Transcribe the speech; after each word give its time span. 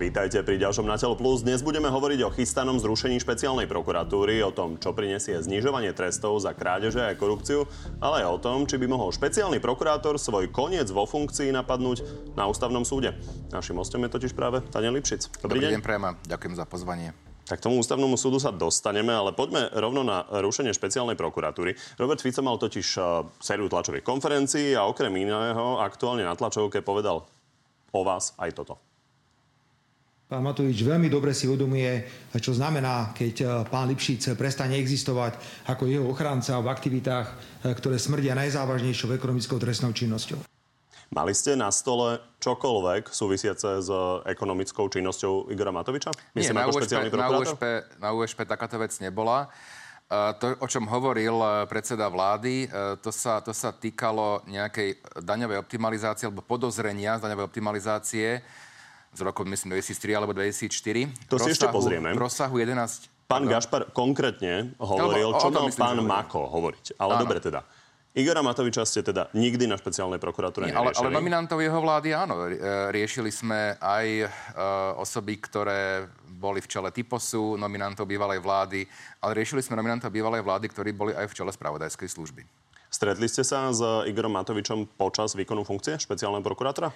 Vítajte 0.00 0.40
pri 0.40 0.56
ďalšom 0.56 0.88
Na 0.88 0.96
telo 0.96 1.12
plus. 1.12 1.44
Dnes 1.44 1.60
budeme 1.60 1.92
hovoriť 1.92 2.24
o 2.24 2.32
chystanom 2.32 2.80
zrušení 2.80 3.20
špeciálnej 3.20 3.68
prokuratúry, 3.68 4.40
o 4.40 4.48
tom, 4.48 4.80
čo 4.80 4.96
prinesie 4.96 5.36
znižovanie 5.36 5.92
trestov 5.92 6.40
za 6.40 6.56
krádeže 6.56 7.04
a 7.04 7.12
korupciu, 7.12 7.68
ale 8.00 8.24
aj 8.24 8.32
o 8.32 8.38
tom, 8.40 8.64
či 8.64 8.80
by 8.80 8.88
mohol 8.88 9.12
špeciálny 9.12 9.60
prokurátor 9.60 10.16
svoj 10.16 10.48
koniec 10.48 10.88
vo 10.88 11.04
funkcii 11.04 11.52
napadnúť 11.52 12.32
na 12.32 12.48
ústavnom 12.48 12.80
súde. 12.80 13.12
Našim 13.52 13.76
hostom 13.76 14.00
je 14.00 14.08
totiž 14.08 14.32
práve 14.32 14.64
Tania 14.72 14.88
Lipšic. 14.88 15.36
Dobrý, 15.44 15.60
Dobrý 15.60 15.60
deň. 15.68 15.72
deň, 15.76 15.82
Prema. 15.84 16.16
Ďakujem 16.24 16.54
za 16.56 16.64
pozvanie. 16.64 17.12
Tak 17.44 17.60
tomu 17.60 17.76
ústavnému 17.84 18.16
súdu 18.16 18.40
sa 18.40 18.56
dostaneme, 18.56 19.12
ale 19.12 19.36
poďme 19.36 19.68
rovno 19.76 20.00
na 20.00 20.24
rušenie 20.32 20.72
špeciálnej 20.72 21.20
prokuratúry. 21.20 21.76
Robert 22.00 22.24
Fico 22.24 22.40
mal 22.40 22.56
totiž 22.56 22.88
uh, 22.96 23.28
sériu 23.36 23.68
tlačových 23.68 24.08
konferencií 24.08 24.72
a 24.72 24.88
okrem 24.88 25.12
iného 25.12 25.76
aktuálne 25.76 26.24
na 26.24 26.32
tlačovke 26.32 26.80
povedal 26.80 27.28
o 27.92 28.00
vás 28.00 28.32
aj 28.40 28.56
toto. 28.56 28.80
Pán 30.30 30.46
Matovič 30.46 30.86
veľmi 30.86 31.10
dobre 31.10 31.34
si 31.34 31.50
uvedomuje, 31.50 32.06
čo 32.38 32.54
znamená, 32.54 33.10
keď 33.18 33.34
e, 33.42 33.46
pán 33.66 33.90
Lipšic 33.90 34.38
prestane 34.38 34.78
existovať 34.78 35.34
ako 35.66 35.90
jeho 35.90 36.06
ochranca 36.06 36.54
v 36.62 36.70
aktivitách, 36.70 37.26
e, 37.66 37.74
ktoré 37.74 37.98
smrdia 37.98 38.38
najzávažnejšou 38.38 39.10
ekonomickou 39.10 39.58
trestnou 39.58 39.90
činnosťou. 39.90 40.38
Mali 41.10 41.34
ste 41.34 41.58
na 41.58 41.66
stole 41.74 42.22
čokoľvek 42.38 43.10
súvisiace 43.10 43.82
s 43.82 43.90
ekonomickou 44.22 44.86
činnosťou 44.86 45.50
Igora 45.50 45.74
Matoviča? 45.74 46.14
Myslím, 46.38 46.54
Nie, 46.54 46.62
na 46.62 46.70
USP, 46.70 46.94
na, 47.10 47.28
USP, 47.34 47.62
na 47.98 48.08
USP 48.14 48.38
takáto 48.46 48.78
vec 48.78 48.94
nebola. 49.02 49.50
E, 50.06 50.38
to, 50.38 50.54
o 50.62 50.66
čom 50.70 50.86
hovoril 50.86 51.66
predseda 51.66 52.06
vlády, 52.06 52.70
to 53.02 53.10
sa, 53.10 53.42
to 53.42 53.50
sa 53.50 53.74
týkalo 53.74 54.46
nejakej 54.46 54.94
daňovej 55.26 55.58
optimalizácie 55.58 56.30
alebo 56.30 56.46
podozrenia 56.46 57.18
z 57.18 57.26
daňovej 57.26 57.50
optimalizácie 57.50 58.46
z 59.10 59.20
roku, 59.26 59.42
myslím, 59.42 59.74
2003 59.78 60.18
alebo 60.18 60.32
2004. 60.32 61.30
To 61.30 61.36
si 61.38 61.50
ešte 61.54 61.66
pozrieme. 61.70 62.14
Rozsahu 62.14 62.62
11... 62.62 63.10
Pán 63.30 63.46
Gašpar 63.46 63.94
konkrétne 63.94 64.74
hovoril, 64.82 65.30
čo 65.38 65.54
mal 65.54 65.70
pán 65.70 66.02
Mako 66.02 66.50
hovoriť. 66.50 66.98
Ale 66.98 67.14
áno. 67.14 67.22
dobre 67.22 67.38
teda. 67.38 67.62
Igora 68.10 68.42
Matoviča 68.42 68.82
ste 68.82 69.06
teda 69.06 69.30
nikdy 69.38 69.70
na 69.70 69.78
špeciálnej 69.78 70.18
prokuratúre 70.18 70.66
Nie, 70.66 70.74
ale, 70.74 70.90
ale 70.90 71.14
nominantov 71.14 71.62
jeho 71.62 71.78
vlády 71.78 72.10
áno. 72.10 72.50
E, 72.50 72.58
riešili 72.90 73.30
sme 73.30 73.78
aj 73.78 74.06
uh, 74.26 74.98
osoby, 74.98 75.38
ktoré 75.38 76.10
boli 76.26 76.58
v 76.58 76.66
čele 76.66 76.90
typosu, 76.90 77.54
nominantov 77.54 78.10
bývalej 78.10 78.42
vlády, 78.42 78.82
ale 79.22 79.32
riešili 79.38 79.62
sme 79.62 79.78
nominantov 79.78 80.10
bývalej 80.10 80.42
vlády, 80.42 80.66
ktorí 80.66 80.90
boli 80.90 81.14
aj 81.14 81.30
v 81.30 81.36
čele 81.38 81.54
spravodajskej 81.54 82.10
služby. 82.10 82.42
Stretli 82.90 83.30
ste 83.30 83.46
sa 83.46 83.70
s 83.70 83.78
Igorom 84.10 84.34
Matovičom 84.34 84.98
počas 84.98 85.38
výkonu 85.38 85.62
funkcie 85.62 85.94
špeciálneho 85.94 86.42
prokurátora? 86.42 86.90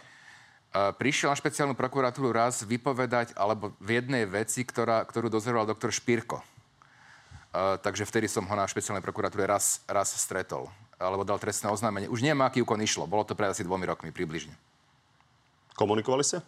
Prišiel 0.75 1.31
na 1.31 1.39
špeciálnu 1.39 1.79
prokuratúru 1.79 2.35
raz 2.35 2.67
vypovedať, 2.67 3.39
alebo 3.39 3.71
v 3.79 4.03
jednej 4.03 4.27
veci, 4.27 4.67
ktorá, 4.67 5.07
ktorú 5.07 5.31
dozoroval 5.31 5.71
doktor 5.71 5.95
Špírko. 5.95 6.43
Uh, 7.55 7.79
takže 7.79 8.03
vtedy 8.03 8.27
som 8.27 8.43
ho 8.43 8.55
na 8.59 8.67
špeciálnej 8.67 8.99
prokuratúre 8.99 9.47
raz, 9.47 9.87
raz 9.87 10.11
stretol. 10.19 10.67
Alebo 10.99 11.23
dal 11.23 11.39
trestné 11.39 11.71
oznámenie. 11.71 12.11
Už 12.11 12.19
neviem, 12.19 12.43
aký 12.43 12.59
úkon 12.67 12.83
išlo. 12.83 13.07
Bolo 13.07 13.23
to 13.23 13.39
pred 13.39 13.55
asi 13.55 13.63
dvomi 13.63 13.87
rokmi 13.87 14.11
približne. 14.11 14.51
Komunikovali 15.79 16.27
ste? 16.27 16.43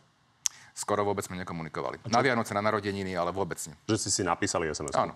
Skoro 0.74 1.06
vôbec 1.06 1.22
sme 1.22 1.38
nekomunikovali. 1.38 2.02
Na 2.10 2.18
Vianoce, 2.18 2.50
na 2.58 2.62
narodeniny, 2.62 3.14
ale 3.14 3.30
vôbec 3.30 3.58
nie. 3.70 3.74
Že 3.86 3.96
si 4.02 4.10
si 4.10 4.22
napísali 4.26 4.66
SMS? 4.66 4.98
Áno. 4.98 5.14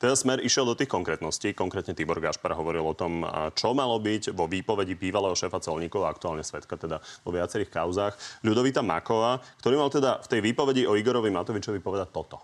Teda 0.00 0.14
Smer 0.18 0.40
išiel 0.40 0.68
do 0.68 0.74
tých 0.74 0.90
konkrétností. 0.90 1.56
Konkrétne 1.56 1.96
Tibor 1.96 2.18
Gašpar 2.18 2.54
hovoril 2.56 2.84
o 2.84 2.94
tom, 2.94 3.26
čo 3.54 3.72
malo 3.72 4.00
byť 4.00 4.34
vo 4.34 4.48
výpovedi 4.50 4.96
bývalého 4.98 5.36
šéfa 5.36 5.60
colníkov, 5.62 6.04
aktuálne 6.04 6.42
svetka 6.42 6.76
teda 6.76 7.02
vo 7.22 7.30
viacerých 7.30 7.70
kauzách, 7.70 8.14
Ľudovita 8.44 8.84
Makova, 8.84 9.40
ktorý 9.60 9.80
mal 9.80 9.90
teda 9.92 10.20
v 10.20 10.30
tej 10.30 10.40
výpovedi 10.44 10.82
o 10.84 10.96
Igorovi 10.98 11.32
Matovičovi 11.32 11.80
povedať 11.80 12.08
toto. 12.12 12.36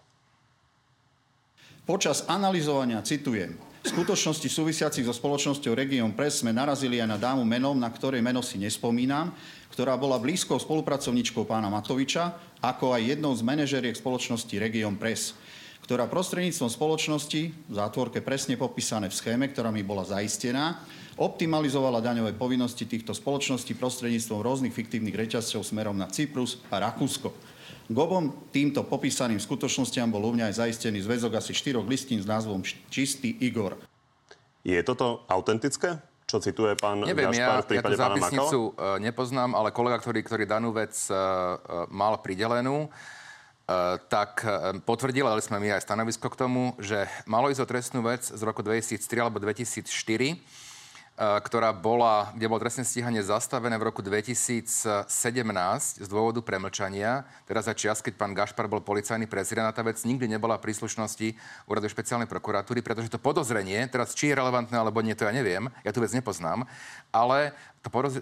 Počas 1.84 2.28
analyzovania, 2.30 3.02
citujem, 3.02 3.58
skutočnosti 3.82 4.46
súvisiacich 4.46 5.02
so 5.02 5.10
spoločnosťou 5.10 5.74
Region 5.74 6.14
Press 6.14 6.44
sme 6.44 6.54
narazili 6.54 7.02
aj 7.02 7.08
na 7.08 7.18
dámu 7.18 7.42
menom, 7.42 7.74
na 7.74 7.90
ktorej 7.90 8.22
meno 8.22 8.44
si 8.44 8.60
nespomínam, 8.60 9.34
ktorá 9.74 9.98
bola 9.98 10.20
blízkou 10.20 10.60
spolupracovničkou 10.60 11.48
pána 11.48 11.66
Matoviča, 11.66 12.36
ako 12.62 12.94
aj 12.94 13.16
jednou 13.16 13.32
z 13.34 13.42
manažeriek 13.42 13.96
spoločnosti 13.96 14.52
Region 14.60 14.94
Press 15.00 15.34
ktorá 15.90 16.06
prostredníctvom 16.06 16.70
spoločnosti, 16.70 17.50
v 17.50 17.74
zátvorke 17.74 18.22
presne 18.22 18.54
popísané 18.54 19.10
v 19.10 19.18
schéme, 19.18 19.50
ktorá 19.50 19.74
mi 19.74 19.82
bola 19.82 20.06
zaistená, 20.06 20.78
optimalizovala 21.18 21.98
daňové 21.98 22.38
povinnosti 22.38 22.86
týchto 22.86 23.10
spoločností 23.10 23.74
prostredníctvom 23.74 24.38
rôznych 24.38 24.70
fiktívnych 24.70 25.18
reťazcov 25.18 25.66
smerom 25.66 25.98
na 25.98 26.06
Cyprus 26.06 26.62
a 26.70 26.78
Rakúsko. 26.78 27.34
K 27.90 27.96
obom 27.98 28.30
týmto 28.54 28.86
popísaným 28.86 29.42
skutočnostiam 29.42 30.14
bol 30.14 30.22
u 30.22 30.30
mňa 30.30 30.54
aj 30.54 30.62
zaistený 30.62 31.02
zväzok 31.02 31.42
asi 31.42 31.58
štyroch 31.58 31.82
listín 31.90 32.22
s 32.22 32.26
názvom 32.30 32.62
Čistý 32.86 33.34
Igor. 33.42 33.74
Je 34.62 34.78
toto 34.86 35.26
autentické? 35.26 35.98
Čo 36.30 36.38
cituje 36.38 36.78
pán 36.78 37.02
Neviem, 37.02 37.34
Gašpar 37.34 37.58
ja, 37.58 37.64
v 37.66 37.70
prípade 37.74 37.98
ja 37.98 38.06
tú 38.06 38.06
zápisnicu 38.06 38.58
uh, 38.78 39.02
nepoznám, 39.02 39.58
ale 39.58 39.74
kolega, 39.74 39.98
ktorý, 39.98 40.22
ktorý 40.22 40.46
danú 40.46 40.70
vec 40.70 40.94
uh, 41.10 41.18
uh, 41.18 41.90
mal 41.90 42.14
pridelenú, 42.22 42.86
tak 44.10 44.42
eh, 44.42 44.78
potvrdili, 44.82 45.26
ale 45.26 45.44
sme 45.44 45.62
my 45.62 45.78
aj 45.78 45.86
stanovisko 45.86 46.26
k 46.26 46.40
tomu, 46.40 46.74
že 46.82 47.06
malo 47.26 47.52
ísť 47.52 47.62
o 47.62 47.70
trestnú 47.70 48.00
vec 48.02 48.26
z 48.26 48.42
roku 48.42 48.66
2003 48.66 48.98
alebo 49.22 49.38
2004, 49.38 49.86
eh, 49.86 50.36
ktorá 51.18 51.70
bola, 51.70 52.34
kde 52.34 52.50
bolo 52.50 52.58
trestné 52.58 52.82
stíhanie 52.82 53.22
zastavené 53.22 53.78
v 53.78 53.86
roku 53.86 54.02
2017 54.02 55.06
z 56.02 56.08
dôvodu 56.10 56.42
premlčania. 56.42 57.22
Teraz 57.46 57.70
za 57.70 57.74
čas, 57.78 58.02
keď 58.02 58.18
pán 58.18 58.34
Gašpar 58.34 58.66
bol 58.66 58.82
policajný 58.82 59.30
prezident, 59.30 59.70
a 59.70 59.76
tá 59.76 59.86
vec 59.86 60.02
nikdy 60.02 60.26
nebola 60.26 60.58
príslušnosti 60.58 61.38
úradu 61.70 61.86
špeciálnej 61.86 62.26
prokuratúry, 62.26 62.82
pretože 62.82 63.12
to 63.12 63.22
podozrenie, 63.22 63.86
teraz 63.86 64.18
či 64.18 64.34
je 64.34 64.38
relevantné 64.40 64.74
alebo 64.74 64.98
nie, 64.98 65.14
to 65.14 65.28
ja 65.28 65.32
neviem, 65.36 65.70
ja 65.86 65.94
tu 65.94 66.02
vec 66.02 66.10
nepoznám, 66.10 66.66
ale 67.14 67.54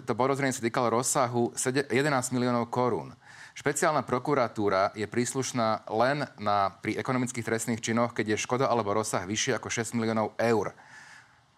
to 0.05 0.13
podozrenie 0.13 0.53
sa 0.53 0.61
týkalo 0.61 1.01
rozsahu 1.01 1.51
11 1.57 1.89
miliónov 2.37 2.69
korún. 2.69 3.17
Špeciálna 3.59 4.07
prokuratúra 4.07 4.95
je 4.95 5.03
príslušná 5.03 5.83
len 5.91 6.23
na, 6.39 6.71
pri 6.79 6.95
ekonomických 6.95 7.43
trestných 7.43 7.83
činoch, 7.83 8.15
keď 8.15 8.31
je 8.31 8.43
škoda 8.47 8.71
alebo 8.71 8.95
rozsah 8.95 9.27
vyššie 9.27 9.59
ako 9.59 9.67
6 9.67 9.99
miliónov 9.99 10.31
eur. 10.39 10.71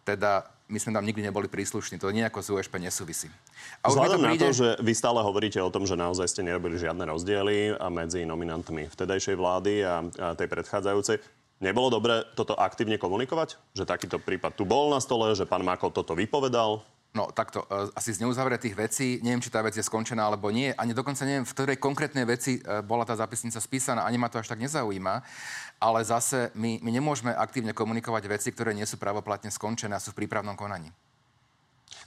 Teda 0.01 0.49
my 0.65 0.81
sme 0.81 0.97
tam 0.97 1.05
nikdy 1.05 1.21
neboli 1.21 1.45
príslušní. 1.45 2.01
To 2.01 2.09
nejako 2.09 2.41
z 2.41 2.57
USP 2.57 2.81
nesúvisí. 2.81 3.29
A 3.85 3.93
Vzhľadom 3.93 4.17
to 4.17 4.25
príde... 4.33 4.41
na 4.41 4.49
to, 4.49 4.49
že 4.49 4.67
vy 4.81 4.93
stále 4.97 5.21
hovoríte 5.21 5.61
o 5.61 5.69
tom, 5.69 5.85
že 5.85 5.93
naozaj 5.93 6.25
ste 6.25 6.41
nerobili 6.41 6.81
žiadne 6.81 7.05
rozdiely 7.05 7.77
medzi 7.93 8.25
nominantmi 8.25 8.89
vtedajšej 8.89 9.37
vlády 9.37 9.85
a, 9.85 10.01
a 10.01 10.33
tej 10.33 10.49
predchádzajúcej, 10.49 11.21
nebolo 11.61 11.93
dobre 11.93 12.25
toto 12.33 12.57
aktívne 12.57 12.97
komunikovať? 12.97 13.77
Že 13.77 13.85
takýto 13.85 14.17
prípad 14.17 14.57
tu 14.57 14.65
bol 14.65 14.89
na 14.89 14.97
stole, 14.97 15.37
že 15.37 15.45
pán 15.45 15.61
Mako 15.61 15.93
toto 15.93 16.17
vypovedal? 16.17 16.81
No 17.11 17.27
takto, 17.35 17.67
uh, 17.67 17.91
asi 17.91 18.15
z 18.15 18.23
neuzavretých 18.23 18.71
vecí, 18.71 19.19
neviem, 19.19 19.43
či 19.43 19.51
tá 19.51 19.59
vec 19.59 19.75
je 19.75 19.83
skončená 19.83 20.31
alebo 20.31 20.47
nie, 20.47 20.71
ani 20.71 20.95
dokonca 20.95 21.27
neviem, 21.27 21.43
v 21.43 21.51
ktorej 21.51 21.75
konkrétnej 21.75 22.23
veci 22.23 22.63
uh, 22.63 22.79
bola 22.79 23.03
tá 23.03 23.19
zápisnica 23.19 23.59
spísaná, 23.59 24.07
ani 24.07 24.15
ma 24.15 24.31
to 24.31 24.39
až 24.39 24.47
tak 24.47 24.63
nezaujíma, 24.63 25.19
ale 25.83 25.99
zase 26.07 26.55
my, 26.55 26.79
my 26.79 26.91
nemôžeme 26.95 27.35
aktívne 27.35 27.75
komunikovať 27.75 28.23
veci, 28.31 28.49
ktoré 28.55 28.71
nie 28.71 28.87
sú 28.87 28.95
pravoplatne 28.95 29.51
skončené 29.51 29.91
a 29.91 30.03
sú 30.03 30.15
v 30.15 30.23
prípravnom 30.23 30.55
konaní. 30.55 30.87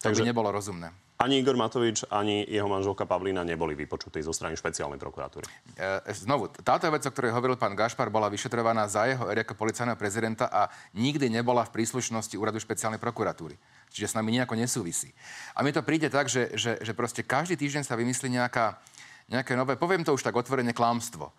To 0.01 0.09
Takže... 0.09 0.25
by 0.25 0.29
nebolo 0.33 0.49
rozumné. 0.49 0.89
Ani 1.15 1.39
Igor 1.39 1.55
Matovič, 1.55 2.03
ani 2.11 2.43
jeho 2.43 2.67
manželka 2.67 3.07
Pavlína 3.07 3.47
neboli 3.47 3.79
vypočutí 3.79 4.19
zo 4.19 4.35
strany 4.35 4.59
špeciálnej 4.59 4.99
prokuratúry. 4.99 5.47
E, 5.79 6.11
znovu, 6.11 6.51
táto 6.51 6.91
vec, 6.91 7.07
o 7.07 7.15
ktorej 7.15 7.31
hovoril 7.31 7.55
pán 7.55 7.79
Gašpar, 7.79 8.11
bola 8.11 8.27
vyšetrovaná 8.27 8.91
za 8.91 9.07
jeho 9.07 9.31
ako 9.31 9.55
policajného 9.55 9.95
prezidenta 9.95 10.51
a 10.51 10.67
nikdy 10.91 11.31
nebola 11.31 11.63
v 11.71 11.81
príslušnosti 11.81 12.35
úradu 12.35 12.59
špeciálnej 12.59 12.99
prokuratúry. 12.99 13.55
Čiže 13.95 14.11
s 14.11 14.19
nami 14.19 14.35
nejako 14.35 14.59
nesúvisí. 14.59 15.15
A 15.55 15.63
mi 15.63 15.71
to 15.71 15.87
príde 15.87 16.11
tak, 16.11 16.27
že, 16.27 16.51
že, 16.59 16.83
že 16.83 16.93
proste 16.99 17.23
každý 17.23 17.55
týždeň 17.55 17.87
sa 17.87 17.95
vymyslí 17.95 18.27
nejaká, 18.27 18.83
nejaké 19.31 19.55
nové, 19.55 19.79
poviem 19.79 20.03
to 20.03 20.11
už 20.11 20.27
tak 20.27 20.35
otvorene, 20.35 20.75
klámstvo. 20.75 21.31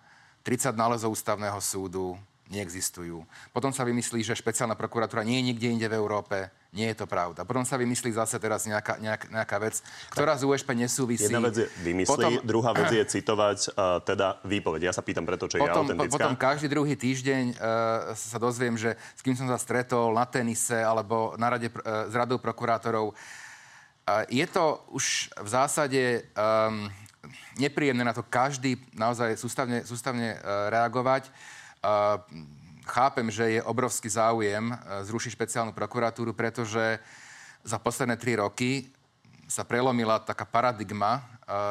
30 0.47 0.71
nálezov 0.79 1.11
ústavného 1.11 1.59
súdu, 1.59 2.15
neexistujú. 2.45 3.25
Potom 3.49 3.73
sa 3.73 3.81
vymyslí, 3.81 4.21
že 4.21 4.37
špeciálna 4.37 4.77
prokuratúra 4.77 5.25
nie 5.25 5.41
je 5.41 5.47
nikde 5.49 5.67
inde 5.73 5.87
v 5.89 5.97
Európe. 5.97 6.53
Nie 6.75 6.91
je 6.91 7.01
to 7.01 7.07
pravda. 7.07 7.47
Potom 7.47 7.63
sa 7.63 7.79
vymyslí 7.79 8.13
zase 8.13 8.35
teraz 8.37 8.67
nejaká, 8.67 8.99
nejak, 8.99 9.31
nejaká 9.31 9.57
vec, 9.63 9.79
ktorá 10.11 10.35
z 10.35 10.43
USP 10.43 10.75
nesúvisí. 10.75 11.31
Jedna 11.31 11.47
vec 11.47 11.65
je 11.65 11.67
vymyslí, 11.81 12.11
potom, 12.11 12.31
druhá 12.43 12.75
vec 12.75 12.91
je 12.91 13.05
citovať 13.17 13.73
uh, 13.73 14.03
teda 14.03 14.43
výpoveď. 14.45 14.91
Ja 14.91 14.93
sa 14.93 15.01
pýtam 15.01 15.23
preto, 15.25 15.49
čo 15.49 15.57
potom, 15.57 15.87
je 15.87 15.95
autentická. 15.95 16.11
Potom 16.11 16.33
každý 16.35 16.67
druhý 16.69 16.93
týždeň 16.93 17.43
uh, 17.55 17.57
sa 18.13 18.37
dozviem, 18.37 18.75
že 18.77 18.93
s 19.15 19.21
kým 19.23 19.33
som 19.33 19.47
sa 19.49 19.57
stretol 19.57 20.13
na 20.13 20.27
tenise 20.27 20.77
alebo 20.77 21.33
na 21.39 21.55
rade 21.55 21.71
uh, 21.71 22.11
s 22.11 22.13
radou 22.13 22.37
prokurátorov. 22.37 23.15
Uh, 24.05 24.21
je 24.29 24.45
to 24.45 24.85
už 24.93 25.33
v 25.33 25.49
zásade 25.49 26.01
um, 26.37 26.91
nepríjemné 27.57 28.03
na 28.05 28.13
to 28.13 28.21
každý 28.21 28.77
naozaj 28.93 29.33
sústavne, 29.39 29.81
sústavne 29.81 30.37
uh, 30.37 30.69
reagovať. 30.69 31.31
Uh, 31.85 32.17
chápem, 32.85 33.29
že 33.29 33.57
je 33.57 33.61
obrovský 33.65 34.09
záujem 34.09 34.69
e, 34.69 34.75
zrušiť 35.09 35.33
špeciálnu 35.33 35.73
prokuratúru, 35.73 36.37
pretože 36.37 37.01
za 37.65 37.81
posledné 37.81 38.13
tri 38.17 38.37
roky 38.37 38.93
sa 39.49 39.65
prelomila 39.65 40.21
taká 40.21 40.45
paradigma 40.45 41.21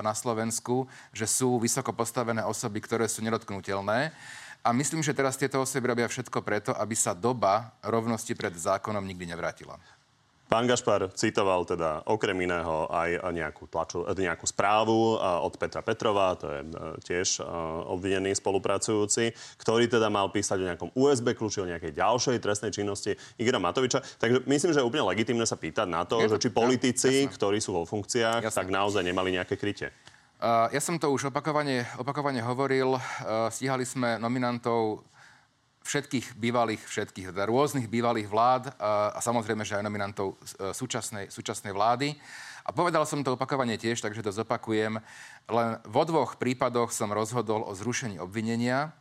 na 0.02 0.14
Slovensku, 0.14 0.86
že 1.10 1.26
sú 1.26 1.58
vysoko 1.58 1.90
postavené 1.90 2.46
osoby, 2.46 2.78
ktoré 2.78 3.10
sú 3.10 3.18
nedotknutelné. 3.22 4.14
A 4.64 4.72
myslím, 4.72 5.02
že 5.02 5.12
teraz 5.12 5.36
tieto 5.36 5.60
osoby 5.60 5.90
robia 5.90 6.06
všetko 6.06 6.38
preto, 6.40 6.70
aby 6.72 6.94
sa 6.94 7.12
doba 7.12 7.74
rovnosti 7.82 8.32
pred 8.32 8.54
zákonom 8.54 9.02
nikdy 9.02 9.28
nevrátila. 9.28 9.76
Pán 10.54 10.70
Gašpar 10.70 11.10
citoval 11.18 11.66
teda 11.66 12.06
okrem 12.06 12.46
iného 12.46 12.86
aj 12.86 13.26
nejakú, 13.34 13.66
tlaču, 13.66 14.06
nejakú 14.06 14.46
správu 14.46 15.18
od 15.18 15.50
Petra 15.58 15.82
Petrova, 15.82 16.38
to 16.38 16.46
je 16.46 16.60
e, 16.62 16.68
tiež 17.02 17.42
e, 17.42 17.50
obvinený 17.90 18.38
spolupracujúci, 18.38 19.34
ktorý 19.58 19.90
teda 19.90 20.06
mal 20.14 20.30
písať 20.30 20.62
o 20.62 20.68
nejakom 20.70 20.90
USB 20.94 21.34
kľúči, 21.34 21.58
o 21.58 21.66
nejakej 21.66 21.98
ďalšej 21.98 22.38
trestnej 22.38 22.70
činnosti 22.70 23.18
Igora 23.34 23.58
Matoviča. 23.58 23.98
Takže 23.98 24.46
myslím, 24.46 24.70
že 24.70 24.78
je 24.78 24.86
úplne 24.86 25.10
legitimné 25.10 25.42
sa 25.42 25.58
pýtať 25.58 25.90
na 25.90 26.06
to, 26.06 26.22
je 26.22 26.30
že 26.30 26.46
či 26.46 26.54
politici, 26.54 27.26
ja, 27.26 27.34
ktorí 27.34 27.58
sú 27.58 27.74
vo 27.74 27.82
funkciách, 27.82 28.46
jasne. 28.46 28.54
tak 28.54 28.70
naozaj 28.70 29.02
nemali 29.02 29.34
nejaké 29.34 29.58
krytie. 29.58 29.90
Uh, 30.38 30.70
ja 30.70 30.78
som 30.78 31.02
to 31.02 31.10
už 31.10 31.34
opakovane, 31.34 31.82
opakovane 31.98 32.38
hovoril. 32.46 32.94
Uh, 32.94 33.50
stíhali 33.50 33.82
sme 33.82 34.22
nominantov 34.22 35.02
všetkých 35.84 36.40
bývalých, 36.40 36.80
všetkých, 36.80 37.30
teda 37.30 37.44
rôznych 37.44 37.92
bývalých 37.92 38.28
vlád 38.32 38.72
a, 38.80 39.20
samozrejme, 39.20 39.68
že 39.68 39.76
aj 39.76 39.84
nominantov 39.84 40.40
e, 40.56 40.72
súčasnej, 40.72 41.28
súčasnej 41.28 41.76
vlády. 41.76 42.16
A 42.64 42.72
povedal 42.72 43.04
som 43.04 43.20
to 43.20 43.36
opakovane 43.36 43.76
tiež, 43.76 44.00
takže 44.00 44.24
to 44.24 44.32
zopakujem. 44.32 44.96
Len 45.52 45.70
vo 45.84 46.02
dvoch 46.08 46.40
prípadoch 46.40 46.88
som 46.88 47.12
rozhodol 47.12 47.60
o 47.68 47.76
zrušení 47.76 48.16
obvinenia. 48.16 48.96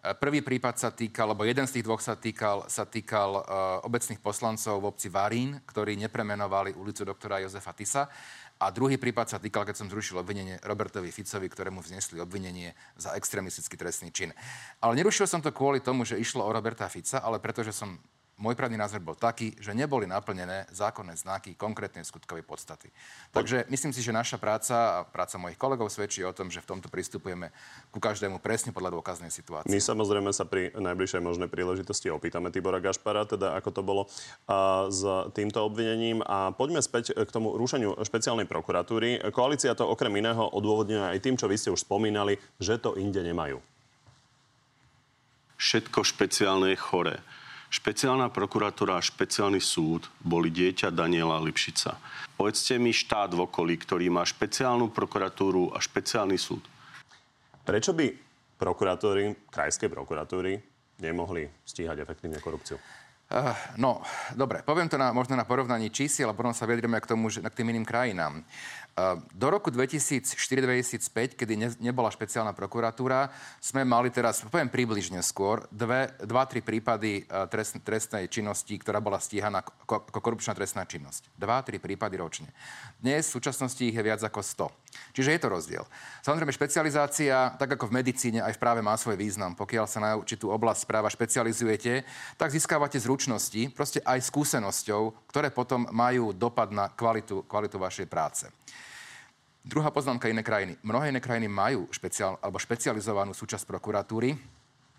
E, 0.00 0.16
prvý 0.16 0.40
prípad 0.40 0.80
sa 0.80 0.88
týkal, 0.88 1.36
alebo 1.36 1.44
jeden 1.44 1.68
z 1.68 1.78
tých 1.78 1.84
dvoch 1.84 2.00
sa 2.00 2.16
týkal, 2.16 2.64
sa 2.72 2.88
týkal 2.88 3.30
uh, 3.36 3.44
obecných 3.84 4.24
poslancov 4.24 4.80
v 4.80 4.88
obci 4.88 5.12
Varín, 5.12 5.60
ktorí 5.68 6.00
nepremenovali 6.00 6.72
ulicu 6.72 7.04
doktora 7.04 7.44
Jozefa 7.44 7.76
Tisa. 7.76 8.08
A 8.62 8.70
druhý 8.70 8.94
prípad 8.94 9.26
sa 9.26 9.42
týkal, 9.42 9.66
keď 9.66 9.82
som 9.82 9.90
zrušil 9.90 10.22
obvinenie 10.22 10.62
Robertovi 10.62 11.10
Ficovi, 11.10 11.50
ktorému 11.50 11.82
vznesli 11.82 12.22
obvinenie 12.22 12.70
za 12.94 13.18
extrémistický 13.18 13.74
trestný 13.74 14.14
čin. 14.14 14.30
Ale 14.78 14.94
nerušil 14.94 15.26
som 15.26 15.42
to 15.42 15.50
kvôli 15.50 15.82
tomu, 15.82 16.06
že 16.06 16.14
išlo 16.14 16.46
o 16.46 16.54
Roberta 16.54 16.86
Fica, 16.86 17.18
ale 17.18 17.42
pretože 17.42 17.74
som 17.74 17.98
môj 18.40 18.58
právny 18.58 18.80
názor 18.80 18.98
bol 19.04 19.14
taký, 19.14 19.54
že 19.60 19.76
neboli 19.76 20.08
naplnené 20.08 20.66
zákonné 20.72 21.14
znaky 21.14 21.54
konkrétnej 21.54 22.02
skutkovej 22.02 22.42
podstaty. 22.42 22.88
Takže 23.30 23.68
myslím 23.68 23.92
si, 23.94 24.00
že 24.00 24.10
naša 24.10 24.40
práca 24.40 24.74
a 24.74 24.96
práca 25.06 25.36
mojich 25.36 25.60
kolegov 25.60 25.92
svedčí 25.92 26.24
o 26.24 26.34
tom, 26.34 26.48
že 26.48 26.64
v 26.64 26.76
tomto 26.76 26.88
pristupujeme 26.90 27.54
ku 27.94 28.02
každému 28.02 28.42
presne 28.42 28.74
podľa 28.74 28.98
dôkaznej 28.98 29.30
situácie. 29.30 29.70
My 29.70 29.78
samozrejme 29.78 30.34
sa 30.34 30.48
pri 30.48 30.72
najbližšej 30.74 31.22
možnej 31.22 31.48
príležitosti 31.52 32.08
opýtame 32.10 32.50
Tibora 32.50 32.82
Gašpara, 32.82 33.28
teda 33.28 33.54
ako 33.60 33.70
to 33.70 33.82
bolo 33.84 34.02
a, 34.48 34.88
s 34.88 35.04
týmto 35.36 35.62
obvinením. 35.62 36.24
A 36.26 36.50
poďme 36.56 36.82
späť 36.82 37.14
k 37.14 37.30
tomu 37.30 37.54
rušeniu 37.54 37.94
špeciálnej 38.02 38.48
prokuratúry. 38.48 39.22
Koalícia 39.30 39.76
to 39.78 39.86
okrem 39.86 40.18
iného 40.18 40.42
odôvodňuje 40.50 41.14
aj 41.14 41.18
tým, 41.22 41.36
čo 41.38 41.46
vy 41.46 41.56
ste 41.60 41.70
už 41.70 41.84
spomínali, 41.84 42.40
že 42.58 42.80
to 42.80 42.98
inde 42.98 43.22
nemajú. 43.22 43.60
Všetko 45.62 46.02
špeciálne 46.02 46.74
je 46.74 46.78
choré 46.80 47.22
špeciálna 47.72 48.28
prokuratúra 48.28 49.00
a 49.00 49.02
špeciálny 49.02 49.56
súd 49.56 50.04
boli 50.20 50.52
dieťa 50.52 50.92
Daniela 50.92 51.40
Lipšica. 51.40 51.96
Povedzte 52.36 52.76
mi 52.76 52.92
štát 52.92 53.32
v 53.32 53.48
okolí, 53.48 53.80
ktorý 53.80 54.12
má 54.12 54.28
špeciálnu 54.28 54.92
prokuratúru 54.92 55.72
a 55.72 55.80
špeciálny 55.80 56.36
súd. 56.36 56.60
Prečo 57.64 57.96
by 57.96 58.12
prokurátori, 58.60 59.48
krajskej 59.48 59.88
prokuratúry, 59.88 60.60
nemohli 61.00 61.48
stíhať 61.64 62.04
efektívne 62.04 62.36
korupciu? 62.44 62.76
Uh, 63.32 63.56
no, 63.80 64.04
dobre, 64.36 64.60
poviem 64.60 64.92
to 64.92 65.00
na, 65.00 65.08
možno 65.08 65.32
na 65.32 65.48
porovnaní 65.48 65.88
čísiel 65.88 66.28
a 66.28 66.36
potom 66.36 66.52
sa 66.52 66.68
vedrieme 66.68 67.00
k 67.00 67.16
tomu, 67.16 67.32
že, 67.32 67.40
k 67.40 67.64
tým 67.64 67.72
iným 67.72 67.88
krajinám. 67.88 68.44
Do 69.32 69.48
roku 69.48 69.72
2004-2005, 69.72 71.40
kedy 71.40 71.54
ne, 71.56 71.72
nebola 71.80 72.12
špeciálna 72.12 72.52
prokuratúra, 72.52 73.32
sme 73.56 73.88
mali 73.88 74.12
teraz, 74.12 74.44
poviem 74.44 74.68
približne 74.68 75.24
skôr, 75.24 75.64
dve, 75.72 76.12
dva, 76.20 76.44
tri 76.44 76.60
prípady 76.60 77.24
e, 77.24 77.48
trest, 77.48 77.80
trestnej 77.80 78.28
činnosti, 78.28 78.76
ktorá 78.76 79.00
bola 79.00 79.16
stíhaná 79.16 79.64
ako 79.64 80.12
korupčná 80.12 80.52
trestná 80.52 80.84
činnosť. 80.84 81.24
Dva, 81.40 81.64
tri 81.64 81.80
prípady 81.80 82.20
ročne. 82.20 82.52
Dnes 83.00 83.32
v 83.32 83.40
súčasnosti 83.40 83.80
ich 83.80 83.96
je 83.96 84.04
viac 84.04 84.20
ako 84.20 84.44
100. 84.44 84.81
Čiže 85.12 85.32
je 85.32 85.40
to 85.40 85.48
rozdiel. 85.52 85.84
Samozrejme, 86.24 86.52
špecializácia, 86.52 87.56
tak 87.56 87.76
ako 87.76 87.88
v 87.88 87.96
medicíne, 88.00 88.40
aj 88.44 88.56
v 88.56 88.62
práve 88.62 88.80
má 88.84 88.96
svoj 88.96 89.16
význam. 89.16 89.56
Pokiaľ 89.56 89.84
sa 89.88 90.00
na 90.00 90.10
určitú 90.16 90.52
oblasť 90.52 90.84
práva 90.84 91.08
špecializujete, 91.12 92.04
tak 92.36 92.52
získavate 92.52 93.00
zručnosti, 93.00 93.72
proste 93.72 94.00
aj 94.04 94.24
skúsenosťou, 94.28 95.28
ktoré 95.28 95.48
potom 95.52 95.88
majú 95.92 96.36
dopad 96.36 96.72
na 96.72 96.92
kvalitu, 96.92 97.44
kvalitu 97.48 97.76
vašej 97.80 98.06
práce. 98.08 98.44
Druhá 99.62 99.94
poznámka 99.94 100.26
iné 100.26 100.42
krajiny. 100.42 100.74
Mnohé 100.82 101.14
iné 101.14 101.22
krajiny 101.22 101.46
majú 101.46 101.86
špeciál, 101.94 102.34
alebo 102.42 102.58
špecializovanú 102.58 103.30
súčasť 103.30 103.62
prokuratúry. 103.62 104.34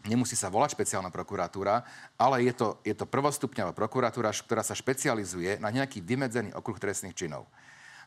Nemusí 0.07 0.35
sa 0.35 0.51
volať 0.51 0.75
špeciálna 0.75 1.11
prokuratúra, 1.11 1.83
ale 2.19 2.43
je 2.47 2.53
to, 2.55 2.67
je 2.83 2.95
to 2.95 3.07
prvostupňová 3.07 3.71
prokuratúra, 3.71 4.35
ktorá 4.35 4.63
sa 4.63 4.75
špecializuje 4.75 5.59
na 5.63 5.71
nejaký 5.71 6.03
vymedzený 6.03 6.51
okruh 6.55 6.75
trestných 6.75 7.15
činov. 7.15 7.47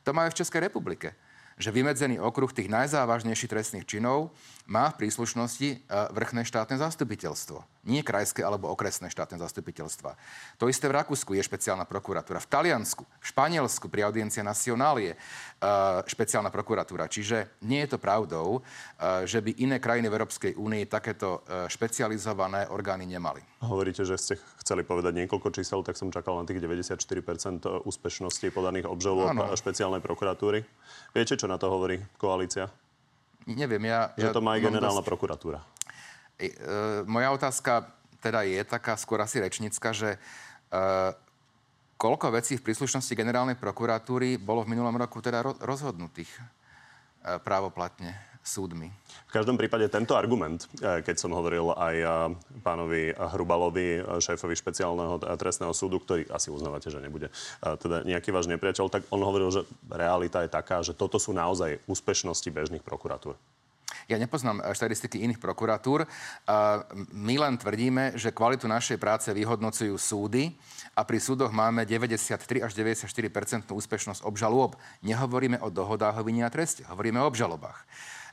To 0.05 0.13
majú 0.13 0.33
v 0.33 0.39
Českej 0.45 0.69
republike 0.69 1.17
že 1.57 1.73
vymedzený 1.73 2.21
okruh 2.21 2.53
tých 2.53 2.69
najzávažnejších 2.69 3.51
trestných 3.51 3.89
činov 3.89 4.33
má 4.69 4.93
v 4.93 5.05
príslušnosti 5.05 5.69
e, 5.73 5.77
vrchné 5.89 6.45
štátne 6.45 6.77
zastupiteľstvo. 6.77 7.76
Nie 7.87 8.03
krajské 8.03 8.43
alebo 8.43 8.67
okresné 8.69 9.09
štátne 9.09 9.39
zastupiteľstva. 9.39 10.19
To 10.59 10.67
isté 10.67 10.91
v 10.91 10.99
Rakúsku 10.99 11.39
je 11.39 11.43
špeciálna 11.47 11.87
prokuratúra. 11.87 12.43
V 12.43 12.51
Taliansku, 12.51 13.07
v 13.07 13.27
Španielsku 13.27 13.87
pri 13.87 14.11
Audiencia 14.11 14.43
Nacional 14.43 14.99
je 14.99 15.15
uh, 15.15 16.03
špeciálna 16.03 16.51
prokuratúra. 16.51 17.07
Čiže 17.07 17.63
nie 17.63 17.87
je 17.87 17.95
to 17.95 17.99
pravdou, 18.03 18.61
uh, 18.61 19.23
že 19.23 19.39
by 19.39 19.55
iné 19.63 19.79
krajiny 19.79 20.11
v 20.11 20.17
Európskej 20.19 20.53
únii 20.59 20.91
takéto 20.91 21.47
uh, 21.47 21.71
špecializované 21.71 22.67
orgány 22.75 23.07
nemali. 23.07 23.41
Hovoríte, 23.63 24.03
že 24.03 24.19
ste 24.19 24.35
chceli 24.67 24.83
povedať 24.83 25.15
niekoľko 25.23 25.55
čísel, 25.55 25.87
tak 25.87 25.95
som 25.95 26.11
čakal 26.11 26.43
na 26.43 26.45
tých 26.45 26.59
94% 26.59 27.87
úspešnosti 27.87 28.47
podaných 28.51 28.91
obžalob 28.91 29.31
špeciálnej 29.55 30.03
prokuratúry. 30.03 30.67
Viete, 31.15 31.39
čo 31.39 31.47
na 31.47 31.55
to 31.55 31.71
hovorí 31.71 32.03
koalícia? 32.19 32.67
Neviem, 33.47 33.87
ja... 33.87 34.11
Že 34.19 34.35
to 34.35 34.43
má 34.43 34.59
aj 34.59 34.67
generálna 34.67 34.99
dosť... 34.99 35.11
prokuratúra. 35.15 35.59
E, 36.37 36.49
e, 36.49 36.53
moja 37.09 37.33
otázka 37.33 37.97
teda 38.27 38.43
je 38.43 38.61
taká 38.67 38.99
skôr 38.99 39.23
asi 39.23 39.39
rečnická, 39.39 39.95
že 39.95 40.17
e, 40.17 40.19
koľko 41.95 42.35
vecí 42.35 42.59
v 42.59 42.67
príslušnosti 42.67 43.15
generálnej 43.15 43.55
prokuratúry 43.55 44.41
bolo 44.41 44.67
v 44.67 44.75
minulom 44.75 44.99
roku 44.99 45.23
teda 45.23 45.47
rozhodnutých 45.63 46.29
e, 46.35 46.43
právoplatne 47.39 48.19
súdmi. 48.47 48.91
V 49.27 49.35
každom 49.35 49.59
prípade 49.59 49.91
tento 49.91 50.15
argument, 50.19 50.67
e, 50.79 51.03
keď 51.07 51.17
som 51.19 51.35
hovoril 51.35 51.71
aj 51.75 51.97
pánovi 52.67 53.15
Hrubalovi, 53.15 54.03
šéfovi 54.19 54.59
špeciálneho 54.59 55.23
trestného 55.39 55.71
súdu, 55.71 56.03
ktorý 56.03 56.27
asi 56.31 56.51
uznávate, 56.51 56.91
že 56.91 56.99
nebude 56.99 57.31
teda 57.63 58.03
nejaký 58.03 58.35
váš 58.35 58.51
nepriateľ, 58.51 58.87
tak 58.91 59.03
on 59.15 59.23
hovoril, 59.23 59.51
že 59.55 59.63
realita 59.87 60.43
je 60.43 60.51
taká, 60.51 60.83
že 60.83 60.99
toto 60.99 61.23
sú 61.23 61.31
naozaj 61.31 61.79
úspešnosti 61.87 62.51
bežných 62.51 62.83
prokuratúr. 62.87 63.39
Ja 64.07 64.19
nepoznám 64.19 64.63
štatistiky 64.63 65.23
iných 65.23 65.43
prokuratúr. 65.43 66.07
My 67.15 67.35
len 67.39 67.55
tvrdíme, 67.59 68.19
že 68.19 68.35
kvalitu 68.35 68.67
našej 68.67 68.99
práce 68.99 69.31
vyhodnocujú 69.31 69.95
súdy 69.99 70.55
a 70.95 71.03
pri 71.03 71.19
súdoch 71.19 71.51
máme 71.51 71.87
93 71.87 72.67
až 72.67 72.73
94% 72.75 73.71
úspešnosť 73.71 74.23
obžalôb. 74.27 74.79
Nehovoríme 75.03 75.59
o 75.63 75.71
dohodách 75.71 76.23
o 76.23 76.27
vine 76.27 76.47
a 76.47 76.51
treste, 76.51 76.87
hovoríme 76.87 77.19
o 77.23 77.29
obžalobách 77.31 77.87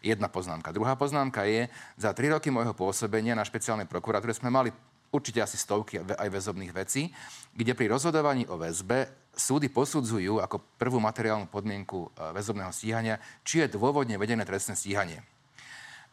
jedna 0.04 0.28
poznámka. 0.28 0.76
Druhá 0.76 1.00
poznámka 1.00 1.48
je, 1.48 1.72
za 1.96 2.12
tri 2.12 2.28
roky 2.28 2.52
môjho 2.52 2.76
pôsobenia 2.76 3.40
na 3.40 3.48
špeciálnej 3.48 3.88
prokuratúre 3.88 4.36
sme 4.36 4.52
mali 4.52 4.70
určite 5.16 5.40
asi 5.40 5.56
stovky 5.56 6.04
aj 6.04 6.28
väzobných 6.28 6.76
vecí, 6.76 7.08
kde 7.56 7.72
pri 7.72 7.88
rozhodovaní 7.88 8.44
o 8.52 8.60
väzbe 8.60 9.32
súdy 9.32 9.70
posudzujú 9.72 10.44
ako 10.44 10.78
prvú 10.78 11.00
materiálnu 11.00 11.48
podmienku 11.50 11.98
e, 12.06 12.36
väzobného 12.36 12.70
stíhania, 12.70 13.18
či 13.42 13.64
je 13.64 13.74
dôvodne 13.74 14.20
vedené 14.20 14.46
trestné 14.46 14.78
stíhanie. 14.78 15.22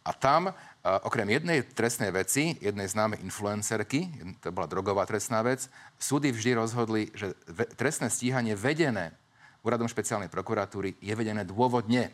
A 0.00 0.16
tam, 0.16 0.48
e, 0.48 0.52
okrem 1.04 1.28
jednej 1.28 1.62
trestnej 1.62 2.08
veci, 2.08 2.56
jednej 2.60 2.88
známej 2.88 3.20
influencerky, 3.20 4.08
to 4.40 4.48
bola 4.52 4.70
drogová 4.70 5.04
trestná 5.04 5.44
vec, 5.44 5.68
súdy 6.00 6.32
vždy 6.32 6.50
rozhodli, 6.56 7.12
že 7.12 7.36
trestné 7.76 8.08
stíhanie 8.08 8.56
vedené 8.56 9.12
úradom 9.60 9.88
špeciálnej 9.88 10.32
prokuratúry 10.32 10.96
je 11.00 11.12
vedené 11.12 11.44
dôvodne. 11.44 12.08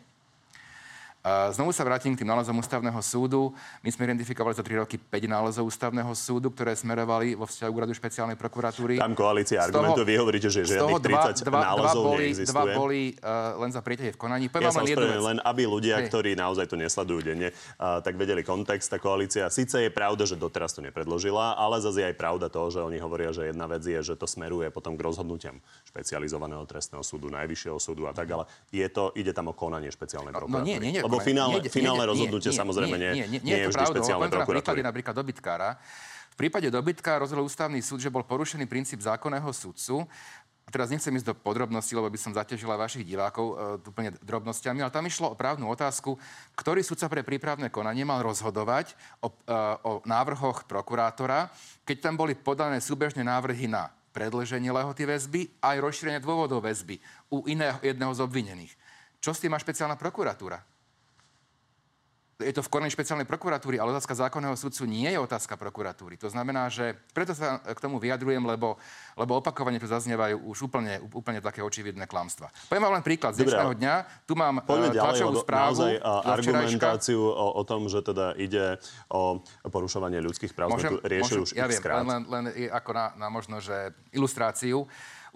Znovu 1.26 1.74
sa 1.74 1.82
vrátim 1.82 2.14
k 2.14 2.22
tým 2.22 2.30
nálezom 2.30 2.54
ústavného 2.54 3.02
súdu. 3.02 3.50
My 3.82 3.90
sme 3.90 4.06
identifikovali 4.06 4.54
za 4.54 4.62
3 4.62 4.86
roky 4.86 4.94
5 4.94 5.10
nálezov 5.26 5.66
ústavného 5.66 6.14
súdu, 6.14 6.54
ktoré 6.54 6.78
smerovali 6.78 7.34
vo 7.34 7.50
vzťahu 7.50 7.66
k 7.66 7.76
úradu 7.82 7.90
špeciálnej 7.98 8.38
prokuratúry. 8.38 9.02
Tam 9.02 9.10
koalícia 9.10 9.66
argumentuje, 9.66 10.06
vy 10.06 10.14
hovoríte, 10.22 10.46
že 10.46 10.62
žiadnych 10.62 11.02
30 11.02 11.50
dva, 11.50 11.74
nálezov 11.74 11.82
dva 11.82 12.10
boli, 12.14 12.22
neexistuje. 12.30 12.54
Dva 12.54 12.64
boli 12.78 13.00
uh, 13.18 13.58
len 13.58 13.70
za 13.74 13.82
prieťahy 13.82 14.14
v 14.14 14.18
konaní. 14.22 14.46
Poviem 14.46 14.70
ja 14.70 14.78
len 14.78 14.86
jednu 14.86 15.08
vec. 15.10 15.26
len 15.34 15.38
aby 15.42 15.62
ľudia, 15.66 15.96
Hej. 15.98 16.14
ktorí 16.14 16.30
naozaj 16.38 16.70
to 16.70 16.78
nesledujú 16.78 17.20
denne, 17.26 17.50
uh, 17.50 17.98
tak 17.98 18.14
vedeli 18.14 18.46
kontext. 18.46 18.86
Tá 18.86 19.02
koalícia, 19.02 19.50
síce 19.50 19.82
je 19.82 19.90
pravda, 19.90 20.30
že 20.30 20.38
doteraz 20.38 20.78
to 20.78 20.80
nepredložila, 20.86 21.58
ale 21.58 21.82
zase 21.82 22.06
je 22.06 22.08
aj 22.14 22.16
pravda 22.22 22.46
to, 22.46 22.62
že 22.70 22.86
oni 22.86 23.02
hovoria, 23.02 23.34
že 23.34 23.50
jedna 23.50 23.66
vec 23.66 23.82
je, 23.82 23.98
že 23.98 24.14
to 24.14 24.30
smeruje 24.30 24.70
potom 24.70 24.94
k 24.94 25.02
rozhodnutiam 25.02 25.58
špecializovaného 25.90 26.62
trestného 26.70 27.02
súdu, 27.02 27.34
najvyššieho 27.34 27.78
súdu 27.82 28.06
a 28.06 28.14
tak, 28.14 28.30
ale 28.30 28.46
je 28.70 28.86
to, 28.86 29.10
ide 29.18 29.34
tam 29.34 29.50
o 29.50 29.54
konanie 29.58 29.90
špeciálnej 29.90 30.30
prokuratúry. 30.30 30.62
No, 30.62 30.70
nie, 30.70 30.78
nie, 30.78 31.02
nie, 31.02 31.15
Lebo 31.16 31.24
finálne, 31.24 31.58
nie, 31.64 31.72
finálne 31.72 32.04
nie, 32.04 32.10
rozhodnutie 32.12 32.50
nie, 32.52 32.58
samozrejme 32.60 32.96
nie, 32.96 33.10
nie, 33.12 33.26
nie, 33.26 33.40
nie, 33.40 33.40
nie 33.40 33.56
je 33.64 33.68
vždy 33.72 33.78
pravdou, 33.80 33.94
špeciálnej 33.98 34.30
prokuratúry. 34.30 34.80
napríklad 34.84 35.14
dobytkára. 35.16 35.68
V 36.36 36.36
prípade 36.36 36.68
dobytka 36.68 37.16
rozhodol 37.16 37.48
ústavný 37.48 37.80
súd, 37.80 38.04
že 38.04 38.12
bol 38.12 38.20
porušený 38.20 38.68
princíp 38.68 39.00
zákonného 39.00 39.48
súdcu 39.56 40.04
a 40.66 40.68
teraz 40.68 40.90
nechcem 40.90 41.14
ísť 41.14 41.30
do 41.30 41.34
podrobností, 41.38 41.94
lebo 41.94 42.10
by 42.10 42.18
som 42.18 42.34
zaťažila 42.34 42.74
vašich 42.74 43.06
divákov 43.06 43.46
uh, 43.54 43.78
úplne 43.78 44.12
drobnostiami, 44.20 44.82
ale 44.82 44.90
tam 44.90 45.06
išlo 45.06 45.32
o 45.32 45.38
právnu 45.38 45.64
otázku, 45.70 46.18
ktorý 46.58 46.82
sudca 46.82 47.06
pre 47.06 47.22
prípravné 47.22 47.70
konanie 47.70 48.02
mal 48.02 48.18
rozhodovať 48.20 48.98
o, 49.22 49.30
uh, 49.30 49.78
o 49.86 49.92
návrhoch 50.02 50.66
prokurátora, 50.66 51.48
keď 51.86 51.96
tam 52.10 52.14
boli 52.18 52.34
podané 52.34 52.82
súbežné 52.82 53.22
návrhy 53.22 53.70
na 53.70 53.94
predlženie 54.10 54.74
lehoty 54.74 55.06
väzby 55.06 55.40
a 55.62 55.78
aj 55.78 55.86
rozšírenie 55.86 56.18
dôvodov 56.18 56.66
väzby 56.66 56.98
u 57.30 57.46
iného 57.46 57.78
jedného 57.80 58.10
z 58.10 58.20
obvinených. 58.26 58.74
Čo 59.22 59.32
s 59.36 59.40
tým 59.40 59.54
má 59.54 59.62
špeciálna 59.62 59.94
prokuratúra? 59.94 60.75
Je 62.36 62.52
to 62.52 62.60
v 62.60 62.68
konaní 62.68 62.92
špeciálnej 62.92 63.24
prokuratúry, 63.24 63.80
ale 63.80 63.96
otázka 63.96 64.12
zákonného 64.12 64.52
sudcu 64.60 64.84
nie 64.84 65.08
je 65.08 65.16
otázka 65.16 65.56
prokuratúry. 65.56 66.20
To 66.20 66.28
znamená, 66.28 66.68
že 66.68 66.92
preto 67.16 67.32
sa 67.32 67.64
k 67.64 67.80
tomu 67.80 67.96
vyjadrujem, 67.96 68.44
lebo, 68.44 68.76
lebo 69.16 69.40
opakovane 69.40 69.80
tu 69.80 69.88
zaznievajú 69.88 70.44
už 70.44 70.68
úplne, 70.68 71.00
úplne 71.16 71.40
také 71.40 71.64
očividné 71.64 72.04
klamstva. 72.04 72.52
Poviem 72.68 72.84
vám 72.84 72.94
len 73.00 73.04
príklad 73.04 73.32
z 73.32 73.48
dnešného 73.48 73.72
dňa. 73.80 73.94
Tu 74.28 74.36
mám 74.36 74.60
Poďme 74.68 74.92
uh, 74.92 75.00
tlačovú 75.00 75.40
správu. 75.40 75.80
Naozaj, 75.80 75.94
argumentáciu 76.28 77.20
o, 77.24 77.46
o 77.56 77.62
tom, 77.64 77.88
že 77.88 78.04
teda 78.04 78.36
ide 78.36 78.76
o 79.08 79.40
porušovanie 79.64 80.20
ľudských 80.20 80.52
práv. 80.52 80.76
Môžem, 80.76 80.92
sme 80.92 81.00
tu 81.00 81.08
riešili 81.08 81.40
môžem, 81.40 81.46
už 81.48 81.50
ja 81.56 81.64
viem, 81.64 81.80
len, 81.80 82.04
len, 82.04 82.22
len 82.28 82.44
ako 82.68 82.90
na, 82.92 83.06
na 83.16 83.28
možno, 83.32 83.64
že 83.64 83.96
ilustráciu. 84.12 84.84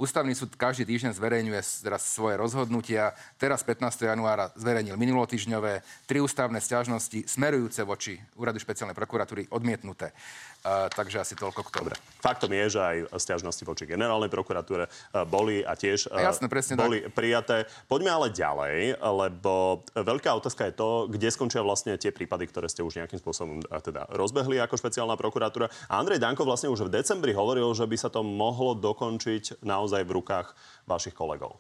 Ústavný 0.01 0.33
súd 0.33 0.57
každý 0.57 0.89
týždeň 0.89 1.13
zverejňuje 1.13 1.61
teraz 1.85 2.09
svoje 2.09 2.41
rozhodnutia. 2.41 3.13
Teraz 3.37 3.61
15. 3.61 3.85
januára 4.09 4.49
zverejnil 4.57 4.97
minulotýžňové 4.97 5.85
tri 6.09 6.25
ústavné 6.25 6.57
stiažnosti 6.57 7.29
smerujúce 7.29 7.85
voči 7.85 8.17
úradu 8.33 8.57
špeciálnej 8.57 8.97
prokuratúry 8.97 9.53
odmietnuté. 9.53 10.17
Uh, 10.61 10.93
takže 10.93 11.25
asi 11.25 11.37
toľko 11.37 11.65
k 11.65 11.73
tomu. 11.73 11.89
Dobre. 11.89 11.97
Faktom 12.21 12.53
je, 12.53 12.77
že 12.77 12.81
aj 12.81 12.97
stiažnosti 13.17 13.65
voči 13.65 13.89
generálnej 13.89 14.29
prokuratúre 14.29 14.89
uh, 14.89 15.25
boli 15.25 15.65
a 15.65 15.73
tiež 15.73 16.13
uh, 16.13 16.21
Jasne, 16.21 16.53
presne 16.53 16.77
boli 16.77 17.05
tak. 17.05 17.17
prijaté. 17.17 17.57
Poďme 17.89 18.13
ale 18.13 18.29
ďalej, 18.29 19.01
lebo 19.01 19.85
veľká 19.97 20.37
otázka 20.37 20.69
je 20.69 20.75
to, 20.77 20.89
kde 21.09 21.33
skončia 21.33 21.65
vlastne 21.65 21.97
tie 21.97 22.13
prípady, 22.13 22.45
ktoré 22.49 22.69
ste 22.69 22.85
už 22.85 23.01
nejakým 23.01 23.17
spôsobom 23.17 23.65
teda 23.65 24.05
rozbehli 24.13 24.61
ako 24.61 24.77
špeciálna 24.77 25.17
prokuratúra. 25.17 25.73
A 25.89 25.97
Andrej 25.97 26.21
Danko 26.21 26.45
vlastne 26.45 26.69
už 26.69 26.93
v 26.93 26.93
decembri 26.93 27.33
hovoril, 27.33 27.73
že 27.73 27.89
by 27.89 27.97
sa 27.97 28.13
to 28.13 28.21
mohlo 28.21 28.77
dokončiť 28.77 29.65
naozaj 29.65 29.90
v 29.91 30.15
rukách 30.23 30.55
vašich 30.87 31.19
kolegov 31.19 31.59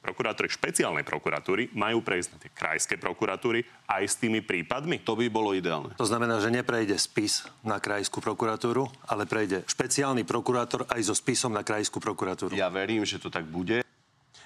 prokurátori 0.00 0.48
špeciálnej 0.48 1.04
prokuratúry 1.04 1.76
majú 1.76 2.00
prejsť 2.00 2.28
na 2.32 2.38
tie 2.40 2.50
krajské 2.50 2.94
prokuratúry 2.96 3.62
aj 3.86 4.02
s 4.08 4.16
tými 4.16 4.40
prípadmi? 4.40 5.04
To 5.04 5.12
by 5.12 5.28
bolo 5.28 5.52
ideálne. 5.52 5.92
To 6.00 6.08
znamená, 6.08 6.40
že 6.40 6.48
neprejde 6.48 6.96
spis 6.96 7.44
na 7.60 7.76
krajskú 7.76 8.24
prokuratúru, 8.24 8.88
ale 9.04 9.28
prejde 9.28 9.62
špeciálny 9.68 10.24
prokurátor 10.24 10.88
aj 10.88 11.00
so 11.04 11.14
spisom 11.14 11.52
na 11.52 11.60
krajskú 11.60 12.00
prokuratúru. 12.00 12.56
Ja 12.56 12.72
verím, 12.72 13.04
že 13.04 13.20
to 13.20 13.28
tak 13.28 13.44
bude. 13.44 13.84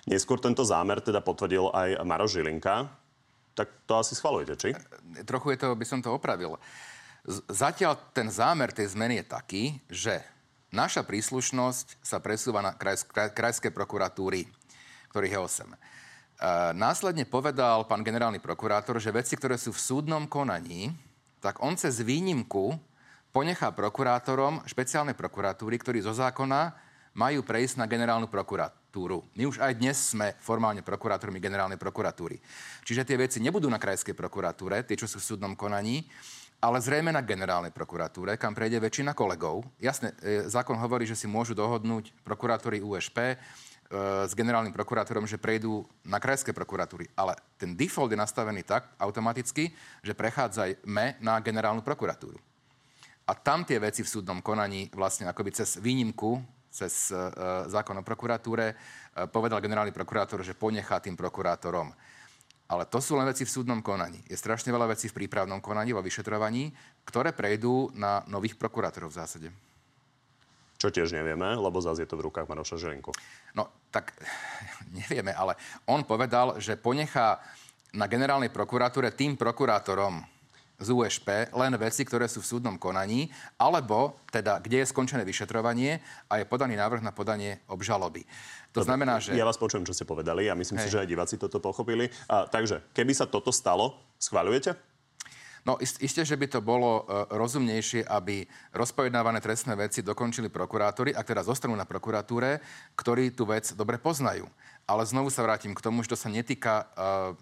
Neskôr 0.05 0.37
tento 0.43 0.67
zámer 0.67 1.01
teda 1.01 1.25
potvrdil 1.25 1.73
aj 1.73 2.03
Maro 2.05 2.29
Žilinka. 2.29 2.91
Tak 3.55 3.87
to 3.87 4.03
asi 4.03 4.19
schvalujete, 4.19 4.55
či? 4.59 4.69
Trochu 5.23 5.55
je 5.55 5.59
to, 5.63 5.69
by 5.79 5.87
som 5.87 6.03
to 6.03 6.11
opravil. 6.11 6.59
Zatiaľ 7.49 7.97
ten 8.13 8.29
zámer 8.29 8.69
tej 8.75 8.93
zmeny 8.93 9.23
je 9.23 9.25
taký, 9.25 9.63
že 9.89 10.21
naša 10.75 11.07
príslušnosť 11.07 12.03
sa 12.03 12.19
presúva 12.19 12.61
na 12.61 12.75
krajské 13.31 13.71
prokuratúry 13.71 14.51
ktorých 15.15 15.39
je 15.39 15.71
8. 16.43 16.75
Následne 16.75 17.23
povedal 17.23 17.87
pán 17.87 18.03
generálny 18.03 18.43
prokurátor, 18.43 18.99
že 18.99 19.15
veci, 19.15 19.39
ktoré 19.39 19.55
sú 19.55 19.71
v 19.71 19.79
súdnom 19.79 20.27
konaní, 20.27 20.91
tak 21.39 21.63
on 21.63 21.79
cez 21.79 22.03
výnimku 22.03 22.75
ponechá 23.31 23.71
prokurátorom 23.71 24.67
špeciálnej 24.67 25.15
prokuratúry, 25.15 25.79
ktorí 25.79 26.03
zo 26.03 26.11
zákona 26.11 26.75
majú 27.15 27.47
prejsť 27.47 27.79
na 27.79 27.87
generálnu 27.87 28.27
prokuratúru. 28.27 29.23
My 29.39 29.47
už 29.47 29.63
aj 29.63 29.79
dnes 29.79 29.95
sme 29.95 30.35
formálne 30.43 30.83
prokurátormi 30.83 31.39
generálnej 31.39 31.79
prokuratúry. 31.79 32.43
Čiže 32.83 33.07
tie 33.07 33.15
veci 33.15 33.39
nebudú 33.39 33.71
na 33.71 33.79
krajskej 33.79 34.19
prokuratúre, 34.19 34.83
tie, 34.83 34.99
čo 34.99 35.07
sú 35.07 35.23
v 35.23 35.29
súdnom 35.31 35.55
konaní, 35.55 36.11
ale 36.65 36.81
zrejme 36.81 37.13
na 37.13 37.21
generálnej 37.21 37.77
prokuratúre, 37.77 38.41
kam 38.41 38.57
prejde 38.57 38.81
väčšina 38.81 39.13
kolegov. 39.13 39.69
Jasne, 39.77 40.17
e, 40.25 40.49
zákon 40.49 40.81
hovorí, 40.81 41.05
že 41.05 41.13
si 41.13 41.29
môžu 41.29 41.53
dohodnúť 41.53 42.17
prokurátory 42.25 42.81
USP, 42.81 43.37
E, 43.85 44.27
s 44.27 44.33
generálnym 44.33 44.73
prokurátorom, 44.73 45.29
že 45.29 45.37
prejdú 45.37 45.85
na 46.09 46.17
krajské 46.17 46.57
prokuratúry. 46.57 47.07
Ale 47.15 47.37
ten 47.61 47.77
default 47.77 48.11
je 48.11 48.19
nastavený 48.19 48.65
tak 48.65 48.89
automaticky, 48.97 49.71
že 50.01 50.17
prechádzajme 50.17 51.21
na 51.21 51.35
generálnu 51.45 51.85
prokuratúru. 51.85 52.41
A 53.25 53.33
tam 53.37 53.65
tie 53.65 53.81
veci 53.81 54.05
v 54.05 54.09
súdnom 54.11 54.41
konaní 54.41 54.89
vlastne 54.93 55.29
akoby 55.29 55.53
cez 55.53 55.81
výnimku, 55.81 56.45
cez 56.69 57.09
uh, 57.09 57.65
zákon 57.71 57.97
o 57.97 58.05
prokuratúre, 58.05 58.77
povedal 59.33 59.65
generálny 59.65 59.95
prokurátor, 59.95 60.45
že 60.45 60.59
ponechá 60.59 61.01
tým 61.01 61.17
prokurátorom. 61.17 61.95
Ale 62.75 62.91
to 62.91 62.99
sú 62.99 63.15
len 63.15 63.31
veci 63.31 63.47
v 63.47 63.55
súdnom 63.55 63.79
konaní. 63.79 64.19
Je 64.27 64.35
strašne 64.35 64.75
veľa 64.75 64.91
vecí 64.91 65.07
v 65.07 65.23
prípravnom 65.23 65.63
konaní, 65.63 65.95
vo 65.95 66.03
vyšetrovaní, 66.03 66.75
ktoré 67.07 67.31
prejdú 67.31 67.95
na 67.95 68.27
nových 68.27 68.59
prokurátorov 68.59 69.15
v 69.15 69.19
zásade. 69.23 69.49
Čo 70.83 70.91
tiež 70.91 71.15
nevieme, 71.15 71.55
lebo 71.55 71.79
zase 71.79 72.03
je 72.03 72.11
to 72.11 72.19
v 72.19 72.27
rukách 72.27 72.51
Maroša 72.51 72.77
Žilinku. 72.77 73.15
No, 73.55 73.71
tak 73.95 74.11
nevieme, 74.99 75.31
ale 75.31 75.55
on 75.87 76.03
povedal, 76.03 76.59
že 76.59 76.75
ponechá 76.75 77.39
na 77.95 78.11
generálnej 78.11 78.51
prokuratúre 78.51 79.15
tým 79.15 79.39
prokurátorom 79.39 80.34
z 80.79 80.89
USP 80.91 81.55
len 81.55 81.73
veci, 81.79 82.03
ktoré 82.03 82.27
sú 82.27 82.43
v 82.43 82.51
súdnom 82.59 82.77
konaní, 82.77 83.31
alebo 83.59 84.19
teda, 84.29 84.59
kde 84.59 84.83
je 84.83 84.91
skončené 84.91 85.23
vyšetrovanie 85.23 86.03
a 86.27 86.43
je 86.43 86.45
podaný 86.45 86.75
návrh 86.75 87.03
na 87.03 87.15
podanie 87.15 87.63
obžaloby. 87.71 88.27
To 88.75 88.83
Dobre, 88.83 88.91
znamená, 88.91 89.23
že... 89.23 89.39
Ja 89.39 89.47
vás 89.47 89.59
počujem, 89.61 89.87
čo 89.87 89.95
ste 89.95 90.03
povedali 90.03 90.51
a 90.51 90.59
myslím 90.59 90.83
Hej. 90.83 90.91
si, 90.91 90.93
že 90.93 91.01
aj 91.03 91.09
diváci 91.09 91.35
toto 91.39 91.63
pochopili. 91.63 92.11
A, 92.27 92.51
takže, 92.51 92.83
keby 92.91 93.15
sa 93.15 93.31
toto 93.31 93.55
stalo, 93.55 93.95
schváľujete? 94.19 94.75
No 95.65 95.81
ist, 95.81 95.97
isté, 96.05 96.29
že 96.29 96.37
by 96.37 96.47
to 96.51 96.61
bolo 96.61 97.09
uh, 97.09 97.25
rozumnejšie, 97.33 98.05
aby 98.05 98.45
rozpojednávané 98.77 99.41
trestné 99.41 99.73
veci 99.73 100.05
dokončili 100.05 100.53
prokurátori, 100.53 101.17
ak 101.17 101.25
teda 101.25 101.41
zostanú 101.41 101.73
na 101.73 101.89
prokuratúre, 101.89 102.61
ktorí 102.93 103.33
tú 103.33 103.49
vec 103.49 103.73
dobre 103.73 103.97
poznajú. 103.97 104.45
Ale 104.85 105.09
znovu 105.09 105.33
sa 105.33 105.41
vrátim 105.41 105.73
k 105.73 105.81
tomu, 105.81 106.05
že 106.05 106.13
to 106.13 106.21
sa 106.21 106.29
netýka 106.29 106.85
uh, 106.93 107.33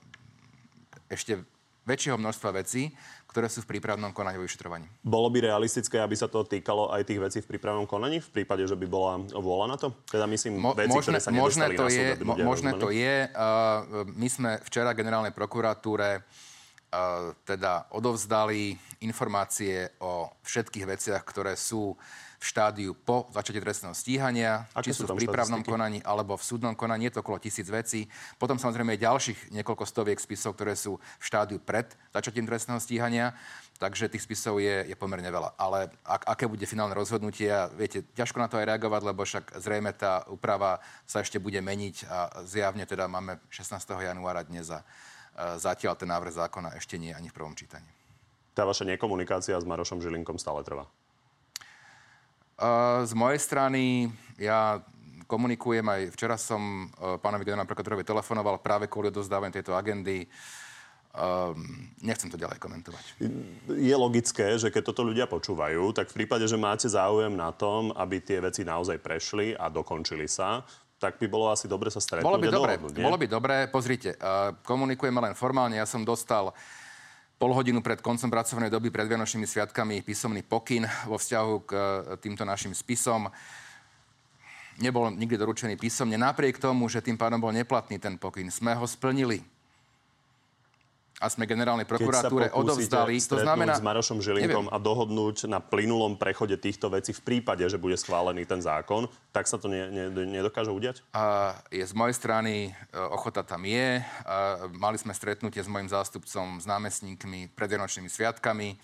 ešte 1.10 1.42
väčšieho 1.82 2.16
množstva 2.18 2.62
vecí, 2.62 2.94
ktoré 3.32 3.48
sú 3.48 3.64
v 3.64 3.76
prípravnom 3.76 4.12
konaní 4.12 4.36
vo 4.36 4.44
vyšetrovaní. 4.44 4.84
Bolo 5.00 5.32
by 5.32 5.48
realistické, 5.48 5.98
aby 5.98 6.12
sa 6.12 6.28
to 6.28 6.44
týkalo 6.44 6.92
aj 6.92 7.08
tých 7.08 7.20
vecí 7.20 7.38
v 7.40 7.56
prípravnom 7.56 7.88
konaní, 7.88 8.20
v 8.20 8.30
prípade, 8.30 8.62
že 8.68 8.76
by 8.76 8.86
bola 8.86 9.24
vôľa 9.32 9.66
na 9.72 9.76
to? 9.80 9.88
Teda 10.04 10.28
myslím, 10.28 10.60
Mo, 10.60 10.76
veci, 10.76 10.92
možné, 10.92 11.16
ktoré 11.16 11.24
sa 11.24 11.32
možné 11.32 11.66
to 11.72 11.86
je, 11.88 12.06
súd, 12.12 12.20
mo, 12.28 12.34
Možné 12.36 12.70
to 12.76 12.88
je. 12.92 13.14
Uh, 13.32 14.04
my 14.12 14.28
sme 14.28 14.50
včera 14.68 14.92
generálnej 14.92 15.32
prokuratúre 15.32 16.22
teda 17.48 17.88
odovzdali 17.96 18.76
informácie 19.00 19.88
o 20.04 20.28
všetkých 20.44 20.84
veciach, 20.84 21.22
ktoré 21.24 21.56
sú 21.56 21.96
v 22.42 22.44
štádiu 22.50 22.90
po 22.98 23.30
začatí 23.30 23.62
trestného 23.62 23.94
stíhania, 23.94 24.66
Aké 24.74 24.90
či 24.90 24.98
sú, 24.98 25.06
v 25.06 25.14
prípravnom 25.14 25.62
konaní 25.62 26.02
alebo 26.02 26.34
v 26.34 26.42
súdnom 26.42 26.74
konaní, 26.74 27.06
je 27.06 27.14
to 27.14 27.22
okolo 27.22 27.38
tisíc 27.38 27.70
vecí. 27.70 28.10
Potom 28.34 28.58
samozrejme 28.58 28.98
je 28.98 29.06
ďalších 29.06 29.38
niekoľko 29.54 29.86
stoviek 29.86 30.18
spisov, 30.18 30.58
ktoré 30.58 30.74
sú 30.74 30.98
v 30.98 31.22
štádiu 31.22 31.62
pred 31.62 31.86
začatím 32.10 32.50
trestného 32.50 32.82
stíhania, 32.82 33.30
takže 33.78 34.10
tých 34.10 34.26
spisov 34.26 34.58
je, 34.58 34.90
je 34.90 34.96
pomerne 34.98 35.30
veľa. 35.30 35.54
Ale 35.54 35.94
ak, 36.02 36.34
aké 36.34 36.50
bude 36.50 36.66
finálne 36.66 36.98
rozhodnutie, 36.98 37.46
viete, 37.78 38.02
ťažko 38.10 38.42
na 38.42 38.50
to 38.50 38.58
aj 38.58 38.74
reagovať, 38.74 39.02
lebo 39.06 39.22
však 39.22 39.62
zrejme 39.62 39.94
tá 39.94 40.26
úprava 40.26 40.82
sa 41.06 41.22
ešte 41.22 41.38
bude 41.38 41.62
meniť 41.62 41.96
a 42.10 42.42
zjavne 42.42 42.82
teda 42.90 43.06
máme 43.06 43.38
16. 43.54 43.78
januára 44.02 44.42
dnes 44.42 44.66
a 44.66 44.82
Zatiaľ 45.36 45.96
ten 45.96 46.12
návrh 46.12 46.36
zákona 46.36 46.76
ešte 46.76 47.00
nie 47.00 47.12
ani 47.12 47.32
v 47.32 47.36
prvom 47.36 47.56
čítaní. 47.56 47.88
Tá 48.52 48.68
vaša 48.68 48.84
nekomunikácia 48.84 49.56
s 49.56 49.64
Marošom 49.64 50.04
Žilinkom 50.04 50.36
stále 50.36 50.60
trvá? 50.60 50.84
Z 53.02 53.12
mojej 53.16 53.40
strany 53.40 54.12
ja 54.36 54.84
komunikujem 55.24 55.88
aj 55.88 56.02
včera 56.12 56.36
som 56.36 56.92
uh, 57.00 57.16
pánovi 57.16 57.48
generálnom 57.48 57.64
prokurátorovi 57.64 58.04
telefonoval 58.04 58.60
práve 58.60 58.84
kvôli 58.84 59.08
odozdávaniu 59.08 59.56
tejto 59.56 59.72
agendy. 59.72 60.28
Um, 61.12 61.92
nechcem 62.00 62.28
to 62.28 62.40
ďalej 62.40 62.56
komentovať. 62.56 63.04
Je 63.68 63.92
logické, 63.96 64.56
že 64.56 64.72
keď 64.72 64.92
toto 64.92 65.04
ľudia 65.04 65.28
počúvajú, 65.28 65.92
tak 65.92 66.08
v 66.08 66.24
prípade, 66.24 66.44
že 66.48 66.56
máte 66.56 66.88
záujem 66.88 67.32
na 67.32 67.52
tom, 67.52 67.92
aby 67.96 68.20
tie 68.20 68.40
veci 68.40 68.64
naozaj 68.64 68.96
prešli 69.00 69.52
a 69.56 69.68
dokončili 69.68 70.24
sa, 70.24 70.64
tak 71.02 71.18
by 71.18 71.26
bolo 71.26 71.50
asi 71.50 71.66
dobre 71.66 71.90
sa 71.90 71.98
stretnúť 71.98 72.22
bolo 72.22 72.38
by 72.38 72.46
a 72.46 72.54
dobre, 72.54 72.72
dohodnúť? 72.78 73.02
Bolo 73.02 73.18
by 73.18 73.26
dobre, 73.26 73.54
pozrite, 73.66 74.14
uh, 74.14 74.54
komunikujeme 74.62 75.18
len 75.18 75.34
formálne. 75.34 75.74
Ja 75.74 75.86
som 75.90 76.06
dostal 76.06 76.54
pol 77.42 77.50
hodinu 77.50 77.82
pred 77.82 77.98
koncom 77.98 78.30
pracovnej 78.30 78.70
doby, 78.70 78.94
pred 78.94 79.10
Vianočnými 79.10 79.50
sviatkami, 79.50 80.06
písomný 80.06 80.46
pokyn 80.46 80.86
vo 81.10 81.18
vzťahu 81.18 81.54
k 81.66 81.70
uh, 81.74 81.82
týmto 82.22 82.46
našim 82.46 82.70
spisom. 82.70 83.26
Nebol 84.78 85.10
nikdy 85.10 85.34
doručený 85.34 85.74
písomne. 85.74 86.14
Napriek 86.14 86.62
tomu, 86.62 86.86
že 86.86 87.02
tým 87.02 87.18
pádom 87.18 87.42
bol 87.42 87.50
neplatný 87.50 87.98
ten 87.98 88.14
pokyn, 88.14 88.46
sme 88.46 88.78
ho 88.78 88.86
splnili 88.86 89.42
a 91.22 91.30
sme 91.30 91.46
generálnej 91.46 91.86
prokuratúre 91.86 92.50
odovzdali. 92.50 93.14
To 93.30 93.38
znamená... 93.38 93.78
s 93.78 93.84
Marošom 93.86 94.18
Žilinkom 94.18 94.66
neviem. 94.66 94.74
a 94.74 94.76
dohodnúť 94.82 95.46
na 95.46 95.62
plynulom 95.62 96.18
prechode 96.18 96.58
týchto 96.58 96.90
vecí 96.90 97.14
v 97.14 97.22
prípade, 97.22 97.62
že 97.62 97.78
bude 97.78 97.94
schválený 97.94 98.42
ten 98.42 98.58
zákon, 98.58 99.06
tak 99.30 99.46
sa 99.46 99.54
to 99.62 99.70
ne, 99.70 99.86
ne, 99.86 100.10
nedokáže 100.10 100.74
udiať? 100.74 101.06
A 101.14 101.54
je 101.70 101.86
z 101.86 101.94
mojej 101.94 102.18
strany 102.18 102.74
e, 102.74 102.98
ochota 102.98 103.46
tam 103.46 103.62
je. 103.62 104.02
A 104.26 104.66
mali 104.74 104.98
sme 104.98 105.14
stretnutie 105.14 105.62
s 105.62 105.70
mojim 105.70 105.86
zástupcom, 105.86 106.58
s 106.58 106.66
námestníkmi 106.66 107.54
pred 107.54 107.70
Vianočnými 107.70 108.10
sviatkami. 108.10 108.74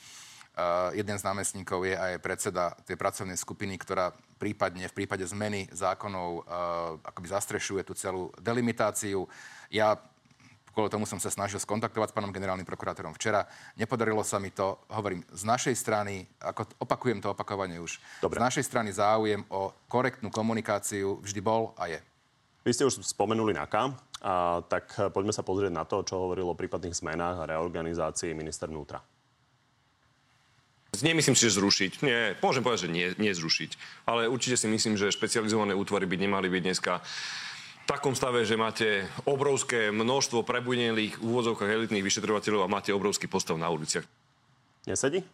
Uh, 0.58 0.90
jeden 0.90 1.14
z 1.14 1.22
námestníkov 1.22 1.86
je 1.86 1.94
aj 1.94 2.18
predseda 2.18 2.74
tej 2.82 2.98
pracovnej 2.98 3.38
skupiny, 3.38 3.78
ktorá 3.78 4.10
prípadne 4.42 4.90
v 4.90 4.96
prípade 4.96 5.22
zmeny 5.22 5.70
zákonov 5.70 6.28
uh, 6.34 6.42
akoby 6.98 7.30
zastrešuje 7.30 7.86
tú 7.86 7.94
celú 7.94 8.34
delimitáciu. 8.42 9.30
Ja 9.70 9.94
Kvôli 10.78 10.94
tomu 10.94 11.10
som 11.10 11.18
sa 11.18 11.26
snažil 11.26 11.58
skontaktovať 11.58 12.14
s 12.14 12.14
pánom 12.14 12.30
generálnym 12.30 12.62
prokurátorom 12.62 13.10
včera. 13.18 13.50
Nepodarilo 13.74 14.22
sa 14.22 14.38
mi 14.38 14.54
to, 14.54 14.78
hovorím, 14.94 15.26
z 15.34 15.42
našej 15.42 15.74
strany, 15.74 16.22
ako 16.38 16.70
opakujem 16.78 17.18
to 17.18 17.34
opakovanie 17.34 17.82
už, 17.82 17.98
Dobre. 18.22 18.38
z 18.38 18.46
našej 18.46 18.64
strany 18.70 18.94
záujem 18.94 19.42
o 19.50 19.74
korektnú 19.90 20.30
komunikáciu 20.30 21.18
vždy 21.18 21.42
bol 21.42 21.74
a 21.74 21.90
je. 21.90 21.98
Vy 22.62 22.70
ste 22.78 22.86
už 22.86 23.02
spomenuli 23.02 23.58
NAKA, 23.58 23.90
a 24.22 24.62
tak 24.70 24.94
poďme 25.10 25.34
sa 25.34 25.42
pozrieť 25.42 25.74
na 25.74 25.82
to, 25.82 26.06
čo 26.06 26.14
hovorilo 26.14 26.54
o 26.54 26.60
prípadných 26.62 26.94
zmenách 26.94 27.42
a 27.42 27.48
reorganizácii 27.58 28.30
minister 28.38 28.70
vnútra. 28.70 29.02
Nemyslím 31.02 31.34
si, 31.34 31.50
že 31.50 31.58
zrušiť. 31.58 32.06
Nie, 32.06 32.38
môžem 32.38 32.62
povedať, 32.62 32.86
že 32.86 32.94
nie, 32.94 33.06
nie 33.18 33.34
zrušiť. 33.34 34.06
Ale 34.06 34.30
určite 34.30 34.54
si 34.54 34.70
myslím, 34.70 34.94
že 34.94 35.10
špecializované 35.10 35.74
útvary 35.74 36.06
by 36.06 36.22
nemali 36.22 36.46
byť 36.46 36.62
dneska 36.62 37.02
takom 37.88 38.12
stave, 38.12 38.44
že 38.44 38.60
máte 38.60 39.08
obrovské 39.24 39.88
množstvo 39.88 40.44
prebujnelých 40.44 41.16
v 41.16 41.24
úvodzovkách 41.24 41.72
elitných 41.72 42.04
vyšetrovateľov 42.04 42.68
a 42.68 42.72
máte 42.72 42.92
obrovský 42.92 43.32
postav 43.32 43.56
na 43.56 43.72
uliciach. 43.72 44.04
Nesedí? 44.84 45.24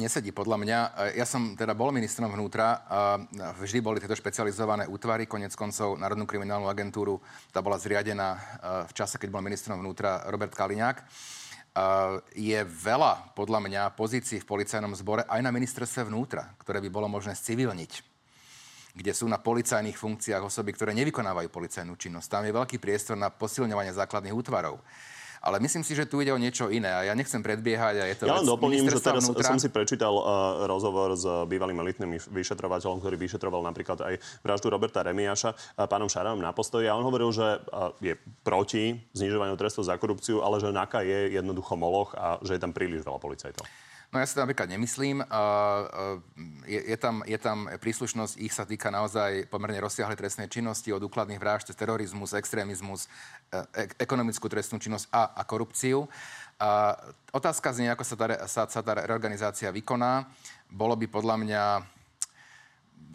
Nesedí 0.00 0.32
podľa 0.32 0.56
mňa. 0.56 0.78
Ja 1.18 1.28
som 1.28 1.60
teda 1.60 1.76
bol 1.76 1.92
ministrom 1.92 2.32
vnútra 2.32 2.88
a 2.88 3.20
vždy 3.52 3.84
boli 3.84 4.00
tieto 4.00 4.16
špecializované 4.16 4.88
útvary. 4.88 5.28
Konec 5.28 5.52
koncov 5.52 6.00
Národnú 6.00 6.24
kriminálnu 6.24 6.72
agentúru, 6.72 7.20
tá 7.52 7.60
bola 7.60 7.76
zriadená 7.76 8.40
v 8.88 8.92
čase, 8.96 9.20
keď 9.20 9.28
bol 9.28 9.44
ministrom 9.44 9.76
vnútra 9.76 10.24
Robert 10.30 10.56
Kaliňák. 10.56 11.04
Je 12.32 12.60
veľa, 12.64 13.36
podľa 13.36 13.60
mňa, 13.60 13.82
pozícií 13.92 14.40
v 14.40 14.48
policajnom 14.48 14.96
zbore 14.96 15.28
aj 15.28 15.42
na 15.44 15.52
ministerstve 15.52 16.08
vnútra, 16.08 16.54
ktoré 16.62 16.80
by 16.80 16.88
bolo 16.88 17.12
možné 17.12 17.36
civilniť 17.36 18.09
kde 19.00 19.16
sú 19.16 19.24
na 19.24 19.40
policajných 19.40 19.96
funkciách 19.96 20.44
osoby, 20.44 20.76
ktoré 20.76 20.92
nevykonávajú 20.92 21.48
policajnú 21.48 21.96
činnosť. 21.96 22.28
Tam 22.28 22.44
je 22.44 22.52
veľký 22.52 22.76
priestor 22.76 23.16
na 23.16 23.32
posilňovanie 23.32 23.96
základných 23.96 24.36
útvarov. 24.36 24.84
Ale 25.40 25.56
myslím 25.56 25.80
si, 25.80 25.96
že 25.96 26.04
tu 26.04 26.20
ide 26.20 26.36
o 26.36 26.36
niečo 26.36 26.68
iné 26.68 26.92
a 26.92 27.00
ja 27.00 27.16
nechcem 27.16 27.40
predbiehať 27.40 27.94
a 27.96 28.04
je 28.12 28.16
to 28.20 28.24
Ja 28.28 28.36
len 28.36 28.44
doplním, 28.44 28.92
že 28.92 29.00
teraz 29.00 29.24
vnútra. 29.24 29.48
som 29.48 29.56
si 29.56 29.72
prečítal 29.72 30.12
uh, 30.12 30.68
rozhovor 30.68 31.16
s 31.16 31.24
bývalým 31.48 31.80
elitným 31.80 32.20
vyšetrovateľom, 32.28 33.00
ktorý 33.00 33.16
vyšetroval 33.16 33.64
napríklad 33.64 34.04
aj 34.04 34.14
vraždu 34.44 34.68
Roberta 34.68 35.00
Remiaša, 35.00 35.56
uh, 35.56 35.88
pánom 35.88 36.12
Šaravom 36.12 36.44
na 36.44 36.52
postoji 36.52 36.92
a 36.92 36.92
on 36.92 37.08
hovoril, 37.08 37.32
že 37.32 37.56
uh, 37.56 37.88
je 38.04 38.20
proti 38.44 39.00
znižovaniu 39.16 39.56
trestov 39.56 39.88
za 39.88 39.96
korupciu, 39.96 40.44
ale 40.44 40.60
že 40.60 40.68
NAKA 40.68 41.08
je 41.08 41.40
jednoducho 41.40 41.72
moloch 41.72 42.12
a 42.20 42.36
že 42.44 42.60
je 42.60 42.60
tam 42.60 42.76
príliš 42.76 43.00
veľa 43.00 43.16
policajtov. 43.16 43.64
No 44.10 44.18
ja 44.18 44.26
si 44.26 44.34
to 44.34 44.42
napríklad 44.42 44.66
nemyslím. 44.66 45.22
Je, 46.66 46.80
je, 46.82 46.96
tam, 46.98 47.22
je 47.22 47.38
tam 47.38 47.70
príslušnosť, 47.78 48.42
ich 48.42 48.50
sa 48.50 48.66
týka 48.66 48.90
naozaj 48.90 49.46
pomerne 49.46 49.78
rozsiahlej 49.78 50.18
trestnej 50.18 50.50
činnosti, 50.50 50.90
od 50.90 51.06
úkladných 51.06 51.38
vražd, 51.38 51.70
terorizmus, 51.78 52.34
extrémizmus, 52.34 53.06
e, 53.54 53.86
ekonomickú 54.02 54.50
trestnú 54.50 54.82
činnosť 54.82 55.14
a, 55.14 55.38
a 55.38 55.42
korupciu. 55.46 56.10
A 56.58 56.98
otázka 57.30 57.70
znie, 57.70 57.86
ako 57.86 58.02
sa 58.02 58.14
tá, 58.18 58.26
sa, 58.50 58.62
sa 58.66 58.80
tá 58.82 58.92
reorganizácia 58.98 59.70
vykoná. 59.70 60.26
Bolo 60.66 60.98
by 60.98 61.06
podľa 61.06 61.36
mňa 61.46 61.62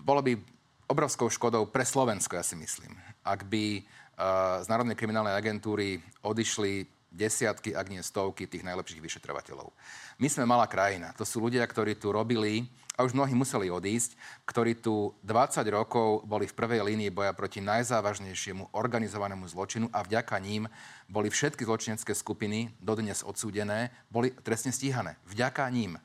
bolo 0.06 0.22
by 0.22 0.38
obrovskou 0.86 1.28
škodou 1.28 1.66
pre 1.68 1.82
Slovensko, 1.82 2.38
ja 2.38 2.46
si 2.46 2.54
myslím. 2.56 2.94
Ak 3.26 3.44
by 3.50 3.82
uh, 3.82 4.62
z 4.62 4.68
Národnej 4.70 4.94
kriminálnej 4.94 5.34
agentúry 5.34 5.98
odišli 6.22 6.95
desiatky, 7.16 7.72
ak 7.72 7.88
nie 7.88 8.04
stovky 8.04 8.46
tých 8.46 8.68
najlepších 8.68 9.00
vyšetrovateľov. 9.00 9.72
My 10.20 10.28
sme 10.28 10.44
malá 10.44 10.68
krajina. 10.68 11.16
To 11.16 11.24
sú 11.24 11.40
ľudia, 11.40 11.64
ktorí 11.64 11.96
tu 11.96 12.12
robili, 12.12 12.68
a 12.96 13.04
už 13.04 13.12
mnohí 13.12 13.36
museli 13.36 13.68
odísť, 13.68 14.16
ktorí 14.48 14.80
tu 14.80 15.12
20 15.28 15.68
rokov 15.68 16.24
boli 16.24 16.48
v 16.48 16.56
prvej 16.56 16.80
línii 16.80 17.12
boja 17.12 17.36
proti 17.36 17.60
najzávažnejšiemu 17.60 18.72
organizovanému 18.72 19.44
zločinu 19.52 19.92
a 19.92 20.00
vďaka 20.00 20.40
ním 20.40 20.72
boli 21.12 21.28
všetky 21.28 21.68
zločinecké 21.68 22.16
skupiny, 22.16 22.72
dodnes 22.80 23.20
odsúdené, 23.28 23.92
boli 24.08 24.32
trestne 24.32 24.72
stíhané. 24.72 25.20
Vďaka 25.28 25.68
ním. 25.76 26.00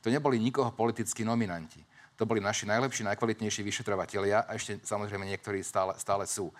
To 0.00 0.08
neboli 0.08 0.40
nikoho 0.40 0.72
politickí 0.72 1.28
nominanti. 1.28 1.84
To 2.16 2.24
boli 2.24 2.40
naši 2.40 2.68
najlepší, 2.68 3.04
najkvalitnejší 3.04 3.60
vyšetrovatelia 3.64 4.44
a 4.44 4.56
ešte 4.56 4.80
samozrejme 4.84 5.24
niektorí 5.28 5.60
stále, 5.64 5.96
stále 6.00 6.24
sú. 6.24 6.52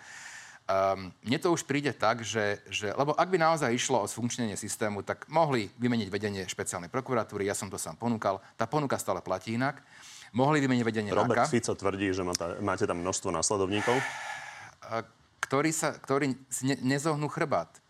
Um, 0.69 1.11
mne 1.25 1.37
to 1.41 1.51
už 1.51 1.67
príde 1.67 1.91
tak, 1.91 2.23
že, 2.23 2.63
že... 2.71 2.93
Lebo 2.95 3.11
ak 3.17 3.27
by 3.27 3.37
naozaj 3.41 3.73
išlo 3.75 4.05
o 4.05 4.07
sfunkčnenie 4.07 4.55
systému, 4.55 5.03
tak 5.03 5.27
mohli 5.27 5.67
vymeniť 5.75 6.07
vedenie 6.07 6.41
špeciálnej 6.47 6.87
prokuratúry, 6.87 7.43
ja 7.43 7.57
som 7.57 7.67
to 7.67 7.75
sám 7.75 7.99
ponúkal, 7.99 8.39
tá 8.55 8.69
ponuka 8.69 8.95
stále 8.95 9.19
platí 9.19 9.59
inak. 9.59 9.83
Mohli 10.31 10.63
vymeniť 10.63 10.83
vedenie 10.87 11.11
Robert 11.11 11.43
NAKA. 11.43 11.51
Fico 11.51 11.75
tvrdí, 11.75 12.15
že 12.15 12.23
máte 12.63 12.87
tam 12.87 13.03
množstvo 13.03 13.35
následovníkov. 13.35 13.99
Ktorí, 15.43 15.75
sa, 15.75 15.91
ktorí 15.91 16.39
ne, 16.63 16.75
nezohnú 16.79 17.27
chrbát 17.27 17.80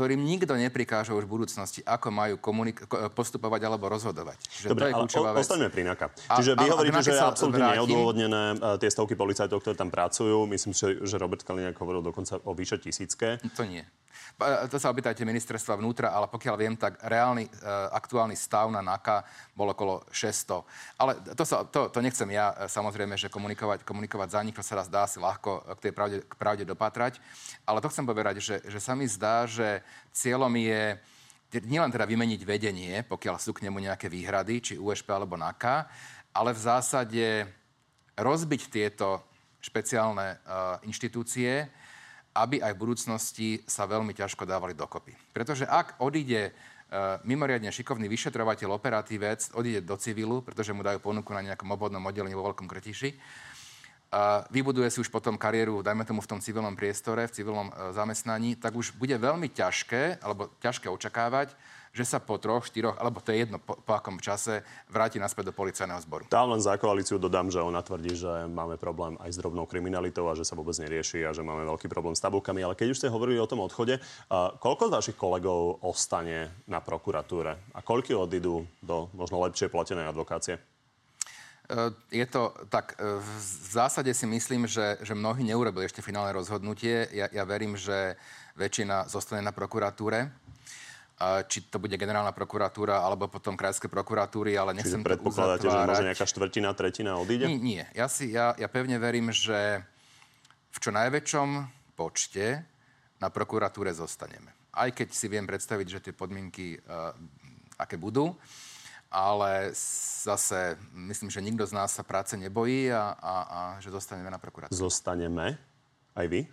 ktorým 0.00 0.24
nikto 0.24 0.56
neprikáže 0.56 1.12
už 1.12 1.28
v 1.28 1.44
budúcnosti, 1.44 1.84
ako 1.84 2.08
majú 2.08 2.34
komunik- 2.40 2.88
postupovať 3.12 3.68
alebo 3.68 3.92
rozhodovať. 3.92 4.40
Čiže 4.48 4.72
Dobre, 4.72 4.88
to 4.88 5.12
je 5.12 5.20
ale 5.20 5.28
o, 5.36 5.44
ostaňme 5.44 5.68
pri 5.68 5.82
NAKA. 5.92 6.06
Čiže 6.40 6.52
vy 6.56 6.64
a, 6.64 6.70
hovoríte, 6.72 7.00
že 7.04 7.12
je 7.12 7.20
absolútne 7.20 7.60
vrátim... 7.60 7.76
neodôvodnené 7.84 8.42
uh, 8.56 8.80
tie 8.80 8.88
stovky 8.88 9.12
policajtov, 9.12 9.60
ktoré 9.60 9.76
tam 9.76 9.92
pracujú. 9.92 10.48
Myslím, 10.48 10.72
že, 10.72 11.04
že 11.04 11.20
Robert 11.20 11.44
Kaliňák 11.44 11.76
hovoril 11.76 12.00
dokonca 12.00 12.40
o 12.48 12.56
vyše 12.56 12.80
tisícke. 12.80 13.36
To 13.44 13.62
nie. 13.68 13.84
To 14.40 14.76
sa 14.80 14.88
opýtajte 14.88 15.22
ministerstva 15.22 15.76
vnútra, 15.76 16.10
ale 16.10 16.26
pokiaľ 16.26 16.56
viem, 16.56 16.74
tak 16.74 16.96
reálny 17.04 17.44
e, 17.44 17.50
aktuálny 17.92 18.32
stav 18.32 18.72
na 18.72 18.80
NAKA 18.80 19.22
bol 19.52 19.70
okolo 19.70 20.02
600. 20.08 20.64
Ale 20.96 21.12
to, 21.36 21.44
sa, 21.44 21.68
to, 21.68 21.92
to 21.92 22.00
nechcem 22.00 22.28
ja 22.32 22.56
e, 22.56 22.66
samozrejme, 22.66 23.20
že 23.20 23.28
komunikovať, 23.28 23.84
komunikovať 23.84 24.28
za 24.32 24.40
nich, 24.40 24.56
to 24.56 24.64
sa 24.64 24.80
dá 24.82 25.04
asi 25.04 25.20
ľahko 25.20 25.76
k 25.76 25.90
tej 25.90 25.92
pravde, 25.92 26.16
k 26.24 26.34
pravde 26.40 26.64
dopatrať. 26.64 27.20
Ale 27.68 27.84
to 27.84 27.92
chcem 27.92 28.08
povedať, 28.08 28.40
že, 28.40 28.56
že 28.64 28.80
sa 28.80 28.96
mi 28.96 29.04
zdá, 29.04 29.44
že 29.44 29.84
cieľom 30.10 30.50
je 30.56 30.96
nielen 31.58 31.90
teda 31.90 32.06
vymeniť 32.06 32.40
vedenie, 32.46 32.94
pokiaľ 33.04 33.36
sú 33.42 33.50
k 33.50 33.66
nemu 33.66 33.82
nejaké 33.82 34.06
výhrady, 34.06 34.62
či 34.62 34.74
USP 34.78 35.10
alebo 35.10 35.34
NAKA, 35.34 35.90
ale 36.30 36.54
v 36.54 36.60
zásade 36.62 37.26
rozbiť 38.14 38.62
tieto 38.70 39.26
špeciálne 39.60 40.40
uh, 40.40 40.80
inštitúcie, 40.86 41.68
aby 42.34 42.62
aj 42.62 42.72
v 42.74 42.82
budúcnosti 42.82 43.48
sa 43.66 43.90
veľmi 43.90 44.14
ťažko 44.14 44.46
dávali 44.46 44.74
dokopy. 44.76 45.14
Pretože 45.34 45.66
ak 45.66 45.98
odíde 45.98 46.50
uh, 46.50 47.18
mimoriadne 47.26 47.74
šikovný 47.74 48.06
vyšetrovateľ, 48.06 48.70
operatívec, 48.70 49.50
odíde 49.58 49.82
do 49.82 49.98
civilu, 49.98 50.38
pretože 50.42 50.70
mu 50.70 50.86
dajú 50.86 51.02
ponuku 51.02 51.30
na 51.34 51.42
nejakom 51.50 51.70
obvodnom 51.74 52.02
oddelení 52.06 52.34
vo 52.38 52.46
veľkom 52.46 52.70
kretiši, 52.70 53.18
a 54.10 54.42
vybuduje 54.50 54.90
si 54.90 54.98
už 54.98 55.06
potom 55.06 55.38
kariéru, 55.38 55.86
dajme 55.86 56.02
tomu 56.02 56.18
v 56.18 56.26
tom 56.34 56.42
civilnom 56.42 56.74
priestore, 56.74 57.30
v 57.30 57.34
civilnom 57.34 57.70
uh, 57.70 57.94
zamestnaní, 57.94 58.58
tak 58.58 58.74
už 58.74 58.98
bude 58.98 59.14
veľmi 59.14 59.50
ťažké, 59.54 60.18
alebo 60.18 60.50
ťažké 60.58 60.90
očakávať, 60.90 61.54
že 61.90 62.06
sa 62.06 62.22
po 62.22 62.38
troch, 62.38 62.62
štyroch, 62.66 62.94
alebo 63.02 63.18
to 63.18 63.34
je 63.34 63.42
jedno 63.46 63.58
po, 63.58 63.74
po 63.74 63.92
akom 63.98 64.22
čase, 64.22 64.62
vráti 64.86 65.18
naspäť 65.18 65.50
do 65.50 65.54
policajného 65.54 66.00
zboru. 66.06 66.22
Tam 66.30 66.54
len 66.54 66.62
za 66.62 66.78
koalíciu 66.78 67.18
dodám, 67.18 67.50
že 67.50 67.58
ona 67.58 67.82
tvrdí, 67.82 68.14
že 68.14 68.46
máme 68.46 68.78
problém 68.78 69.18
aj 69.18 69.34
s 69.34 69.40
drobnou 69.42 69.66
kriminalitou 69.66 70.30
a 70.30 70.38
že 70.38 70.46
sa 70.46 70.54
vôbec 70.54 70.78
nerieši 70.78 71.26
a 71.26 71.34
že 71.34 71.42
máme 71.42 71.66
veľký 71.66 71.90
problém 71.90 72.14
s 72.14 72.22
tabulkami. 72.22 72.62
Ale 72.62 72.78
keď 72.78 72.94
už 72.94 72.98
ste 73.02 73.10
hovorili 73.10 73.42
o 73.42 73.50
tom 73.50 73.66
odchode, 73.66 73.98
koľko 74.62 74.86
z 74.86 74.94
vašich 74.94 75.18
kolegov 75.18 75.82
ostane 75.82 76.54
na 76.70 76.78
prokuratúre 76.78 77.58
a 77.74 77.78
koľko 77.82 78.22
odídu 78.22 78.62
do 78.78 79.10
možno 79.10 79.42
lepšie 79.42 79.66
platenej 79.66 80.06
advokácie? 80.06 80.62
Je 82.10 82.26
to 82.26 82.50
tak, 82.66 82.98
e, 82.98 83.22
v 83.22 83.30
zásade 83.70 84.10
si 84.10 84.26
myslím, 84.26 84.66
že, 84.66 84.98
že 85.06 85.14
mnohí 85.14 85.46
neurobili 85.46 85.86
ešte 85.86 86.02
finálne 86.02 86.34
rozhodnutie. 86.34 87.06
Ja, 87.14 87.30
ja 87.30 87.46
verím, 87.46 87.78
že 87.78 88.18
väčšina 88.58 89.06
zostane 89.06 89.46
na 89.46 89.54
prokuratúre 89.54 90.34
či 91.20 91.68
to 91.68 91.76
bude 91.76 91.92
generálna 92.00 92.32
prokuratúra 92.32 93.04
alebo 93.04 93.28
potom 93.28 93.52
krajské 93.52 93.92
prokuratúry, 93.92 94.56
ale 94.56 94.72
nechcem 94.72 95.04
Čiže 95.04 95.08
predpokladáte, 95.12 95.68
že 95.68 95.76
možno 95.84 96.08
nejaká 96.08 96.24
štvrtina, 96.24 96.72
tretina 96.72 97.20
odíde? 97.20 97.44
Nie, 97.44 97.60
nie. 97.60 97.84
Ja, 97.92 98.08
si, 98.08 98.32
ja, 98.32 98.56
ja 98.56 98.68
pevne 98.72 98.96
verím, 98.96 99.28
že 99.28 99.84
v 100.72 100.78
čo 100.80 100.88
najväčšom 100.88 101.48
počte 101.92 102.64
na 103.20 103.28
prokuratúre 103.28 103.92
zostaneme. 103.92 104.48
Aj 104.72 104.88
keď 104.88 105.12
si 105.12 105.28
viem 105.28 105.44
predstaviť, 105.44 105.86
že 105.92 106.02
tie 106.08 106.14
podmienky 106.16 106.80
uh, 106.80 107.12
aké 107.76 108.00
budú, 108.00 108.32
ale 109.12 109.76
zase 110.24 110.80
myslím, 110.96 111.28
že 111.28 111.44
nikto 111.44 111.68
z 111.68 111.76
nás 111.76 111.92
sa 111.92 112.00
práce 112.00 112.32
nebojí 112.40 112.88
a, 112.88 113.12
a, 113.12 113.34
a 113.44 113.60
že 113.84 113.92
zostaneme 113.92 114.32
na 114.32 114.40
prokuratúre. 114.40 114.72
Zostaneme? 114.72 115.60
Aj 116.16 116.24
vy? 116.24 116.48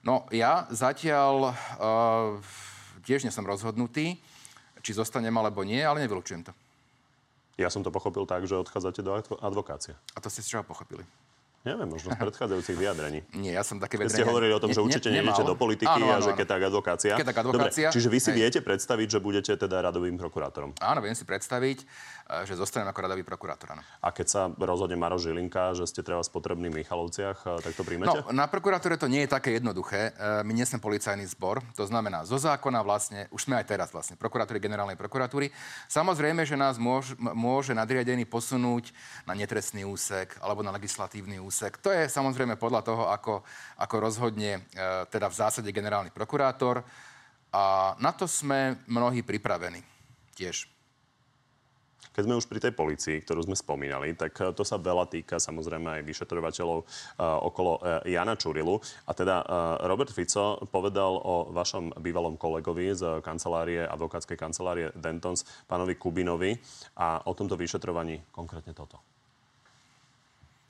No, 0.00 0.24
ja 0.32 0.64
zatiaľ... 0.72 1.52
Uh, 1.76 2.40
tiež 3.02 3.26
nie 3.26 3.34
som 3.34 3.46
rozhodnutý, 3.46 4.18
či 4.82 4.90
zostanem 4.94 5.34
alebo 5.38 5.62
nie, 5.62 5.78
ale 5.78 6.02
nevylučujem 6.02 6.42
to. 6.46 6.52
Ja 7.60 7.68
som 7.68 7.84
to 7.84 7.92
pochopil 7.92 8.24
tak, 8.24 8.48
že 8.48 8.58
odchádzate 8.58 9.00
do 9.04 9.12
advokácie. 9.44 9.94
A 10.16 10.18
to 10.18 10.32
ste 10.32 10.42
z 10.42 10.56
čoho 10.56 10.64
pochopili? 10.64 11.04
Neviem, 11.62 11.94
možno 11.94 12.10
z 12.10 12.18
predchádzajúcich 12.18 12.74
vyjadrení. 12.74 13.22
Nie, 13.38 13.54
ja 13.54 13.62
som 13.62 13.78
také 13.78 13.94
vyjadrenia... 13.94 14.18
ste 14.18 14.26
hovorili 14.26 14.50
o 14.50 14.58
tom, 14.58 14.74
že 14.74 14.82
určite 14.82 15.14
ne, 15.14 15.22
nejdete 15.22 15.46
do 15.46 15.54
politiky 15.54 15.94
áno, 15.94 16.10
áno, 16.10 16.18
a 16.18 16.26
že 16.26 16.34
keď 16.34 16.46
tak 16.58 16.62
advokácia. 16.66 17.14
Keď 17.14 17.28
tak 17.30 17.38
advokácia. 17.38 17.86
Dobre, 17.86 17.94
čiže 17.94 18.08
vy 18.10 18.18
si 18.18 18.30
hej. 18.34 18.36
viete 18.42 18.58
predstaviť, 18.66 19.06
že 19.06 19.18
budete 19.22 19.52
teda 19.54 19.76
radovým 19.78 20.18
prokurátorom? 20.18 20.74
Áno, 20.82 20.98
viem 20.98 21.14
si 21.14 21.22
predstaviť. 21.22 21.86
E, 22.32 22.48
že 22.48 22.56
zostanem 22.56 22.88
ako 22.88 23.00
radový 23.04 23.22
prokurátor. 23.26 23.76
Áno. 23.76 23.82
A 24.00 24.08
keď 24.14 24.26
sa 24.26 24.42
rozhodne 24.56 24.96
Maro 24.96 25.20
Žilinka, 25.20 25.76
že 25.76 25.84
ste 25.84 26.00
treba 26.00 26.24
potrební 26.24 26.72
v 26.72 26.80
Michalovciach, 26.80 27.38
e, 27.44 27.48
tak 27.60 27.72
to 27.76 27.84
príjmete? 27.84 28.24
No, 28.24 28.32
na 28.32 28.48
prokuratúre 28.48 28.96
to 28.96 29.10
nie 29.10 29.26
je 29.26 29.30
také 29.30 29.60
jednoduché. 29.60 30.16
E, 30.16 30.40
my 30.46 30.52
nie 30.56 30.64
sme 30.64 30.80
policajný 30.80 31.28
zbor, 31.28 31.60
to 31.76 31.84
znamená 31.84 32.24
zo 32.24 32.40
zákona 32.40 32.80
vlastne, 32.80 33.28
už 33.34 33.50
sme 33.50 33.60
aj 33.60 33.66
teraz 33.68 33.88
vlastne, 33.92 34.16
prokuratúry 34.16 34.62
generálnej 34.62 34.96
prokuratúry. 34.96 35.52
Samozrejme, 35.92 36.48
že 36.48 36.56
nás 36.56 36.80
môž, 36.80 37.12
môže 37.18 37.76
nadriadený 37.76 38.24
posunúť 38.24 38.94
na 39.28 39.36
netrestný 39.36 39.84
úsek 39.84 40.38
alebo 40.40 40.64
na 40.64 40.72
legislatívny 40.72 41.36
úsek. 41.36 41.51
To 41.84 41.92
je 41.92 42.08
samozrejme 42.08 42.56
podľa 42.56 42.82
toho, 42.82 43.04
ako, 43.12 43.44
ako 43.76 43.96
rozhodne 44.00 44.64
teda 45.12 45.28
v 45.28 45.38
zásade 45.38 45.68
generálny 45.68 46.08
prokurátor. 46.08 46.80
A 47.52 47.92
na 48.00 48.16
to 48.16 48.24
sme 48.24 48.80
mnohí 48.88 49.20
pripravení 49.20 49.84
tiež. 50.32 50.72
Keď 52.12 52.28
sme 52.28 52.36
už 52.36 52.44
pri 52.44 52.60
tej 52.60 52.76
policii, 52.76 53.24
ktorú 53.24 53.48
sme 53.48 53.56
spomínali, 53.56 54.12
tak 54.12 54.36
eh, 54.36 54.52
to 54.52 54.62
sa 54.62 54.76
veľa 54.76 55.08
týka 55.08 55.40
samozrejme 55.40 56.00
aj 56.00 56.02
vyšetrovateľov 56.04 56.78
uh, 56.84 56.86
okolo 57.40 57.80
uh, 57.80 58.04
Jana 58.04 58.36
Čurilu. 58.36 58.76
A 59.08 59.12
teda 59.16 59.40
uh, 59.40 59.80
Robert 59.88 60.12
Fico 60.12 60.60
povedal 60.68 61.16
o 61.16 61.48
vašom 61.56 61.96
bývalom 62.04 62.36
kolegovi 62.36 62.92
z 62.92 63.24
kancelárie, 63.24 63.88
advokátskej 63.88 64.36
kancelárie 64.36 64.92
Dentons, 64.92 65.44
pánovi 65.64 65.96
Kubinovi 65.96 66.52
a 67.00 67.24
o 67.24 67.32
tomto 67.32 67.56
vyšetrovaní 67.56 68.20
konkrétne 68.28 68.76
toto. 68.76 69.11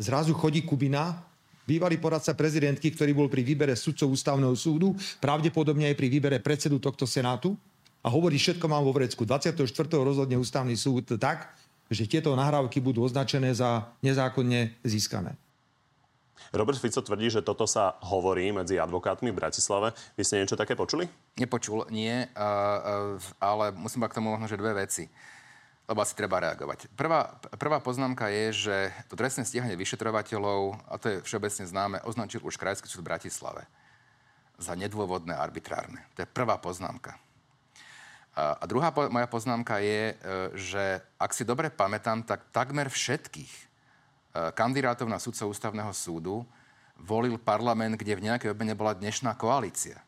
Zrazu 0.03 0.35
chodí 0.35 0.67
Kubina, 0.67 1.23
bývalý 1.62 1.95
poradca 2.03 2.35
prezidentky, 2.35 2.91
ktorý 2.91 3.15
bol 3.15 3.31
pri 3.31 3.47
výbere 3.47 3.79
sudcov 3.79 4.11
ústavného 4.11 4.51
súdu, 4.59 4.99
pravdepodobne 5.23 5.87
aj 5.87 5.95
pri 5.95 6.09
výbere 6.11 6.43
predsedu 6.43 6.83
tohto 6.83 7.07
senátu, 7.07 7.55
a 8.03 8.11
hovorí, 8.11 8.35
všetko 8.35 8.67
mám 8.67 8.83
vo 8.83 8.91
vrecku. 8.91 9.23
24. 9.23 9.62
rozhodne 10.03 10.35
ústavný 10.35 10.75
súd 10.75 11.15
tak, 11.23 11.55
že 11.87 12.11
tieto 12.11 12.35
nahrávky 12.35 12.83
budú 12.83 13.07
označené 13.07 13.55
za 13.55 13.95
nezákonne 14.03 14.75
získané. 14.83 15.38
Robert 16.51 16.83
Fico 16.83 16.99
tvrdí, 16.99 17.31
že 17.31 17.47
toto 17.47 17.62
sa 17.71 17.95
hovorí 18.03 18.51
medzi 18.51 18.75
advokátmi 18.75 19.31
v 19.31 19.38
Bratislave. 19.38 19.95
Vy 20.19 20.23
ste 20.27 20.43
niečo 20.43 20.59
také 20.59 20.75
počuli? 20.75 21.07
Nepočul, 21.38 21.87
nie, 21.95 22.27
ale 23.38 23.71
musím 23.71 24.03
k 24.11 24.19
tomu 24.19 24.35
možno, 24.35 24.51
že 24.51 24.59
dve 24.59 24.75
veci 24.83 25.07
lebo 25.92 26.00
asi 26.00 26.16
treba 26.16 26.40
reagovať. 26.40 26.88
Prvá, 26.96 27.37
prvá 27.61 27.78
poznámka 27.85 28.33
je, 28.33 28.64
že 28.64 28.76
to 29.12 29.14
trestné 29.14 29.44
stíhanie 29.44 29.76
vyšetrovateľov, 29.76 30.81
a 30.88 30.96
to 30.96 31.07
je 31.12 31.16
všeobecne 31.28 31.68
známe, 31.68 31.96
označil 32.09 32.40
už 32.40 32.57
Krajský 32.57 32.88
súd 32.88 33.05
v 33.05 33.12
Bratislave 33.12 33.68
za 34.57 34.72
nedôvodné 34.72 35.37
arbitrárne. 35.37 36.00
To 36.16 36.24
je 36.24 36.28
prvá 36.33 36.57
poznámka. 36.57 37.20
A 38.33 38.64
druhá 38.64 38.88
po- 38.88 39.12
moja 39.12 39.28
poznámka 39.28 39.85
je, 39.85 40.02
e, 40.09 40.14
že 40.57 40.85
ak 41.20 41.37
si 41.37 41.44
dobre 41.44 41.68
pamätám, 41.68 42.24
tak 42.24 42.48
takmer 42.48 42.88
všetkých 42.88 43.52
e, 43.52 43.62
kandidátov 44.57 45.05
na 45.05 45.20
sudcov 45.20 45.52
ústavného 45.52 45.92
súdu 45.92 46.40
volil 46.96 47.37
parlament, 47.37 48.00
kde 48.00 48.16
v 48.16 48.24
nejakej 48.33 48.57
obmene 48.57 48.72
bola 48.72 48.96
dnešná 48.96 49.37
koalícia. 49.37 50.00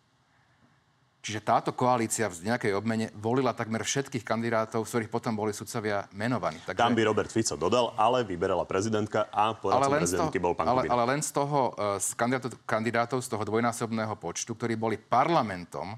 Čiže 1.25 1.41
táto 1.41 1.73
koalícia 1.73 2.29
v 2.29 2.53
nejakej 2.53 2.77
obmene 2.77 3.09
volila 3.17 3.57
takmer 3.57 3.81
všetkých 3.81 4.21
kandidátov, 4.29 4.85
z 4.85 4.91
ktorých 4.93 5.11
potom 5.11 5.33
boli 5.33 5.57
sudcovia 5.57 6.05
menovaní. 6.13 6.61
Takže... 6.69 6.77
Tam 6.77 6.93
by 6.93 7.01
Robert 7.01 7.33
Fico 7.33 7.57
dodal, 7.57 7.97
ale 7.97 8.29
vyberala 8.29 8.69
prezidentka 8.69 9.33
a 9.33 9.57
poradcom 9.57 10.05
prezidentky 10.05 10.37
bol 10.37 10.53
pán 10.53 10.69
ale, 10.69 10.85
ale 10.85 11.17
len 11.17 11.25
z 11.25 11.33
toho, 11.33 11.73
e, 11.81 11.97
z 11.97 12.13
kandidátov, 12.13 12.61
kandidátov 12.69 13.19
z 13.25 13.29
toho 13.33 13.41
dvojnásobného 13.41 14.13
počtu, 14.21 14.53
ktorí 14.53 14.77
boli 14.77 15.01
parlamentom, 15.01 15.97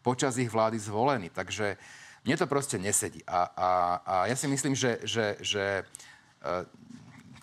počas 0.00 0.40
ich 0.40 0.48
vlády 0.48 0.80
zvolení. 0.80 1.28
Takže 1.28 1.76
mne 2.24 2.40
to 2.40 2.48
proste 2.48 2.80
nesedí. 2.80 3.20
A, 3.28 3.52
a, 3.52 3.68
a 4.00 4.14
ja 4.24 4.36
si 4.40 4.48
myslím, 4.48 4.72
že, 4.72 5.04
že, 5.04 5.36
že 5.44 5.84
e, 6.40 6.64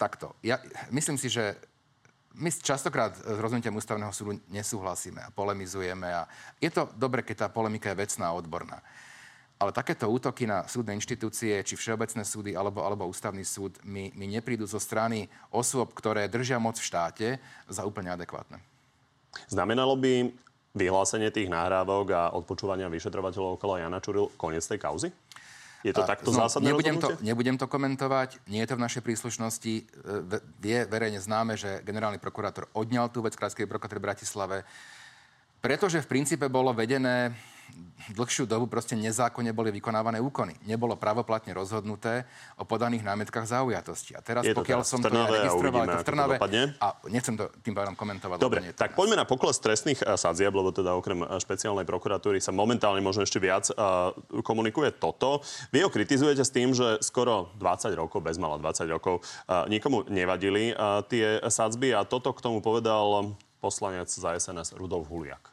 takto. 0.02 0.34
Ja, 0.42 0.58
myslím 0.90 1.22
si, 1.22 1.30
že 1.30 1.62
my 2.34 2.50
častokrát 2.50 3.14
s 3.14 3.38
rozhodnutím 3.38 3.78
ústavného 3.78 4.10
súdu 4.10 4.42
nesúhlasíme 4.50 5.22
a 5.22 5.34
polemizujeme. 5.34 6.10
A 6.10 6.26
je 6.58 6.70
to 6.74 6.90
dobre, 6.98 7.22
keď 7.22 7.46
tá 7.46 7.48
polemika 7.50 7.94
je 7.94 8.02
vecná 8.02 8.34
a 8.34 8.38
odborná. 8.38 8.82
Ale 9.62 9.72
takéto 9.72 10.10
útoky 10.10 10.44
na 10.44 10.66
súdne 10.68 10.98
inštitúcie, 10.98 11.62
či 11.64 11.78
všeobecné 11.78 12.26
súdy, 12.26 12.52
alebo, 12.58 12.84
alebo 12.84 13.08
ústavný 13.08 13.46
súd, 13.46 13.80
mi, 13.86 14.12
mi 14.18 14.28
neprídu 14.28 14.68
zo 14.68 14.82
strany 14.82 15.30
osôb, 15.54 15.94
ktoré 15.96 16.28
držia 16.28 16.60
moc 16.60 16.76
v 16.76 16.90
štáte, 16.90 17.28
za 17.70 17.86
úplne 17.86 18.12
adekvátne. 18.12 18.60
Znamenalo 19.48 19.96
by 19.96 20.34
vyhlásenie 20.74 21.30
tých 21.30 21.54
nahrávok 21.54 22.06
a 22.12 22.22
odpočúvania 22.34 22.90
vyšetrovateľov 22.90 23.62
okolo 23.62 23.78
Jana 23.78 24.02
Čuril 24.02 24.34
koniec 24.36 24.66
tej 24.66 24.82
kauzy? 24.82 25.14
Je 25.84 25.92
to 25.92 26.08
takto 26.08 26.32
no, 26.32 26.48
zásadné 26.48 26.72
nebudem 26.72 26.96
to, 26.96 27.12
nebudem 27.20 27.60
to 27.60 27.68
komentovať, 27.68 28.40
nie 28.48 28.64
je 28.64 28.72
to 28.72 28.80
v 28.80 28.84
našej 28.88 29.04
príslušnosti. 29.04 29.74
Je 30.64 30.80
verejne 30.88 31.20
známe, 31.20 31.60
že 31.60 31.84
generálny 31.84 32.24
prokurátor 32.24 32.72
odňal 32.72 33.12
tú 33.12 33.20
vec 33.20 33.36
Krajskej 33.36 33.68
prokuratúry 33.68 34.00
v 34.00 34.08
Bratislave, 34.08 34.58
pretože 35.60 36.00
v 36.00 36.08
princípe 36.08 36.48
bolo 36.48 36.72
vedené 36.72 37.36
dlhšiu 38.12 38.44
dobu 38.44 38.68
proste 38.68 39.00
nezákonne 39.00 39.56
boli 39.56 39.72
vykonávané 39.72 40.20
úkony. 40.20 40.60
Nebolo 40.68 41.00
pravoplatne 41.00 41.56
rozhodnuté 41.56 42.28
o 42.60 42.68
podaných 42.68 43.08
námietkach 43.08 43.48
zaujatosti. 43.48 44.18
A 44.18 44.20
teraz, 44.20 44.44
je 44.44 44.52
pokiaľ 44.52 44.82
som 44.84 45.00
to 45.00 45.08
ja 45.08 45.24
registroval, 45.24 45.88
to 45.88 45.98
v 46.04 46.08
Trnave 46.08 46.36
a 46.84 46.88
nechcem 47.08 47.40
to 47.40 47.48
tým 47.64 47.72
pádom 47.72 47.96
komentovať. 47.96 48.38
Dobre, 48.44 48.76
tak 48.76 49.00
poďme 49.00 49.24
na 49.24 49.26
pokles 49.30 49.56
trestných 49.64 50.04
eh, 50.04 50.20
sadzieb, 50.20 50.52
lebo 50.52 50.76
teda 50.76 50.98
okrem 50.98 51.24
eh, 51.24 51.40
špeciálnej 51.40 51.88
prokuratúry 51.88 52.44
sa 52.44 52.52
momentálne 52.52 53.00
možno 53.00 53.24
ešte 53.24 53.40
viac 53.40 53.70
uh, 53.72 54.12
komunikuje 54.44 54.92
toto. 54.96 55.46
Vy 55.72 55.86
ho 55.86 55.90
kritizujete 55.92 56.44
s 56.44 56.52
tým, 56.52 56.76
že 56.76 57.00
skoro 57.00 57.54
20 57.62 57.94
rokov, 57.96 58.20
bezmala 58.26 58.60
20 58.60 58.90
rokov, 58.90 59.24
uh, 59.48 59.70
nikomu 59.70 60.04
nevadili 60.12 60.74
uh, 60.74 61.06
tie 61.08 61.40
sadzby 61.48 61.96
a 61.96 62.04
toto 62.04 62.36
k 62.36 62.44
tomu 62.44 62.60
povedal 62.60 63.36
poslanec 63.64 64.12
za 64.12 64.36
SNS 64.36 64.76
Rudolf 64.76 65.08
Huliak. 65.08 65.53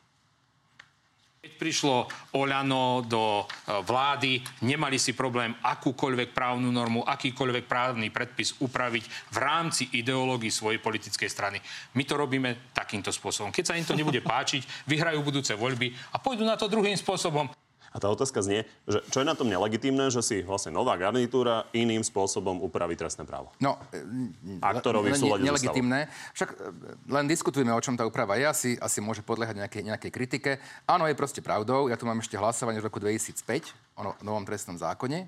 Keď 1.41 1.57
prišlo 1.57 2.05
Oľano 2.37 3.01
do 3.09 3.41
e, 3.41 3.45
vlády, 3.81 4.45
nemali 4.61 5.01
si 5.01 5.17
problém 5.17 5.57
akúkoľvek 5.57 6.37
právnu 6.37 6.69
normu, 6.69 7.01
akýkoľvek 7.01 7.65
právny 7.65 8.13
predpis 8.13 8.61
upraviť 8.61 9.33
v 9.33 9.37
rámci 9.41 9.89
ideológii 9.89 10.53
svojej 10.53 10.85
politickej 10.85 11.33
strany. 11.33 11.57
My 11.97 12.05
to 12.05 12.21
robíme 12.21 12.77
takýmto 12.77 13.09
spôsobom. 13.09 13.57
Keď 13.57 13.65
sa 13.65 13.79
im 13.81 13.89
to 13.89 13.97
nebude 13.97 14.21
páčiť, 14.37 14.85
vyhrajú 14.85 15.25
budúce 15.25 15.57
voľby 15.57 15.97
a 16.13 16.21
pôjdu 16.21 16.45
na 16.45 16.61
to 16.61 16.69
druhým 16.69 17.01
spôsobom. 17.01 17.49
A 17.91 17.99
tá 17.99 18.07
otázka 18.07 18.39
znie, 18.39 18.63
že 18.87 19.03
čo 19.11 19.19
je 19.19 19.27
na 19.27 19.35
tom 19.35 19.51
nelegitímne, 19.51 20.15
že 20.15 20.23
si 20.23 20.37
vlastne 20.47 20.71
nová 20.71 20.95
garnitúra 20.95 21.67
iným 21.75 22.07
spôsobom 22.07 22.63
upraví 22.63 22.95
trestné 22.95 23.27
právo? 23.27 23.51
No, 23.59 23.83
Aktorovi 24.63 25.11
sú 25.19 25.35
ne, 25.35 25.51
nelegitímne. 25.51 26.07
Však 26.39 26.49
e, 26.55 26.57
len 27.11 27.27
diskutujeme, 27.27 27.75
o 27.75 27.83
čom 27.83 27.99
tá 27.99 28.07
úprava 28.07 28.39
je. 28.39 28.47
Asi, 28.47 28.71
asi 28.79 29.03
môže 29.03 29.27
podliehať 29.27 29.59
nejakej, 29.59 29.83
nejakej 29.91 30.11
kritike. 30.15 30.51
Áno, 30.87 31.11
je 31.11 31.19
proste 31.19 31.43
pravdou. 31.43 31.91
Ja 31.91 31.99
tu 31.99 32.07
mám 32.07 32.23
ešte 32.23 32.39
hlasovanie 32.39 32.79
z 32.79 32.87
roku 32.87 33.03
2005 33.03 33.75
o 33.99 34.15
novom 34.23 34.47
trestnom 34.47 34.79
zákone, 34.79 35.27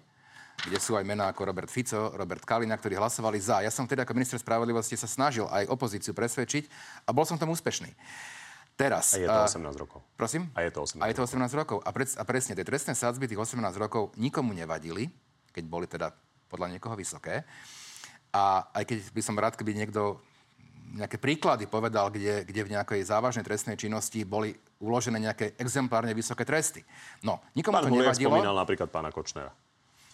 kde 0.62 0.79
sú 0.79 0.94
aj 0.94 1.03
mená 1.03 1.35
ako 1.35 1.51
Robert 1.51 1.66
Fico, 1.66 2.14
Robert 2.14 2.46
Kalina, 2.46 2.79
ktorí 2.79 2.94
hlasovali 2.94 3.42
za. 3.42 3.66
Ja 3.66 3.75
som 3.75 3.90
tedy 3.90 4.07
ako 4.07 4.14
minister 4.14 4.38
spravodlivosti 4.38 4.94
sa 4.94 5.11
snažil 5.11 5.51
aj 5.51 5.66
opozíciu 5.66 6.14
presvedčiť 6.14 6.70
a 7.05 7.11
bol 7.11 7.27
som 7.27 7.35
tam 7.35 7.51
úspešný. 7.51 7.90
Teraz. 8.76 9.14
A 9.14 9.20
je 9.20 9.28
to 9.28 9.40
18 9.61 9.76
rokov. 9.78 10.00
Prosím? 10.16 10.48
A 10.56 10.64
je 10.64 10.70
to 10.72 10.82
18 10.82 11.04
A 11.04 11.06
je 11.12 11.16
to 11.16 11.22
18 11.28 11.61
rokov. 11.61 11.78
A, 11.85 11.90
pred, 11.92 12.08
a 12.08 12.22
presne, 12.24 12.56
tie 12.56 12.66
trestné 12.66 12.96
sádzby 12.96 13.28
tých 13.28 13.40
18 13.40 13.61
rokov 13.76 14.16
nikomu 14.16 14.56
nevadili, 14.56 15.12
keď 15.52 15.64
boli 15.68 15.87
teda 15.87 16.11
podľa 16.48 16.76
niekoho 16.76 16.96
vysoké. 16.96 17.44
A 18.32 18.64
aj 18.72 18.85
keď 18.88 18.98
by 19.12 19.22
som 19.22 19.37
rád, 19.37 19.54
keby 19.61 19.76
niekto 19.76 20.20
nejaké 20.92 21.16
príklady 21.16 21.64
povedal, 21.64 22.12
kde, 22.12 22.44
kde 22.44 22.61
v 22.68 22.72
nejakej 22.76 23.00
závažnej 23.08 23.44
trestnej 23.44 23.80
činnosti 23.80 24.24
boli 24.28 24.52
uložené 24.82 25.16
nejaké 25.16 25.56
exemplárne 25.56 26.12
vysoké 26.12 26.44
tresty. 26.44 26.85
No, 27.24 27.40
nikomu 27.56 27.80
Pán 27.80 27.88
to 27.88 27.96
nevadilo. 27.96 28.28
spomínal 28.28 28.56
napríklad 28.56 28.88
pána 28.92 29.08
Kočnera. 29.08 29.52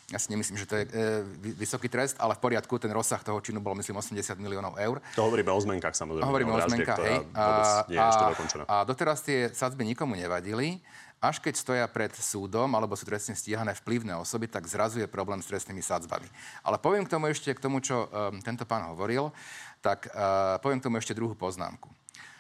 Ja 0.08 0.16
si 0.16 0.32
nemyslím, 0.32 0.56
že 0.56 0.64
to 0.64 0.72
je 0.80 0.88
e, 0.88 1.20
vysoký 1.52 1.92
trest, 1.92 2.16
ale 2.16 2.32
v 2.32 2.40
poriadku, 2.40 2.80
ten 2.80 2.88
rozsah 2.88 3.20
toho 3.20 3.44
činu 3.44 3.60
bol, 3.60 3.76
myslím, 3.76 4.00
80 4.00 4.40
miliónov 4.40 4.80
eur. 4.80 5.04
To 5.12 5.28
hovoríme 5.28 5.52
o 5.52 5.60
zmenkách 5.60 5.92
samozrejme. 5.92 6.24
Hovoríme 6.24 6.48
o 6.48 6.56
vražde, 6.56 6.80
zmenkách, 6.80 6.98
hej. 7.04 7.18
vôbec 7.28 7.68
nie 7.92 7.98
je 8.00 8.08
ešte 8.08 8.24
dokončená. 8.32 8.62
a 8.64 8.74
doteraz 8.88 9.20
tie 9.20 9.52
sadzby 9.52 9.84
nikomu 9.84 10.16
nevadili. 10.16 10.80
Až 11.18 11.42
keď 11.42 11.54
stoja 11.58 11.84
pred 11.90 12.14
súdom 12.14 12.70
alebo 12.72 12.94
sú 12.94 13.02
trestne 13.04 13.34
stíhané 13.34 13.74
vplyvné 13.74 14.16
osoby, 14.16 14.48
tak 14.48 14.64
zrazu 14.70 15.02
je 15.02 15.10
problém 15.10 15.42
s 15.42 15.50
trestnými 15.50 15.82
sadzbami. 15.82 16.30
Ale 16.62 16.78
poviem 16.78 17.04
k 17.04 17.12
tomu 17.12 17.28
ešte, 17.28 17.50
k 17.52 17.60
tomu, 17.60 17.82
čo 17.82 18.06
um, 18.06 18.38
tento 18.38 18.62
pán 18.62 18.86
hovoril, 18.88 19.34
tak 19.82 20.08
uh, 20.14 20.62
poviem 20.62 20.78
k 20.78 20.86
tomu 20.86 21.02
ešte 21.02 21.18
druhú 21.18 21.34
poznámku. 21.34 21.90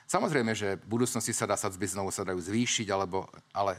Samozrejme, 0.08 0.54
že 0.54 0.80
v 0.80 0.86
budúcnosti 0.88 1.34
sa 1.34 1.44
dá 1.44 1.58
sadzby 1.58 1.90
znovu 1.90 2.14
sa 2.14 2.24
dajú 2.24 2.38
zvýšiť, 2.38 2.86
alebo, 2.88 3.26
ale 3.52 3.76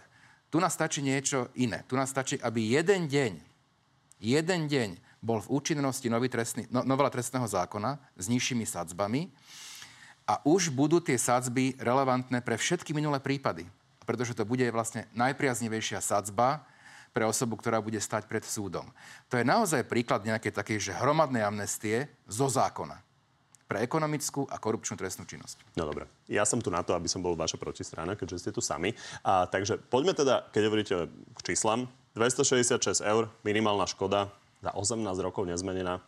tu 0.51 0.59
nás 0.59 0.75
stačí 0.75 0.99
niečo 1.01 1.47
iné. 1.57 1.81
Tu 1.87 1.95
nás 1.95 2.11
stačí, 2.11 2.35
aby 2.43 2.77
jeden 2.77 3.07
deň, 3.07 3.48
jeden 4.19 4.67
deň 4.67 4.99
bol 5.19 5.39
v 5.43 5.51
účinnosti 5.51 6.07
nový 6.07 6.31
trestný, 6.31 6.67
no, 6.71 6.83
novela 6.83 7.11
trestného 7.11 7.47
zákona 7.47 7.99
s 8.15 8.25
nižšími 8.31 8.63
sadzbami 8.63 9.31
a 10.29 10.39
už 10.45 10.69
budú 10.71 11.01
tie 11.01 11.17
sadzby 11.17 11.75
relevantné 11.79 12.39
pre 12.43 12.55
všetky 12.55 12.93
minulé 12.93 13.19
prípady. 13.19 13.67
Pretože 14.03 14.37
to 14.37 14.47
bude 14.47 14.63
vlastne 14.69 15.09
najpriaznivejšia 15.17 15.99
sadzba 16.01 16.63
pre 17.09 17.25
osobu, 17.25 17.57
ktorá 17.57 17.81
bude 17.81 17.97
stať 17.97 18.29
pred 18.29 18.45
súdom. 18.45 18.85
To 19.33 19.37
je 19.37 19.45
naozaj 19.45 19.89
príklad 19.89 20.21
nejakej 20.23 20.53
takej, 20.53 20.77
že 20.77 20.97
hromadnej 20.97 21.41
amnestie 21.41 22.05
zo 22.29 22.45
zákona 22.45 23.01
pre 23.69 23.85
ekonomickú 23.85 24.49
a 24.49 24.57
korupčnú 24.57 24.97
trestnú 24.97 25.29
činnosť. 25.29 25.61
No 25.77 25.85
dobre. 25.85 26.09
Ja 26.25 26.41
som 26.41 26.57
tu 26.57 26.73
na 26.73 26.81
to, 26.81 26.97
aby 26.97 27.05
som 27.05 27.21
bol 27.21 27.37
vaša 27.37 27.61
protistrana, 27.61 28.17
keďže 28.17 28.49
ste 28.49 28.51
tu 28.53 28.65
sami. 28.65 28.97
A, 29.21 29.45
takže 29.45 29.77
poďme 29.77 30.17
teda, 30.17 30.49
keď 30.49 30.61
hovoríte 30.65 30.95
k 31.37 31.39
číslam, 31.53 31.85
266 32.19 32.99
eur, 32.99 33.31
minimálna 33.47 33.87
škoda, 33.87 34.27
za 34.59 34.75
18 34.75 34.99
rokov 35.23 35.47
nezmenená. 35.47 36.03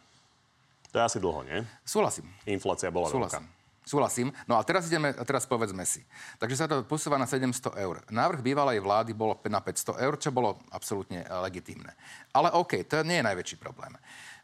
To 0.92 1.00
je 1.00 1.04
asi 1.08 1.18
dlho, 1.24 1.48
nie? 1.48 1.64
Súhlasím. 1.88 2.28
Inflácia 2.44 2.92
bola 2.92 3.08
Súhlasím. 3.08 3.48
veľká. 3.48 3.60
Súhlasím. 3.82 4.28
No 4.46 4.60
a 4.60 4.62
teraz 4.62 4.92
ideme, 4.92 5.10
a 5.10 5.24
teraz 5.26 5.48
povedzme 5.48 5.82
si. 5.88 6.04
Takže 6.38 6.56
sa 6.60 6.68
to 6.70 6.84
posúva 6.86 7.18
na 7.18 7.26
700 7.26 7.80
eur. 7.82 8.04
Návrh 8.12 8.44
bývalej 8.44 8.84
vlády 8.84 9.16
bolo 9.16 9.40
na 9.48 9.64
500 9.64 10.04
eur, 10.04 10.14
čo 10.22 10.30
bolo 10.30 10.60
absolútne 10.70 11.24
e, 11.24 11.28
legitímne. 11.42 11.96
Ale 12.36 12.54
OK, 12.54 12.84
to 12.86 13.02
nie 13.02 13.24
je 13.24 13.28
najväčší 13.32 13.58
problém. 13.58 13.96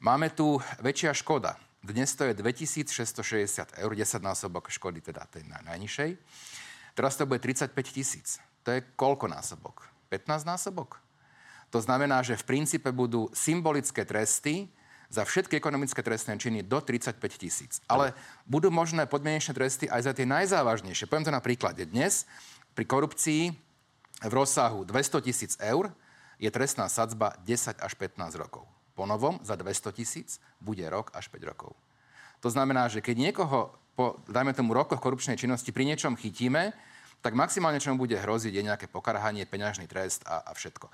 Máme 0.01 0.33
tu 0.33 0.57
väčšia 0.81 1.13
škoda. 1.13 1.59
Dnes 1.83 2.09
to 2.17 2.25
je 2.25 2.33
2660 2.33 3.77
eur, 3.77 3.91
10 3.93 4.23
násobok 4.25 4.71
škody, 4.73 5.03
teda 5.05 5.27
tej 5.29 5.45
naj- 5.45 5.63
najnižšej. 5.69 6.09
Teraz 6.97 7.13
to 7.13 7.29
bude 7.29 7.43
35 7.43 7.75
tisíc. 7.93 8.41
To 8.65 8.73
je 8.73 8.81
koľko 8.97 9.29
násobok? 9.29 9.85
15 10.09 10.49
násobok? 10.49 10.97
To 11.71 11.79
znamená, 11.83 12.23
že 12.23 12.39
v 12.39 12.47
princípe 12.47 12.89
budú 12.95 13.27
symbolické 13.35 14.07
tresty 14.07 14.71
za 15.07 15.23
všetky 15.23 15.55
ekonomické 15.55 16.03
trestné 16.03 16.35
činy 16.35 16.63
do 16.67 16.83
35 16.83 17.19
tisíc. 17.35 17.79
Ale 17.87 18.11
budú 18.43 18.67
možné 18.67 19.07
podmienečné 19.07 19.55
tresty 19.55 19.85
aj 19.87 20.11
za 20.11 20.13
tie 20.15 20.27
najzávažnejšie. 20.27 21.07
Poviem 21.07 21.27
to 21.27 21.35
na 21.35 21.43
príklade. 21.43 21.87
Dnes 21.87 22.27
pri 22.75 22.83
korupcii 22.83 23.55
v 24.23 24.33
rozsahu 24.33 24.83
200 24.83 25.27
tisíc 25.27 25.53
eur 25.63 25.91
je 26.37 26.51
trestná 26.51 26.91
sadzba 26.91 27.39
10 27.47 27.79
až 27.79 27.93
15 27.95 28.35
rokov. 28.35 28.67
Po 28.97 29.07
novom 29.07 29.39
za 29.43 29.55
200 29.55 29.95
tisíc 29.95 30.43
bude 30.59 30.83
rok 30.89 31.11
až 31.15 31.31
5 31.31 31.49
rokov. 31.49 31.71
To 32.43 32.49
znamená, 32.51 32.91
že 32.91 33.01
keď 33.01 33.31
niekoho 33.31 33.73
po, 33.97 34.21
dajme 34.29 34.53
tomu, 34.53 34.77
rokoch 34.77 35.01
korupčnej 35.01 35.41
činnosti 35.41 35.73
pri 35.73 35.89
niečom 35.89 36.13
chytíme, 36.13 36.69
tak 37.25 37.33
maximálne, 37.33 37.81
čo 37.81 37.89
mu 37.97 38.05
bude 38.05 38.13
hroziť, 38.13 38.53
je 38.53 38.67
nejaké 38.69 38.85
pokarhanie, 38.85 39.49
peňažný 39.49 39.89
trest 39.89 40.21
a, 40.29 40.45
a 40.45 40.53
všetko. 40.53 40.85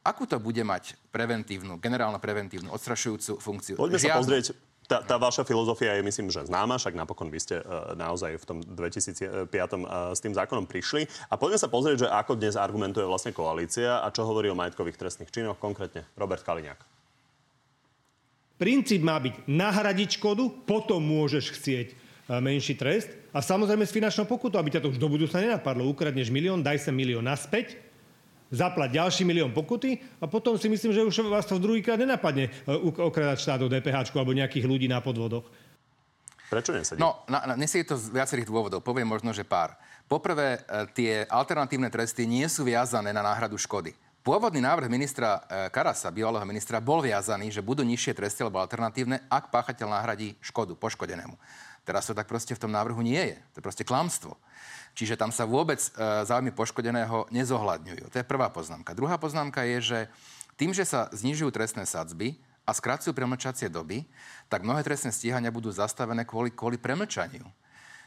Akú 0.00 0.24
to 0.24 0.40
bude 0.40 0.64
mať 0.64 0.96
preventívnu, 1.12 1.76
generálno 1.76 2.16
preventívnu, 2.16 2.72
odstrašujúcu 2.72 3.36
funkciu? 3.36 3.74
Poďme 3.76 4.00
sa 4.00 4.16
Žiadnu. 4.16 4.20
pozrieť. 4.24 4.46
Tá, 4.88 5.06
tá 5.06 5.22
vaša 5.22 5.46
filozofia 5.46 5.94
je, 5.94 6.02
myslím, 6.02 6.34
že 6.34 6.50
známa, 6.50 6.74
však 6.74 6.98
napokon 6.98 7.30
vy 7.30 7.38
ste 7.38 7.62
uh, 7.62 7.94
naozaj 7.94 8.42
v 8.42 8.44
tom 8.48 8.58
2005 8.58 9.46
uh, 9.46 10.10
s 10.10 10.18
tým 10.18 10.34
zákonom 10.34 10.66
prišli. 10.66 11.06
A 11.30 11.38
poďme 11.38 11.62
sa 11.62 11.70
pozrieť, 11.70 12.06
že 12.06 12.08
ako 12.10 12.34
dnes 12.34 12.58
argumentuje 12.58 13.06
vlastne 13.06 13.30
koalícia 13.30 14.02
a 14.02 14.10
čo 14.10 14.26
hovorí 14.26 14.50
o 14.50 14.58
majetkových 14.58 14.98
trestných 14.98 15.30
činoch, 15.30 15.62
konkrétne 15.62 16.08
Robert 16.18 16.42
Kaliňák. 16.42 16.80
Princíp 18.60 19.00
má 19.00 19.16
byť 19.16 19.48
nahradiť 19.48 20.20
škodu, 20.20 20.44
potom 20.68 21.00
môžeš 21.00 21.56
chcieť 21.56 21.88
e, 21.88 21.94
menší 22.44 22.76
trest 22.76 23.08
a 23.32 23.40
samozrejme 23.40 23.88
s 23.88 23.96
finančnou 23.96 24.28
pokutou, 24.28 24.60
aby 24.60 24.68
ťa 24.68 24.84
to 24.84 24.92
už 24.92 25.00
do 25.00 25.08
budúcna 25.08 25.40
nenapadlo. 25.40 25.88
Ukradneš 25.88 26.28
milión, 26.28 26.60
daj 26.60 26.76
sa 26.84 26.92
milión 26.92 27.24
naspäť, 27.24 27.80
zaplať 28.50 28.98
ďalší 28.98 29.22
milión 29.22 29.54
pokuty 29.54 30.02
a 30.18 30.26
potom 30.26 30.58
si 30.58 30.66
myslím, 30.66 30.90
že 30.90 31.06
už 31.06 31.30
vás 31.30 31.46
to 31.46 31.62
druhýkrát 31.62 31.96
nenapadne 31.96 32.50
e, 32.50 32.74
okradať 32.98 33.38
štát 33.38 33.60
o 33.62 33.70
DPH 33.70 34.10
alebo 34.10 34.34
nejakých 34.34 34.66
ľudí 34.66 34.90
na 34.90 34.98
podvodoch. 34.98 35.46
Prečo 36.50 36.74
nesedí? 36.74 36.98
No, 36.98 37.22
na, 37.30 37.46
na, 37.46 37.54
nesie 37.54 37.86
to 37.86 37.94
z 37.94 38.10
viacerých 38.10 38.50
dôvodov. 38.50 38.82
Poviem 38.82 39.06
možno, 39.06 39.30
že 39.30 39.46
pár. 39.46 39.78
Poprvé, 40.10 40.58
e, 40.58 40.90
tie 40.90 41.12
alternatívne 41.30 41.86
tresty 41.86 42.26
nie 42.26 42.44
sú 42.50 42.66
viazané 42.66 43.14
na 43.14 43.22
náhradu 43.22 43.54
škody. 43.54 43.94
Pôvodný 44.20 44.58
návrh 44.58 44.90
ministra 44.90 45.40
e, 45.46 45.70
Karasa, 45.70 46.10
bývalého 46.10 46.42
ministra, 46.42 46.82
bol 46.82 47.00
viazaný, 47.00 47.54
že 47.54 47.62
budú 47.62 47.86
nižšie 47.86 48.18
tresty 48.18 48.42
alebo 48.42 48.58
alternatívne, 48.58 49.22
ak 49.30 49.54
páchateľ 49.54 49.94
nahradí 49.94 50.34
škodu 50.42 50.74
poškodenému. 50.74 51.38
Teraz 51.86 52.10
to 52.10 52.12
tak 52.12 52.26
proste 52.26 52.52
v 52.52 52.62
tom 52.66 52.74
návrhu 52.74 53.00
nie 53.00 53.16
je. 53.16 53.36
To 53.54 53.56
je 53.62 53.64
proste 53.64 53.86
klamstvo. 53.86 54.36
Čiže 54.94 55.16
tam 55.16 55.30
sa 55.30 55.46
vôbec 55.46 55.78
e, 55.78 55.90
záujmy 56.26 56.50
poškodeného 56.52 57.30
nezohľadňujú. 57.30 58.04
To 58.10 58.16
je 58.20 58.26
prvá 58.26 58.50
poznámka. 58.50 58.96
Druhá 58.96 59.16
poznámka 59.16 59.62
je, 59.64 59.78
že 59.80 59.98
tým, 60.60 60.76
že 60.76 60.84
sa 60.84 61.08
znižujú 61.14 61.48
trestné 61.54 61.88
sadzby 61.88 62.36
a 62.68 62.76
skracujú 62.76 63.16
premlčacie 63.16 63.72
doby, 63.72 64.04
tak 64.52 64.62
mnohé 64.62 64.84
trestné 64.84 65.10
stíhania 65.10 65.48
budú 65.48 65.72
zastavené 65.72 66.28
kvôli, 66.28 66.52
kvôli 66.52 66.76
premlčaniu, 66.76 67.48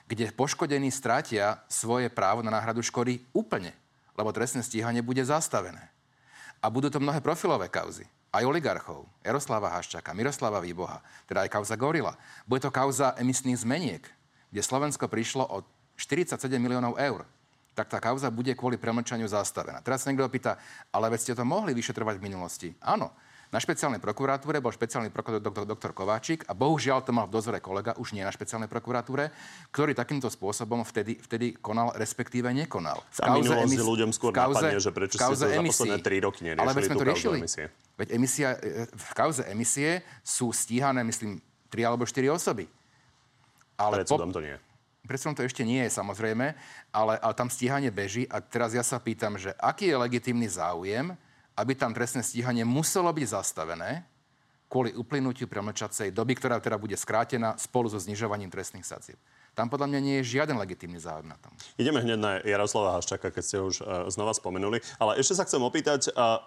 kde 0.06 0.30
poškodení 0.36 0.94
strátia 0.94 1.60
svoje 1.66 2.08
právo 2.14 2.46
na 2.46 2.54
náhradu 2.54 2.86
škody 2.86 3.26
úplne, 3.34 3.74
lebo 4.14 4.30
trestné 4.30 4.62
stíhanie 4.62 5.02
bude 5.02 5.24
zastavené. 5.26 5.90
A 6.64 6.72
budú 6.72 6.88
to 6.88 7.02
mnohé 7.02 7.20
profilové 7.20 7.68
kauzy. 7.68 8.08
Aj 8.34 8.42
oligarchov. 8.46 9.06
Jaroslava 9.22 9.70
Haščaka, 9.78 10.16
Miroslava 10.16 10.58
Výboha, 10.64 11.04
teda 11.30 11.46
aj 11.46 11.54
kauza 11.54 11.76
Gorila. 11.78 12.18
Bude 12.48 12.66
to 12.66 12.74
kauza 12.74 13.14
emisných 13.20 13.62
zmeniek, 13.62 14.04
kde 14.50 14.62
Slovensko 14.64 15.06
prišlo 15.06 15.44
o 15.46 15.62
47 16.04 16.36
miliónov 16.60 17.00
eur. 17.00 17.24
Tak 17.74 17.90
tá 17.90 17.98
kauza 17.98 18.28
bude 18.30 18.54
kvôli 18.54 18.78
premlčaniu 18.78 19.26
zastavená. 19.26 19.82
Teraz 19.82 20.04
sa 20.04 20.12
niekto 20.12 20.28
pýta, 20.30 20.60
ale 20.94 21.10
veď 21.10 21.20
ste 21.24 21.34
to 21.34 21.42
mohli 21.48 21.74
vyšetrovať 21.74 22.22
v 22.22 22.26
minulosti. 22.30 22.70
Áno, 22.84 23.10
na 23.50 23.62
špeciálnej 23.62 24.02
prokuratúre 24.02 24.58
bol 24.62 24.74
špeciálny 24.74 25.14
prokurátor 25.14 25.42
doktor, 25.42 25.66
doktor 25.70 25.92
Kováčik 25.94 26.42
a 26.50 26.58
bohužiaľ 26.58 27.06
to 27.06 27.14
mal 27.14 27.30
v 27.30 27.38
dozore 27.38 27.62
kolega, 27.62 27.94
už 28.02 28.18
nie 28.18 28.26
na 28.26 28.34
špeciálnej 28.34 28.66
prokuratúre, 28.66 29.30
ktorý 29.70 29.94
takýmto 29.94 30.26
spôsobom 30.26 30.82
vtedy, 30.82 31.22
vtedy 31.22 31.54
konal, 31.62 31.94
respektíve 31.94 32.50
nekonal. 32.50 33.06
V 33.14 33.22
Tá 33.22 33.30
minulosť 33.30 33.78
ľuďom 33.78 34.10
skôr 34.10 34.34
napadne, 34.34 34.82
že 34.82 34.90
prečo 34.90 35.18
v 35.18 35.22
ste 35.22 35.26
kauze 35.30 35.46
to 35.46 35.50
za 35.50 35.54
emisí. 35.54 35.70
posledné 35.86 35.98
tri 36.02 36.18
roky 36.18 36.42
neriešili, 36.46 36.66
Ale 36.66 36.72
veď 36.74 36.84
sme 36.86 36.96
to 36.98 37.06
riešili. 37.06 37.38
emisie. 37.46 37.66
Veď 37.94 38.08
emisia, 38.18 38.50
e, 38.58 38.90
v 38.90 39.12
kauze 39.14 39.42
emisie 39.46 40.02
sú 40.26 40.50
stíhané, 40.50 41.06
myslím, 41.06 41.38
tri 41.70 41.86
alebo 41.86 42.10
štyri 42.10 42.34
osoby. 42.34 42.66
Ale 43.78 44.02
Pred 44.02 44.10
súdom 44.10 44.34
to 44.34 44.42
nie. 44.42 44.58
Pred 45.04 45.20
súdom 45.20 45.36
to 45.36 45.44
ešte 45.44 45.68
nie 45.68 45.84
je 45.84 45.92
samozrejme, 45.92 46.56
ale, 46.96 47.14
ale 47.20 47.34
tam 47.36 47.52
stíhanie 47.52 47.92
beží 47.92 48.24
a 48.32 48.40
teraz 48.40 48.72
ja 48.72 48.82
sa 48.82 49.00
pýtam, 49.04 49.36
že 49.36 49.52
aký 49.60 49.92
je 49.92 50.00
legitímny 50.00 50.48
záujem, 50.48 51.12
aby 51.54 51.72
tam 51.76 51.92
trestné 51.92 52.24
stíhanie 52.24 52.64
muselo 52.64 53.12
byť 53.12 53.28
zastavené 53.36 54.08
kvôli 54.72 54.90
uplynutiu 54.98 55.46
premlčacej 55.46 56.10
doby, 56.10 56.34
ktorá 56.34 56.58
teda 56.58 56.82
bude 56.82 56.98
skrátená 56.98 57.54
spolu 57.62 57.94
so 57.94 58.02
znižovaním 58.02 58.50
trestných 58.50 58.82
sadzieb. 58.82 59.22
Tam 59.54 59.70
podľa 59.70 59.86
mňa 59.86 60.00
nie 60.02 60.16
je 60.18 60.34
žiaden 60.34 60.58
legitímny 60.58 60.98
záujem 60.98 61.30
na 61.30 61.38
tom. 61.38 61.54
Ideme 61.78 62.02
hneď 62.02 62.18
na 62.18 62.32
Jaroslava 62.42 62.98
Haščaka, 62.98 63.30
keď 63.30 63.44
ste 63.46 63.58
už 63.62 63.76
uh, 63.86 64.10
znova 64.10 64.34
spomenuli. 64.34 64.82
Ale 64.98 65.22
ešte 65.22 65.38
sa 65.38 65.46
chcem 65.46 65.62
opýtať, 65.62 66.10
uh, 66.18 66.42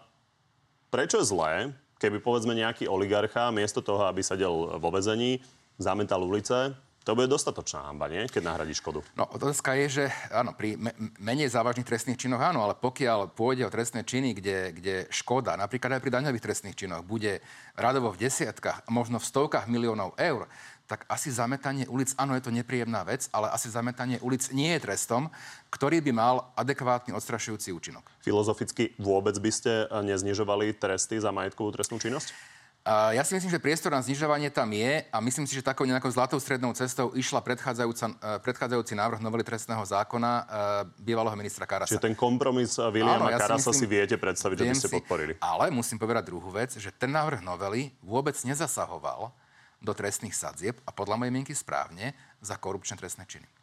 prečo 0.90 1.22
je 1.22 1.30
zlé, 1.30 1.70
keby 2.02 2.18
povedzme 2.18 2.50
nejaký 2.50 2.90
oligarcha 2.90 3.54
miesto 3.54 3.78
toho, 3.78 4.10
aby 4.10 4.26
sedel 4.26 4.74
vo 4.82 4.90
vezení, 4.90 5.38
zametal 5.78 6.26
ulice, 6.26 6.74
to 7.06 7.14
bude 7.14 7.30
dostatočná 7.30 7.86
hamba, 7.86 8.10
nie? 8.10 8.26
Keď 8.26 8.42
nahradí 8.42 8.74
škodu. 8.74 8.98
No, 9.14 9.30
otázka 9.30 9.78
je, 9.78 9.86
že 9.86 10.04
áno, 10.34 10.58
pri 10.58 10.74
me- 10.74 10.98
menej 11.22 11.54
závažných 11.54 11.86
trestných 11.86 12.18
činoch 12.18 12.42
áno, 12.42 12.66
ale 12.66 12.74
pokiaľ 12.74 13.30
pôjde 13.30 13.62
o 13.62 13.70
trestné 13.70 14.02
činy, 14.02 14.34
kde, 14.34 14.74
kde 14.74 14.94
škoda, 15.14 15.54
napríklad 15.54 15.96
aj 15.96 16.02
pri 16.02 16.10
daňových 16.18 16.42
trestných 16.42 16.74
činoch, 16.74 17.06
bude 17.06 17.38
radovo 17.78 18.10
v 18.10 18.26
desiatkách, 18.26 18.90
možno 18.90 19.22
v 19.22 19.28
stovkách 19.30 19.70
miliónov 19.70 20.18
eur, 20.18 20.50
tak 20.90 21.06
asi 21.06 21.30
zametanie 21.30 21.86
ulic, 21.86 22.10
áno, 22.18 22.34
je 22.34 22.42
to 22.42 22.54
nepríjemná 22.54 23.02
vec, 23.06 23.30
ale 23.30 23.50
asi 23.54 23.70
zametanie 23.70 24.18
ulic 24.22 24.42
nie 24.50 24.74
je 24.74 24.86
trestom, 24.86 25.30
ktorý 25.70 26.02
by 26.02 26.12
mal 26.14 26.34
adekvátny 26.58 27.14
odstrašujúci 27.14 27.74
účinok. 27.74 28.06
Filozoficky 28.22 28.94
vôbec 28.98 29.34
by 29.38 29.50
ste 29.50 29.86
neznižovali 29.90 30.74
tresty 30.78 31.22
za 31.22 31.34
majetkovú 31.34 31.74
trestnú 31.74 31.98
činnosť? 32.02 32.55
Ja 32.86 33.26
si 33.26 33.34
myslím, 33.34 33.50
že 33.50 33.58
priestor 33.58 33.90
na 33.90 33.98
znižovanie 33.98 34.46
tam 34.46 34.70
je 34.70 35.02
a 35.10 35.18
myslím 35.18 35.42
si, 35.42 35.58
že 35.58 35.62
takou 35.66 35.82
nejakou 35.82 36.06
zlatou 36.06 36.38
strednou 36.38 36.70
cestou 36.70 37.10
išla 37.18 37.42
e, 37.42 37.44
predchádzajúci 38.38 38.94
návrh 38.94 39.18
novely 39.18 39.42
trestného 39.42 39.82
zákona 39.82 40.30
e, 40.30 40.42
bývalého 41.02 41.34
ministra 41.34 41.66
Karasa. 41.66 41.90
Čiže 41.90 42.06
ten 42.06 42.14
kompromis 42.14 42.78
Williama 42.78 43.34
ja 43.34 43.42
Karasa 43.42 43.74
si, 43.74 43.74
myslím, 43.74 43.82
si 43.82 43.86
viete 43.90 44.14
predstaviť, 44.14 44.56
že 44.62 44.64
by 44.70 44.76
ste 44.78 44.90
podporili. 45.02 45.32
ale 45.42 45.74
musím 45.74 45.98
povedať 45.98 46.30
druhú 46.30 46.46
vec, 46.54 46.78
že 46.78 46.94
ten 46.94 47.10
návrh 47.10 47.42
novely 47.42 47.90
vôbec 48.06 48.38
nezasahoval 48.46 49.34
do 49.82 49.90
trestných 49.90 50.38
sadzieb 50.38 50.78
a 50.86 50.94
podľa 50.94 51.18
mojej 51.18 51.32
mienky 51.34 51.58
správne 51.58 52.14
za 52.38 52.54
korupčné 52.54 52.94
trestné 52.94 53.26
činy. 53.26 53.55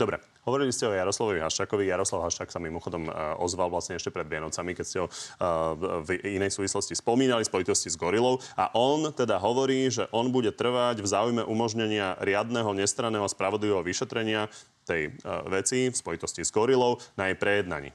Dobre, 0.00 0.16
hovorili 0.48 0.72
ste 0.72 0.88
o 0.88 0.96
Jaroslavovi 0.96 1.44
Haščákovi. 1.44 1.84
Jaroslav 1.84 2.24
Haščák 2.24 2.48
sa 2.48 2.56
mimochodom 2.56 3.12
uh, 3.12 3.36
ozval 3.36 3.68
vlastne 3.68 4.00
ešte 4.00 4.08
pred 4.08 4.24
Vienocami, 4.24 4.72
keď 4.72 4.86
ste 4.88 4.98
ho 5.04 5.12
uh, 5.12 5.76
v 6.00 6.24
inej 6.24 6.56
súvislosti 6.56 6.96
spomínali, 6.96 7.44
spojitosti 7.44 7.92
s 7.92 8.00
Gorilou. 8.00 8.40
A 8.56 8.72
on 8.72 9.12
teda 9.12 9.36
hovorí, 9.36 9.92
že 9.92 10.08
on 10.08 10.32
bude 10.32 10.56
trvať 10.56 11.04
v 11.04 11.10
záujme 11.12 11.42
umožnenia 11.44 12.16
riadneho, 12.24 12.72
nestranného 12.72 13.28
a 13.28 13.28
spravodlivého 13.28 13.84
vyšetrenia 13.84 14.48
tej 14.88 15.12
uh, 15.20 15.44
veci 15.52 15.92
v 15.92 15.96
spojitosti 16.00 16.48
s 16.48 16.50
Gorilou 16.50 16.96
na 17.20 17.28
jej 17.28 17.36
prejednaní. 17.36 17.92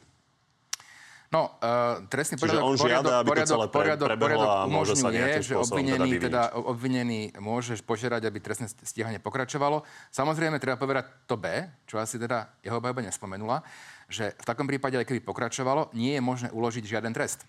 No, 1.35 1.51
uh, 1.59 1.99
trestný 2.07 2.39
poriadok, 2.39 2.63
on 2.63 2.75
žiada, 2.79 3.19
poriadok, 3.19 3.27
aby 3.27 3.29
to 3.35 3.43
celé 3.43 3.65
pre, 3.67 3.75
poriadok, 3.75 4.09
poriadok 4.15 4.49
umožňuje, 4.71 5.27
že 5.43 5.53
obvinený, 5.59 6.09
teda, 6.15 6.55
obvinený 6.55 7.35
môže 7.43 7.75
požiadať, 7.83 8.23
aby 8.23 8.39
trestné 8.39 8.71
stíhanie 8.71 9.19
pokračovalo. 9.19 9.83
Samozrejme, 10.15 10.63
treba 10.63 10.79
povedať 10.79 11.27
to 11.27 11.35
B, 11.35 11.67
čo 11.91 11.99
asi 11.99 12.15
teda 12.15 12.55
jeho 12.63 12.79
obhajoba 12.79 13.03
nespomenula, 13.03 13.67
že 14.07 14.31
v 14.31 14.45
takom 14.47 14.63
prípade, 14.63 14.95
aj 14.95 15.03
keby 15.11 15.19
pokračovalo, 15.27 15.91
nie 15.91 16.15
je 16.15 16.23
možné 16.23 16.47
uložiť 16.55 16.87
žiaden 16.87 17.11
trest. 17.11 17.43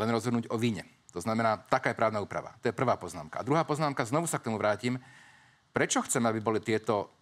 Len 0.00 0.08
rozhodnúť 0.08 0.48
o 0.48 0.56
víne. 0.56 0.88
To 1.12 1.20
znamená, 1.20 1.60
taká 1.68 1.92
je 1.92 1.98
právna 2.00 2.24
úprava. 2.24 2.56
To 2.64 2.72
je 2.72 2.74
prvá 2.76 2.96
poznámka. 2.96 3.36
A 3.40 3.44
druhá 3.44 3.68
poznámka, 3.68 4.08
znovu 4.08 4.24
sa 4.24 4.40
k 4.40 4.48
tomu 4.48 4.56
vrátim. 4.56 4.96
Prečo 5.76 6.00
chceme, 6.08 6.32
aby 6.32 6.40
boli 6.40 6.64
tieto 6.64 7.17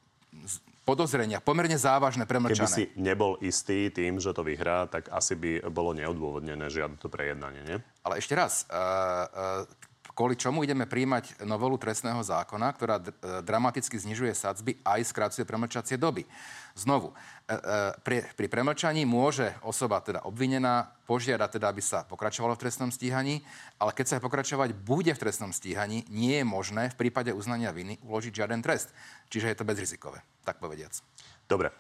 podozrenia, 0.87 1.43
pomerne 1.43 1.75
závažné, 1.75 2.31
premlčané. 2.31 2.63
Keby 2.63 2.71
si 2.71 2.85
nebol 2.95 3.35
istý 3.43 3.91
tým, 3.91 4.23
že 4.23 4.31
to 4.31 4.47
vyhrá, 4.47 4.87
tak 4.87 5.11
asi 5.11 5.35
by 5.35 5.67
bolo 5.67 5.91
neodôvodnené 5.91 6.71
žiadne 6.71 6.95
to 7.03 7.11
prejednanie, 7.11 7.67
nie? 7.67 7.77
Ale 8.07 8.23
ešte 8.23 8.39
raz, 8.39 8.71
uh, 8.71 9.27
uh, 9.27 9.96
kvôli 10.17 10.33
čomu 10.33 10.65
ideme 10.65 10.89
príjmať 10.89 11.45
novelu 11.45 11.77
trestného 11.77 12.25
zákona, 12.25 12.73
ktorá 12.73 12.97
d- 12.97 13.13
e, 13.13 13.45
dramaticky 13.45 14.01
znižuje 14.01 14.33
sadzby 14.33 14.81
aj 14.81 15.13
skracuje 15.13 15.45
premlčacie 15.45 16.01
doby. 16.01 16.25
Znovu, 16.73 17.13
e, 17.13 17.53
e, 17.53 17.57
pri, 18.01 18.25
pri 18.33 18.49
premlčaní 18.49 19.05
môže 19.05 19.53
osoba, 19.61 20.01
teda 20.01 20.25
obvinená, 20.25 20.89
požiadať 21.05 21.61
teda, 21.61 21.69
aby 21.69 21.85
sa 21.85 22.09
pokračovalo 22.09 22.57
v 22.57 22.63
trestnom 22.65 22.89
stíhaní, 22.89 23.45
ale 23.77 23.93
keď 23.93 24.17
sa 24.17 24.25
pokračovať 24.25 24.73
bude 24.73 25.13
v 25.13 25.21
trestnom 25.21 25.53
stíhaní, 25.53 26.09
nie 26.09 26.41
je 26.41 26.49
možné 26.49 26.89
v 26.97 26.99
prípade 27.07 27.37
uznania 27.37 27.69
viny 27.77 28.01
uložiť 28.01 28.33
žiaden 28.33 28.65
trest. 28.65 28.97
Čiže 29.29 29.53
je 29.53 29.57
to 29.61 29.69
bezrizikové, 29.69 30.25
tak 30.49 30.57
povediac. 30.57 30.97
Dobre, 31.45 31.71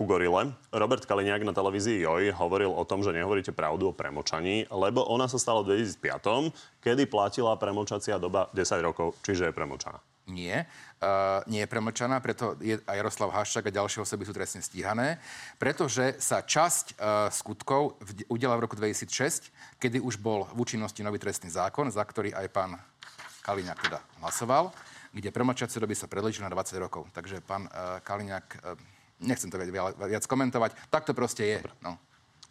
ku 0.00 0.08
gorile. 0.08 0.56
Robert 0.72 1.04
Kaliňák 1.04 1.44
na 1.44 1.52
televízii 1.52 2.00
JOJ 2.00 2.32
hovoril 2.40 2.72
o 2.72 2.88
tom, 2.88 3.04
že 3.04 3.12
nehovoríte 3.12 3.52
pravdu 3.52 3.92
o 3.92 3.96
premočaní, 3.96 4.64
lebo 4.72 5.04
ona 5.04 5.28
sa 5.28 5.36
stala 5.36 5.60
v 5.60 5.84
2005, 5.84 6.80
kedy 6.80 7.04
platila 7.04 7.52
premočacia 7.60 8.16
doba 8.16 8.48
10 8.56 8.80
rokov, 8.80 9.20
čiže 9.20 9.52
je 9.52 9.52
premočaná. 9.52 10.00
Nie, 10.24 10.64
uh, 11.04 11.44
nie 11.44 11.60
je 11.60 11.68
premlčaná, 11.68 12.16
preto 12.24 12.56
je 12.64 12.80
aj 12.80 12.96
Jaroslav 12.96 13.28
Haščák 13.28 13.68
a 13.68 13.76
ďalšie 13.76 14.00
osoby 14.00 14.24
sú 14.24 14.32
trestne 14.32 14.64
stíhané, 14.64 15.20
pretože 15.60 16.16
sa 16.16 16.40
časť 16.40 16.96
uh, 16.96 17.28
skutkov 17.28 18.00
v, 18.00 18.24
udiela 18.32 18.56
v 18.56 18.64
roku 18.64 18.80
2006, 18.80 19.52
kedy 19.76 20.00
už 20.00 20.16
bol 20.16 20.48
v 20.56 20.64
účinnosti 20.64 21.04
nový 21.04 21.20
trestný 21.20 21.52
zákon, 21.52 21.92
za 21.92 22.00
ktorý 22.00 22.32
aj 22.32 22.46
pán 22.48 22.80
Kaliňák 23.44 23.78
teda 23.84 23.98
hlasoval, 24.24 24.72
kde 25.12 25.28
premlčacie 25.28 25.76
doby 25.76 25.98
sa 25.98 26.08
predlečili 26.08 26.46
na 26.46 26.54
20 26.54 26.78
rokov. 26.78 27.10
Takže 27.12 27.42
pán 27.44 27.66
uh, 27.68 27.98
Kaliňák 28.00 28.46
uh, 28.64 28.99
Nechcem 29.20 29.52
to 29.52 29.60
viac, 29.60 29.96
viac 29.96 30.24
komentovať. 30.24 30.70
Tak 30.88 31.04
to 31.04 31.12
proste 31.12 31.44
je. 31.44 31.58
No. 31.84 32.00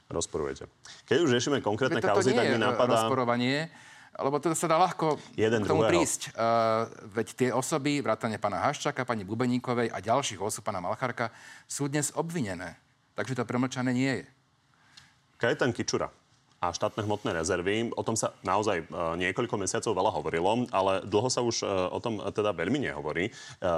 Rozporujete. 0.09 0.65
Keď 1.05 1.17
už 1.21 1.29
riešime 1.33 1.61
konkrétne 1.61 2.01
kauzy, 2.01 2.33
tak 2.33 2.45
mi 2.49 2.57
napadá... 2.57 2.97
rozporovanie, 2.97 3.69
lebo 4.17 4.41
to 4.41 4.53
sa 4.57 4.65
dá 4.65 4.81
ľahko 4.81 5.21
Jeden 5.37 5.61
k 5.61 5.69
tomu 5.69 5.85
druhého. 5.85 5.93
prísť. 5.93 6.33
Uh, 6.33 6.89
veď 7.13 7.27
tie 7.37 7.49
osoby, 7.53 8.01
vrátane 8.01 8.41
pána 8.41 8.65
Haščaka, 8.65 9.05
pani 9.05 9.21
Bubeníkovej 9.21 9.93
a 9.93 10.01
ďalších 10.01 10.41
osôb, 10.41 10.65
pána 10.65 10.81
Malcharka, 10.81 11.29
sú 11.69 11.85
dnes 11.85 12.09
obvinené. 12.17 12.77
Takže 13.13 13.37
to 13.37 13.45
premlčané 13.45 13.93
nie 13.93 14.13
je. 14.21 14.25
Kajetan 15.37 15.71
Kičura 15.71 16.09
a 16.59 16.75
štátne 16.75 17.07
hmotné 17.07 17.31
rezervy. 17.31 17.91
O 17.95 18.03
tom 18.03 18.19
sa 18.19 18.35
naozaj 18.43 18.83
e, 18.83 18.85
niekoľko 19.19 19.55
mesiacov 19.55 19.95
veľa 19.95 20.11
hovorilo, 20.11 20.67
ale 20.75 21.03
dlho 21.07 21.29
sa 21.31 21.39
už 21.39 21.63
e, 21.63 21.65
o 21.67 21.99
tom 22.03 22.19
teda 22.19 22.51
veľmi 22.51 22.83
nehovorí. 22.83 23.27
E, 23.27 23.31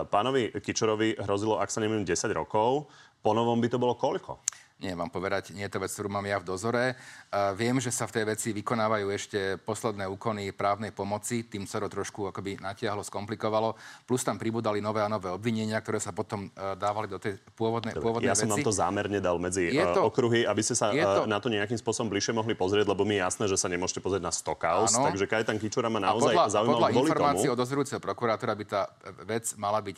pánovi 0.10 0.50
Kičorovi 0.58 1.22
hrozilo, 1.22 1.62
ak 1.62 1.70
sa 1.70 1.80
neviem, 1.80 2.02
10 2.02 2.34
rokov. 2.34 2.90
Po 3.22 3.38
novom 3.38 3.62
by 3.62 3.70
to 3.70 3.78
bolo 3.78 3.94
koľko? 3.94 4.42
Nie 4.82 4.98
vám 4.98 5.14
povedať, 5.14 5.54
nie 5.54 5.62
je 5.70 5.78
to 5.78 5.78
vec, 5.78 5.94
ktorú 5.94 6.10
mám 6.10 6.26
ja 6.26 6.42
v 6.42 6.46
dozore. 6.50 6.98
Uh, 7.30 7.54
viem, 7.54 7.78
že 7.78 7.94
sa 7.94 8.10
v 8.10 8.18
tej 8.18 8.26
veci 8.34 8.50
vykonávajú 8.50 9.08
ešte 9.14 9.40
posledné 9.62 10.10
úkony 10.10 10.50
právnej 10.58 10.90
pomoci, 10.90 11.46
tým 11.46 11.70
sa 11.70 11.78
to 11.78 11.86
trošku 11.86 12.26
akoby 12.34 12.58
natiahlo, 12.58 13.06
skomplikovalo. 13.06 13.78
Plus 14.10 14.26
tam 14.26 14.42
pribudali 14.42 14.82
nové 14.82 15.06
a 15.06 15.08
nové 15.08 15.30
obvinenia, 15.30 15.78
ktoré 15.78 16.02
sa 16.02 16.10
potom 16.10 16.50
uh, 16.50 16.74
dávali 16.74 17.06
do 17.06 17.22
tej 17.22 17.38
pôvodnej, 17.54 17.94
pôvodnej 17.94 18.34
ja 18.34 18.34
veci. 18.34 18.42
Ja 18.42 18.50
som 18.50 18.58
vám 18.58 18.66
to 18.66 18.74
zámerne 18.74 19.20
dal 19.22 19.38
medzi 19.38 19.70
to, 19.70 20.02
uh, 20.02 20.10
okruhy, 20.10 20.50
aby 20.50 20.62
ste 20.66 20.74
sa 20.74 20.90
to, 20.90 21.30
na 21.30 21.38
to 21.38 21.54
nejakým 21.54 21.78
spôsobom 21.78 22.10
bližšie 22.10 22.34
mohli 22.34 22.58
pozrieť, 22.58 22.90
lebo 22.90 23.06
mi 23.06 23.22
je 23.22 23.22
jasné, 23.22 23.46
že 23.46 23.62
sa 23.62 23.70
nemôžete 23.70 24.02
pozrieť 24.02 24.26
na 24.26 24.34
100 24.34 24.58
kaos. 24.58 24.98
Áno. 24.98 25.14
Takže 25.14 25.30
Kajetan 25.30 25.62
Kičura 25.62 25.94
ma 25.94 26.02
naozaj 26.02 26.34
podľa, 26.34 26.46
zaujímal 26.50 26.74
podľa 26.82 26.92
informácií 26.98 27.48
od 27.54 27.58
dozorujúceho 27.62 28.02
prokurátora 28.02 28.58
by 28.58 28.66
tá 28.66 28.90
vec 29.30 29.46
mala 29.62 29.78
byť, 29.78 29.98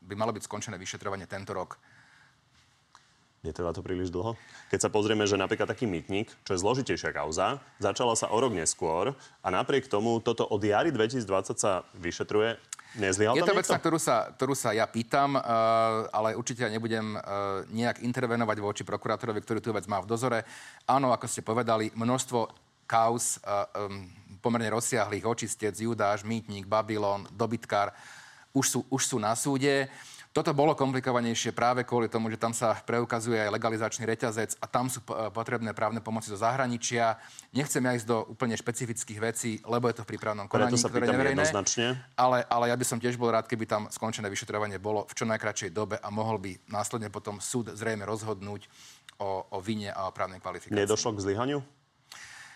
by 0.00 0.14
mala 0.16 0.32
byť 0.32 0.48
skončené 0.48 0.80
vyšetrovanie 0.80 1.28
tento 1.28 1.52
rok. 1.52 1.76
Netrvá 3.44 3.76
to 3.76 3.84
príliš 3.84 4.08
dlho? 4.08 4.40
Keď 4.72 4.88
sa 4.88 4.90
pozrieme, 4.90 5.28
že 5.28 5.36
napríklad 5.36 5.68
taký 5.68 5.84
mytník, 5.84 6.32
čo 6.48 6.56
je 6.56 6.62
zložitejšia 6.64 7.12
kauza, 7.12 7.60
začala 7.76 8.16
sa 8.16 8.32
o 8.32 8.40
rok 8.40 8.56
neskôr 8.56 9.12
a 9.44 9.48
napriek 9.52 9.84
tomu 9.84 10.16
toto 10.24 10.48
od 10.48 10.64
jary 10.64 10.88
2020 10.88 11.52
sa 11.60 11.84
vyšetruje. 11.92 12.56
Nezlyhal 12.96 13.36
je 13.36 13.44
to 13.44 13.52
vec, 13.52 13.68
na 13.68 13.76
ktorú 13.76 13.98
sa, 14.00 14.32
ktorú 14.32 14.56
sa 14.56 14.72
ja 14.72 14.88
pýtam, 14.88 15.36
uh, 15.36 16.08
ale 16.08 16.32
určite 16.40 16.64
ja 16.64 16.72
nebudem 16.72 17.20
uh, 17.20 17.66
nejak 17.68 18.00
intervenovať 18.00 18.56
voči 18.64 18.82
prokurátorovi, 18.86 19.44
ktorý 19.44 19.60
tú 19.60 19.76
vec 19.76 19.84
má 19.92 20.00
v 20.00 20.08
dozore. 20.08 20.48
Áno, 20.88 21.12
ako 21.12 21.28
ste 21.28 21.44
povedali, 21.44 21.92
množstvo 21.92 22.48
kauz 22.88 23.44
uh, 23.44 23.68
um, 23.76 24.08
pomerne 24.40 24.72
rozsiahlých, 24.72 25.26
očistec, 25.26 25.76
Judáš, 25.76 26.24
Mýtnik, 26.24 26.64
Babylon, 26.64 27.28
Dobytkár, 27.28 27.92
už 28.54 28.66
sú, 28.70 28.80
už 28.88 29.02
sú 29.04 29.16
na 29.20 29.34
súde. 29.36 29.90
Toto 30.34 30.50
bolo 30.50 30.74
komplikovanejšie 30.74 31.54
práve 31.54 31.86
kvôli 31.86 32.10
tomu, 32.10 32.26
že 32.26 32.34
tam 32.34 32.50
sa 32.50 32.74
preukazuje 32.74 33.38
aj 33.38 33.54
legalizačný 33.54 34.02
reťazec 34.02 34.58
a 34.58 34.66
tam 34.66 34.90
sú 34.90 34.98
potrebné 35.30 35.70
právne 35.70 36.02
pomoci 36.02 36.26
zo 36.26 36.34
zahraničia. 36.34 37.22
Nechcem 37.54 37.78
ja 37.78 37.94
ísť 37.94 38.08
do 38.10 38.26
úplne 38.26 38.58
špecifických 38.58 39.22
vecí, 39.22 39.62
lebo 39.62 39.86
je 39.86 39.94
to 39.94 40.02
v 40.02 40.10
prípravnom 40.10 40.50
konaní, 40.50 40.74
sa 40.74 40.90
ktoré 40.90 41.06
neverejné. 41.06 41.54
Ale, 42.18 42.42
ale 42.50 42.64
ja 42.66 42.74
by 42.74 42.82
som 42.82 42.98
tiež 42.98 43.14
bol 43.14 43.30
rád, 43.30 43.46
keby 43.46 43.62
tam 43.62 43.86
skončené 43.86 44.26
vyšetrovanie 44.26 44.82
bolo 44.82 45.06
v 45.06 45.14
čo 45.14 45.22
najkračšej 45.22 45.70
dobe 45.70 46.02
a 46.02 46.08
mohol 46.10 46.42
by 46.42 46.66
následne 46.66 47.14
potom 47.14 47.38
súd 47.38 47.70
zrejme 47.70 48.02
rozhodnúť 48.02 48.66
o, 49.22 49.46
o 49.54 49.58
vine 49.62 49.94
a 49.94 50.10
o 50.10 50.14
právnej 50.14 50.42
kvalifikácii. 50.42 50.74
Nedošlo 50.74 51.14
k 51.14 51.30
zlyhaniu? 51.30 51.62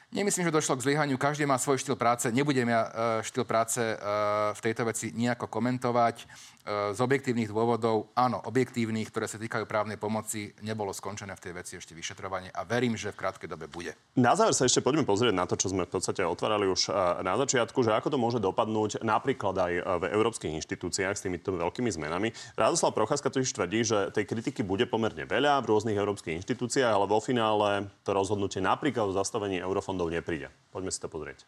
Nemyslím, 0.09 0.49
že 0.49 0.57
došlo 0.57 0.81
k 0.81 0.89
zlyhaniu. 0.89 1.21
Každý 1.21 1.45
má 1.45 1.61
svoj 1.61 1.85
štýl 1.85 1.93
práce. 1.93 2.33
Nebudem 2.33 2.65
ja 2.65 2.81
uh, 2.81 2.91
štýl 3.21 3.45
práce 3.45 3.77
uh, 3.77 4.57
v 4.57 4.61
tejto 4.65 4.89
veci 4.89 5.13
nejako 5.13 5.53
komentovať. 5.53 6.25
Uh, 6.25 6.97
z 6.97 7.01
objektívnych 7.01 7.53
dôvodov, 7.53 8.13
áno, 8.17 8.41
objektívnych, 8.45 9.13
ktoré 9.13 9.29
sa 9.29 9.37
týkajú 9.37 9.69
právnej 9.69 10.01
pomoci, 10.01 10.53
nebolo 10.65 10.97
skončené 10.97 11.37
v 11.37 11.45
tej 11.45 11.53
veci 11.57 11.73
ešte 11.77 11.93
vyšetrovanie 11.93 12.49
a 12.53 12.65
verím, 12.65 12.97
že 12.97 13.13
v 13.13 13.21
krátkej 13.21 13.49
dobe 13.53 13.69
bude. 13.69 13.93
Na 14.17 14.33
záver 14.33 14.57
sa 14.57 14.65
ešte 14.65 14.81
poďme 14.81 15.05
pozrieť 15.05 15.33
na 15.33 15.45
to, 15.45 15.61
čo 15.61 15.73
sme 15.73 15.85
v 15.85 15.93
podstate 15.97 16.25
otvárali 16.25 16.69
už 16.69 16.93
na 17.25 17.41
začiatku, 17.41 17.81
že 17.81 17.97
ako 17.97 18.13
to 18.13 18.21
môže 18.21 18.37
dopadnúť 18.41 19.01
napríklad 19.01 19.57
aj 19.57 19.73
v 19.81 20.05
európskych 20.13 20.61
inštitúciách 20.61 21.17
s 21.17 21.25
týmito 21.25 21.57
veľkými 21.57 21.89
zmenami. 21.89 22.37
Radoslav 22.53 22.93
Procházka 22.93 23.33
totiž 23.33 23.49
tvrdí, 23.49 23.89
že 23.89 24.13
tej 24.13 24.29
kritiky 24.29 24.61
bude 24.61 24.85
pomerne 24.85 25.25
veľa 25.25 25.65
v 25.65 25.69
rôznych 25.73 25.97
európskych 25.97 26.37
inštitúciách, 26.45 26.93
ale 26.93 27.09
vo 27.09 27.17
finále 27.25 27.89
to 28.05 28.13
rozhodnutie 28.13 28.61
napríklad 28.61 29.09
o 29.09 29.17
zastavení 29.17 29.57
eurofondu 29.57 29.98
fondov 29.99 30.15
nepríde. 30.15 30.55
Poďme 30.71 30.95
si 30.95 31.03
to 31.03 31.11
pozrieť. 31.11 31.43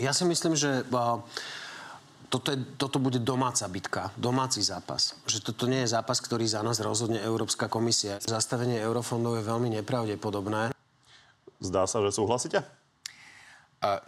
Ja 0.00 0.16
si 0.16 0.24
myslím, 0.24 0.56
že 0.56 0.80
toto, 2.32 2.56
je, 2.56 2.58
toto 2.80 2.96
bude 2.96 3.20
domáca 3.20 3.68
bitka, 3.68 4.08
domáci 4.16 4.64
zápas. 4.64 5.12
Že 5.28 5.52
toto 5.52 5.68
nie 5.68 5.84
je 5.84 5.92
zápas, 5.92 6.24
ktorý 6.24 6.48
za 6.48 6.64
nás 6.64 6.80
rozhodne 6.80 7.20
Európska 7.20 7.68
komisia. 7.68 8.16
Zastavenie 8.24 8.80
eurofondov 8.80 9.36
je 9.36 9.44
veľmi 9.44 9.68
nepravdepodobné. 9.76 10.72
Zdá 11.60 11.84
sa, 11.84 12.00
že 12.00 12.16
súhlasíte? 12.16 12.64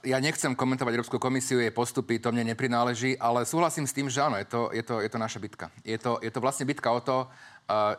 Ja 0.05 0.17
nechcem 0.17 0.57
komentovať 0.57 0.97
Európsku 0.97 1.21
komisiu, 1.21 1.61
jej 1.61 1.73
postupy, 1.73 2.17
to 2.17 2.33
mne 2.33 2.57
neprináleží, 2.57 3.21
ale 3.21 3.45
súhlasím 3.45 3.85
s 3.85 3.93
tým, 3.93 4.09
že 4.09 4.25
áno, 4.25 4.41
je 4.41 4.49
to, 4.49 4.73
je 4.73 4.81
to, 4.85 5.05
je 5.05 5.11
to 5.13 5.19
naša 5.21 5.41
bitka. 5.41 5.69
Je 5.85 6.01
to, 6.01 6.17
je 6.25 6.33
to 6.33 6.41
vlastne 6.41 6.65
bitka 6.65 6.89
o 6.89 7.01
to, 7.05 7.29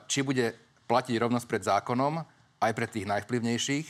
či 0.09 0.25
bude 0.25 0.57
platiť 0.89 1.13
rovnosť 1.17 1.45
pred 1.45 1.61
zákonom 1.61 2.25
aj 2.57 2.71
pre 2.73 2.85
tých 2.89 3.05
najvplyvnejších, 3.09 3.87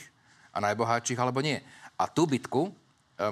a 0.54 0.58
najbohatších, 0.62 1.18
alebo 1.18 1.42
nie. 1.42 1.58
A 1.98 2.06
tú 2.06 2.30
bitku 2.30 2.70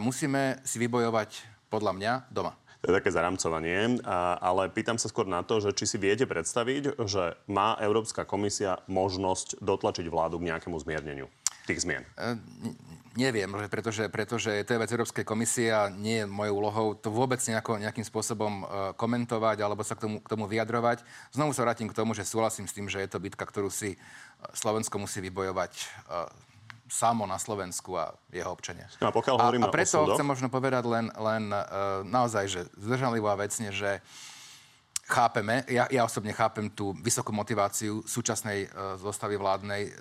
musíme 0.03 0.59
si 0.66 0.83
vybojovať 0.83 1.47
podľa 1.70 1.93
mňa 1.95 2.12
doma. 2.31 2.59
To 2.83 2.91
je 2.91 2.99
také 2.99 3.14
zaramcovanie, 3.14 4.03
ale 4.43 4.66
pýtam 4.75 4.99
sa 4.99 5.07
skôr 5.07 5.23
na 5.23 5.47
to, 5.47 5.62
že 5.62 5.70
či 5.70 5.87
si 5.87 5.97
viete 6.03 6.27
predstaviť, 6.27 6.99
že 7.07 7.39
má 7.47 7.79
Európska 7.79 8.27
komisia 8.27 8.83
možnosť 8.91 9.62
dotlačiť 9.62 10.11
vládu 10.11 10.43
k 10.43 10.51
nejakému 10.51 10.75
zmierneniu 10.83 11.31
tých 11.62 11.87
zmien. 11.87 12.03
E, 12.18 12.35
neviem, 13.14 13.47
pretože, 13.70 14.11
pretože 14.11 14.66
to 14.66 14.75
je 14.75 14.83
vec 14.83 14.91
Európskej 14.91 15.23
komisie 15.23 15.70
a 15.70 15.87
nie 15.87 16.23
je 16.23 16.27
mojou 16.27 16.59
úlohou 16.59 16.87
to 16.99 17.07
vôbec 17.14 17.39
nejako, 17.39 17.79
nejakým 17.79 18.03
spôsobom 18.03 18.53
e, 18.53 18.64
komentovať 18.99 19.62
alebo 19.62 19.87
sa 19.87 19.95
k 19.95 20.03
tomu, 20.03 20.18
k 20.18 20.27
tomu 20.27 20.51
vyjadrovať. 20.51 21.07
Znovu 21.31 21.55
sa 21.55 21.62
vrátim 21.62 21.87
k 21.87 21.95
tomu, 21.95 22.18
že 22.18 22.27
súhlasím 22.27 22.66
s 22.66 22.75
tým, 22.75 22.91
že 22.91 22.99
je 22.99 23.07
to 23.07 23.23
bitka, 23.23 23.47
ktorú 23.47 23.70
si 23.70 23.95
Slovensko 24.59 24.99
musí 24.99 25.23
vybojovať 25.23 25.87
samo 26.93 27.24
na 27.24 27.40
Slovensku 27.40 27.97
a 27.97 28.12
jeho 28.28 28.53
občania. 28.53 28.84
No 29.01 29.09
a 29.09 29.12
pokiaľ 29.16 29.40
a, 29.40 29.49
a 29.64 29.68
preto 29.72 30.12
chcem 30.12 30.28
možno 30.28 30.53
povedať 30.53 30.84
len, 30.84 31.09
len 31.09 31.49
uh, 31.49 32.05
naozaj, 32.05 32.45
že 32.53 32.61
zdržanlivo 32.76 33.32
a 33.32 33.40
vecne, 33.40 33.72
že 33.72 34.05
chápeme, 35.09 35.64
ja, 35.72 35.88
ja 35.88 36.05
osobne 36.05 36.36
chápem 36.36 36.68
tú 36.68 36.93
vysokú 37.01 37.32
motiváciu 37.32 38.05
súčasnej 38.05 38.68
uh, 38.68 39.01
zostavy 39.01 39.40
vládnej 39.40 39.88
uh, 39.88 39.93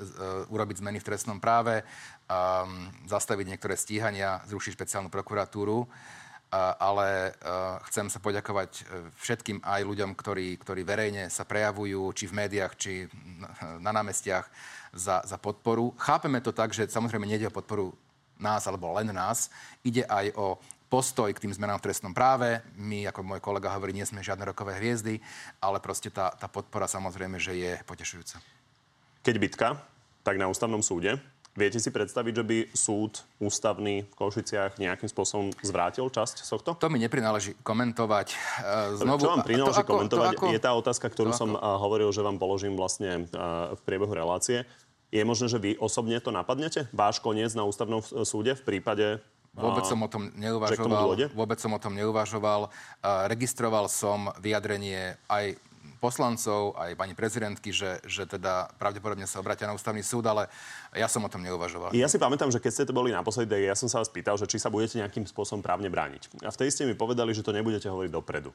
urobiť 0.51 0.83
zmeny 0.83 0.99
v 0.99 1.07
trestnom 1.07 1.39
práve, 1.39 1.79
um, 1.79 2.91
zastaviť 3.07 3.55
niektoré 3.55 3.79
stíhania, 3.79 4.43
zrušiť 4.51 4.75
špeciálnu 4.75 5.07
prokuratúru. 5.07 5.87
Uh, 5.87 5.89
ale 6.83 7.31
chcem 7.87 8.11
sa 8.11 8.19
poďakovať 8.19 8.83
všetkým 9.23 9.63
aj 9.63 9.87
ľuďom, 9.87 10.11
ktorí, 10.19 10.59
ktorí 10.59 10.83
verejne 10.83 11.31
sa 11.31 11.47
prejavujú, 11.47 12.11
či 12.11 12.27
v 12.27 12.43
médiách, 12.43 12.73
či 12.75 13.07
na, 13.39 13.79
na 13.79 13.91
námestiach, 13.95 14.51
za, 14.93 15.23
za 15.23 15.37
podporu. 15.39 15.95
Chápeme 15.97 16.43
to 16.43 16.51
tak, 16.51 16.75
že 16.75 16.87
samozrejme 16.87 17.27
nejde 17.27 17.47
o 17.47 17.55
podporu 17.55 17.95
nás 18.39 18.67
alebo 18.67 18.91
len 18.95 19.09
nás. 19.13 19.51
Ide 19.85 20.03
aj 20.05 20.35
o 20.35 20.59
postoj 20.91 21.31
k 21.31 21.47
tým 21.47 21.55
zmenám 21.55 21.79
v 21.79 21.87
trestnom 21.87 22.11
práve. 22.11 22.59
My, 22.75 23.07
ako 23.07 23.23
môj 23.23 23.39
kolega 23.39 23.71
hovorí, 23.71 23.95
nie 23.95 24.03
sme 24.03 24.19
žiadne 24.19 24.43
rokové 24.43 24.75
hviezdy, 24.75 25.23
ale 25.63 25.79
proste 25.79 26.11
tá, 26.11 26.35
tá 26.35 26.51
podpora 26.51 26.89
samozrejme, 26.89 27.39
že 27.39 27.55
je 27.55 27.71
potešujúca. 27.87 28.43
Keď 29.23 29.35
bitka, 29.39 29.79
tak 30.27 30.35
na 30.35 30.51
ústavnom 30.51 30.83
súde. 30.83 31.15
Viete 31.51 31.83
si 31.83 31.91
predstaviť, 31.91 32.33
že 32.39 32.43
by 32.47 32.57
súd 32.71 33.27
ústavný 33.43 34.07
v 34.07 34.13
Košiciach 34.15 34.79
nejakým 34.79 35.11
spôsobom 35.11 35.51
zvrátil 35.59 36.07
časť 36.07 36.47
tohto? 36.47 36.79
To 36.79 36.87
mi 36.87 36.95
neprináleží 37.03 37.59
komentovať. 37.59 38.27
E, 38.31 38.35
znovu, 39.03 39.27
Čo 39.27 39.31
vám 39.35 39.43
prináleží 39.43 39.83
komentovať, 39.83 40.27
ako, 40.39 40.45
je 40.55 40.61
tá 40.63 40.71
otázka, 40.71 41.11
ktorú 41.11 41.35
som 41.35 41.59
ako? 41.59 41.83
hovoril, 41.83 42.09
že 42.15 42.23
vám 42.23 42.39
položím 42.39 42.79
vlastne 42.79 43.27
v 43.75 43.81
priebehu 43.83 44.15
relácie. 44.15 44.63
Je 45.11 45.19
možné, 45.27 45.51
že 45.51 45.59
vy 45.59 45.75
osobne 45.75 46.15
to 46.23 46.31
napadnete? 46.31 46.87
Váš 46.95 47.19
koniec 47.19 47.51
na 47.51 47.67
ústavnom 47.67 47.99
súde 47.99 48.55
v 48.55 48.63
prípade 48.63 49.19
Vôbec 49.51 49.83
som 49.83 49.99
o 49.99 50.07
tom 50.07 50.31
neuvažoval. 50.39 51.27
Vôbec 51.35 51.59
som 51.59 51.75
o 51.75 51.79
tom 51.79 51.91
neuvažoval. 51.91 52.71
Registroval 53.27 53.91
som 53.91 54.31
vyjadrenie 54.39 55.19
aj 55.27 55.59
poslancov, 56.01 56.73
aj 56.77 56.97
pani 56.97 57.13
prezidentky, 57.13 57.69
že, 57.69 58.01
že 58.09 58.25
teda 58.25 58.73
pravdepodobne 58.81 59.29
sa 59.29 59.37
obratia 59.37 59.69
na 59.69 59.77
ústavný 59.77 60.01
súd, 60.01 60.25
ale 60.25 60.49
ja 60.97 61.05
som 61.05 61.21
o 61.21 61.29
tom 61.29 61.45
neuvažoval. 61.45 61.93
Ja 61.93 62.09
si 62.09 62.17
pamätám, 62.17 62.49
že 62.49 62.57
keď 62.57 62.71
ste 62.71 62.87
to 62.89 62.97
boli 62.97 63.13
naposledy, 63.13 63.69
ja 63.69 63.77
som 63.77 63.85
sa 63.85 64.01
vás 64.01 64.09
pýtal, 64.09 64.37
že 64.37 64.49
či 64.49 64.57
sa 64.57 64.73
budete 64.73 64.97
nejakým 64.97 65.29
spôsobom 65.29 65.61
právne 65.61 65.93
brániť. 65.93 66.41
A 66.41 66.49
vtedy 66.49 66.69
ste 66.73 66.83
mi 66.89 66.97
povedali, 66.97 67.37
že 67.37 67.45
to 67.45 67.53
nebudete 67.53 67.85
hovoriť 67.85 68.11
dopredu. 68.11 68.49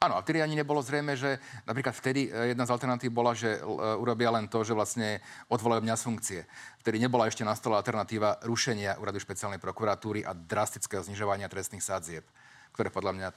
Áno, 0.00 0.16
a 0.16 0.24
vtedy 0.24 0.40
ani 0.40 0.56
nebolo 0.56 0.80
zrejme, 0.80 1.12
že 1.12 1.36
napríklad 1.68 1.92
vtedy 1.92 2.32
e, 2.32 2.56
jedna 2.56 2.64
z 2.64 2.72
alternatív 2.72 3.12
bola, 3.12 3.36
že 3.36 3.60
e, 3.60 3.68
urobia 4.00 4.32
len 4.32 4.48
to, 4.48 4.64
že 4.64 4.72
vlastne 4.72 5.20
odvolajú 5.52 5.84
mňa 5.84 5.96
z 6.00 6.06
funkcie. 6.08 6.40
Vtedy 6.80 6.96
nebola 6.96 7.28
ešte 7.28 7.44
na 7.44 7.52
stole 7.52 7.76
alternatíva 7.76 8.40
rušenia 8.48 8.96
úradu 8.96 9.20
špeciálnej 9.20 9.60
prokuratúry 9.60 10.24
a 10.24 10.32
drastického 10.32 11.04
znižovania 11.04 11.52
trestných 11.52 11.84
sádzieb, 11.84 12.24
ktoré 12.72 12.88
podľa 12.88 13.12
mňa 13.12 13.28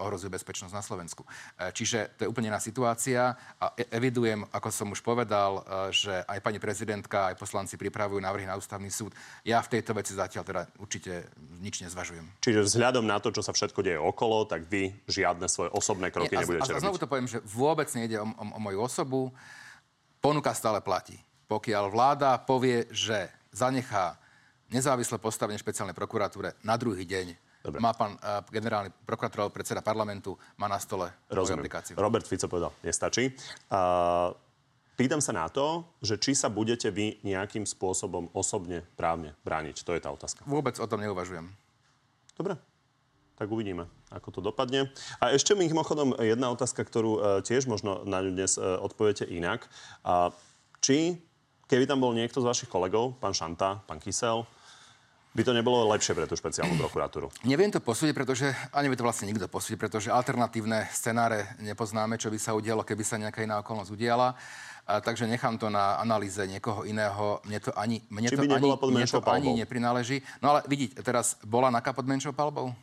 ohrozujú 0.00 0.32
bezpečnosť 0.32 0.74
na 0.74 0.82
Slovensku. 0.82 1.22
E, 1.22 1.70
čiže 1.70 2.16
to 2.16 2.24
je 2.24 2.30
úplne 2.32 2.48
iná 2.48 2.58
situácia 2.58 3.36
a 3.60 3.76
e, 3.76 3.84
evidujem, 3.92 4.42
ako 4.48 4.68
som 4.72 4.88
už 4.90 5.04
povedal, 5.04 5.60
e, 5.60 5.92
že 5.92 6.14
aj 6.24 6.40
pani 6.40 6.56
prezidentka, 6.56 7.30
aj 7.30 7.36
poslanci 7.36 7.76
pripravujú 7.76 8.18
návrhy 8.18 8.48
na 8.48 8.56
ústavný 8.56 8.88
súd. 8.88 9.12
Ja 9.44 9.60
v 9.60 9.78
tejto 9.78 9.92
veci 9.92 10.16
zatiaľ 10.16 10.42
teda 10.42 10.62
určite 10.80 11.28
nič 11.60 11.84
nezvažujem. 11.84 12.40
Čiže 12.40 12.64
vzhľadom 12.64 13.04
na 13.04 13.20
to, 13.20 13.28
čo 13.30 13.44
sa 13.44 13.52
všetko 13.52 13.84
deje 13.84 14.00
okolo, 14.00 14.48
tak 14.48 14.66
vy 14.66 14.90
žiadne 15.04 15.46
svoje 15.46 15.70
osobné 15.76 16.08
kroky 16.08 16.34
Nie, 16.34 16.42
nebudete 16.48 16.72
a, 16.72 16.80
a 16.80 16.82
znovu 16.82 16.96
to 16.96 17.06
poviem, 17.06 17.28
že 17.28 17.44
vôbec 17.44 17.86
nejde 17.92 18.16
o, 18.18 18.26
o, 18.26 18.44
o 18.56 18.58
moju 18.58 18.78
osobu. 18.80 19.20
Ponuka 20.20 20.52
stále 20.52 20.80
platí. 20.84 21.16
Pokiaľ 21.48 21.84
vláda 21.90 22.36
povie, 22.38 22.86
že 22.92 23.28
zanechá 23.50 24.20
nezávislé 24.70 25.18
postavenie 25.18 25.58
špeciálnej 25.58 25.98
prokuratúre 25.98 26.54
na 26.62 26.78
druhý 26.78 27.02
deň 27.02 27.49
Dobre. 27.60 27.76
Má 27.76 27.92
pán 27.92 28.16
uh, 28.16 28.40
generálny 28.48 28.88
prokurátor, 29.04 29.52
predseda 29.52 29.84
parlamentu, 29.84 30.32
má 30.56 30.64
na 30.64 30.80
stole 30.80 31.12
Rozumiem. 31.28 31.60
aplikáciu. 31.60 31.92
Robert 32.00 32.24
Fico 32.24 32.48
povedal, 32.48 32.72
nestačí. 32.80 33.36
Uh, 33.68 34.32
pýtam 34.96 35.20
sa 35.20 35.36
na 35.36 35.44
to, 35.52 35.84
že 36.00 36.16
či 36.16 36.32
sa 36.32 36.48
budete 36.48 36.88
vy 36.88 37.20
nejakým 37.20 37.68
spôsobom 37.68 38.32
osobne 38.32 38.80
právne 38.96 39.36
brániť. 39.44 39.84
To 39.84 39.92
je 39.92 40.00
tá 40.00 40.08
otázka. 40.08 40.40
Vôbec 40.48 40.80
o 40.80 40.86
tom 40.88 41.04
neuvažujem. 41.04 41.52
Dobre, 42.32 42.56
tak 43.36 43.52
uvidíme, 43.52 43.84
ako 44.08 44.28
to 44.32 44.40
dopadne. 44.40 44.88
A 45.20 45.36
ešte 45.36 45.52
mi 45.52 45.68
mimochodom 45.68 46.16
jedna 46.16 46.48
otázka, 46.48 46.80
ktorú 46.80 47.12
uh, 47.12 47.20
tiež 47.44 47.68
možno 47.68 48.08
na 48.08 48.24
ňu 48.24 48.40
dnes 48.40 48.56
uh, 48.56 48.80
odpoviete 48.80 49.28
inak. 49.28 49.68
Či, 50.80 51.20
keby 51.68 51.84
tam 51.84 52.00
bol 52.00 52.16
niekto 52.16 52.40
z 52.40 52.48
vašich 52.48 52.72
kolegov, 52.72 53.20
pán 53.20 53.36
Šanta, 53.36 53.84
pán 53.84 54.00
Kysel, 54.00 54.48
by 55.30 55.42
to 55.46 55.54
nebolo 55.54 55.86
lepšie 55.94 56.18
pre 56.18 56.26
tú 56.26 56.34
špeciálnu 56.34 56.74
prokuratúru? 56.74 57.30
Neviem 57.46 57.70
to 57.70 57.78
posúdiť, 57.78 58.14
pretože, 58.14 58.50
ani 58.74 58.90
by 58.90 58.96
to 58.98 59.06
vlastne 59.06 59.30
nikto 59.30 59.46
posúdiť, 59.46 59.78
pretože 59.78 60.08
alternatívne 60.10 60.90
scenáre 60.90 61.54
nepoznáme, 61.62 62.18
čo 62.18 62.34
by 62.34 62.38
sa 62.42 62.50
udialo, 62.58 62.82
keby 62.82 63.02
sa 63.06 63.14
nejaká 63.14 63.46
iná 63.46 63.62
okolnosť 63.62 63.90
udiala. 63.94 64.34
A, 64.90 64.98
takže 64.98 65.30
nechám 65.30 65.54
to 65.54 65.70
na 65.70 66.02
analýze 66.02 66.42
niekoho 66.50 66.82
iného. 66.82 67.38
Mne 67.46 67.58
to 67.62 67.70
ani, 67.78 68.02
mne 68.10 68.26
Či 68.26 68.36
to 68.36 68.42
ani, 68.42 68.66
mne 68.74 69.06
to 69.06 69.20
ani 69.22 69.50
neprináleží. 69.62 70.16
No 70.42 70.50
ale 70.50 70.66
vidíte, 70.66 70.98
teraz 71.06 71.38
bola 71.46 71.70
NAKA 71.70 71.94
pod 71.94 72.10
menšou 72.10 72.34
palbou? 72.34 72.74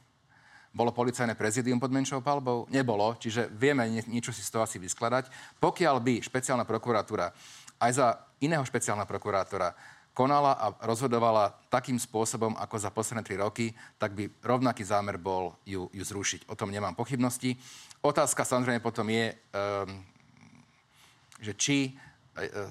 Bolo 0.72 0.96
policajné 0.96 1.36
prezidium 1.36 1.84
pod 1.84 1.92
menšou 1.92 2.24
palbou? 2.24 2.64
Nebolo, 2.72 3.20
čiže 3.20 3.52
vieme 3.52 3.84
niečo 4.08 4.32
si 4.32 4.40
z 4.40 4.56
toho 4.56 4.64
asi 4.64 4.80
vyskladať. 4.80 5.28
Pokiaľ 5.60 6.00
by 6.00 6.24
špeciálna 6.24 6.64
prokuratúra 6.64 7.34
aj 7.82 7.92
za 7.92 8.08
iného 8.40 8.62
špeciálna 8.64 9.04
prokurátora 9.04 9.74
konala 10.18 10.58
a 10.58 10.74
rozhodovala 10.90 11.54
takým 11.70 12.02
spôsobom, 12.02 12.58
ako 12.58 12.76
za 12.82 12.90
posledné 12.90 13.22
tri 13.22 13.38
roky, 13.38 13.70
tak 14.02 14.18
by 14.18 14.26
rovnaký 14.42 14.82
zámer 14.82 15.22
bol 15.22 15.54
ju, 15.62 15.86
ju 15.94 16.02
zrušiť. 16.02 16.50
O 16.50 16.58
tom 16.58 16.74
nemám 16.74 16.98
pochybnosti. 16.98 17.54
Otázka 18.02 18.42
samozrejme 18.42 18.82
potom 18.82 19.06
je, 19.14 19.38
um, 19.54 20.02
že 21.38 21.54
či 21.54 21.78
uh, 21.94 22.66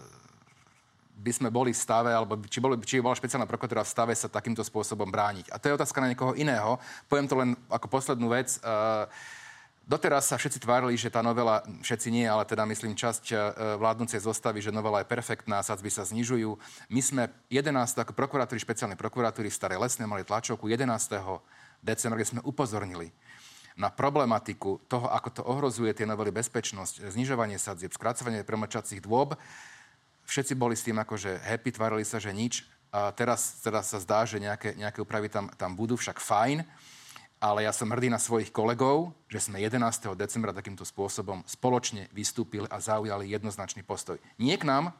by 1.16 1.30
sme 1.30 1.48
boli 1.54 1.70
v 1.70 1.78
stave, 1.78 2.10
alebo 2.10 2.34
či, 2.50 2.58
boli, 2.58 2.74
či 2.82 2.98
bola 2.98 3.14
špeciálna 3.14 3.46
prokuratúra 3.46 3.86
v 3.86 3.94
stave 3.94 4.12
sa 4.18 4.26
takýmto 4.26 4.66
spôsobom 4.66 5.06
brániť. 5.06 5.54
A 5.54 5.62
to 5.62 5.70
je 5.70 5.76
otázka 5.78 6.02
na 6.02 6.10
niekoho 6.10 6.34
iného. 6.34 6.82
Poviem 7.06 7.30
to 7.30 7.38
len 7.38 7.54
ako 7.70 7.86
poslednú 7.86 8.26
vec. 8.26 8.58
Uh, 8.58 9.06
Doteraz 9.86 10.26
sa 10.26 10.34
všetci 10.34 10.66
tvárili, 10.66 10.98
že 10.98 11.14
tá 11.14 11.22
novela, 11.22 11.62
všetci 11.62 12.10
nie, 12.10 12.26
ale 12.26 12.42
teda 12.42 12.66
myslím 12.66 12.98
časť 12.98 13.24
e, 13.30 13.34
vládnúcej 13.78 14.18
zostavy, 14.18 14.58
že 14.58 14.74
novela 14.74 14.98
je 14.98 15.06
perfektná, 15.06 15.62
sadzby 15.62 15.94
sa 15.94 16.02
znižujú. 16.02 16.58
My 16.90 16.98
sme 16.98 17.22
11. 17.54 17.94
ako 17.94 18.10
prokurátori, 18.10 18.58
špeciálnej 18.58 18.98
prokuratúry 18.98 19.46
v 19.46 19.54
Starej 19.54 19.78
Lesnej 19.78 20.10
mali 20.10 20.26
tlačovku 20.26 20.66
11. 20.66 20.90
decembra, 21.86 22.18
kde 22.18 22.30
sme 22.34 22.42
upozornili 22.42 23.14
na 23.78 23.86
problematiku 23.86 24.82
toho, 24.90 25.06
ako 25.06 25.28
to 25.30 25.42
ohrozuje 25.46 25.94
tie 25.94 26.02
novely 26.02 26.34
bezpečnosť, 26.34 27.06
znižovanie 27.06 27.54
sadzieb, 27.54 27.94
skracovanie 27.94 28.42
premlčacích 28.42 28.98
dôb. 28.98 29.38
Všetci 30.26 30.58
boli 30.58 30.74
s 30.74 30.82
tým 30.82 30.98
akože 30.98 31.38
happy, 31.46 31.70
tvárili 31.70 32.02
sa, 32.02 32.18
že 32.18 32.34
nič. 32.34 32.66
A 32.90 33.14
teraz, 33.14 33.62
teraz 33.62 33.94
sa 33.94 34.02
zdá, 34.02 34.26
že 34.26 34.42
nejaké, 34.42 34.74
nejaké 34.74 34.98
úpravy 34.98 35.30
tam, 35.30 35.46
tam 35.54 35.78
budú, 35.78 35.94
však 35.94 36.18
fajn 36.18 36.66
ale 37.40 37.68
ja 37.68 37.72
som 37.72 37.92
hrdý 37.92 38.08
na 38.08 38.20
svojich 38.20 38.48
kolegov, 38.48 39.12
že 39.28 39.44
sme 39.44 39.60
11. 39.60 40.16
decembra 40.16 40.56
takýmto 40.56 40.88
spôsobom 40.88 41.44
spoločne 41.44 42.08
vystúpili 42.10 42.64
a 42.72 42.80
zaujali 42.80 43.28
jednoznačný 43.28 43.84
postoj. 43.84 44.16
Nie 44.40 44.56
k 44.56 44.64
nám, 44.64 44.96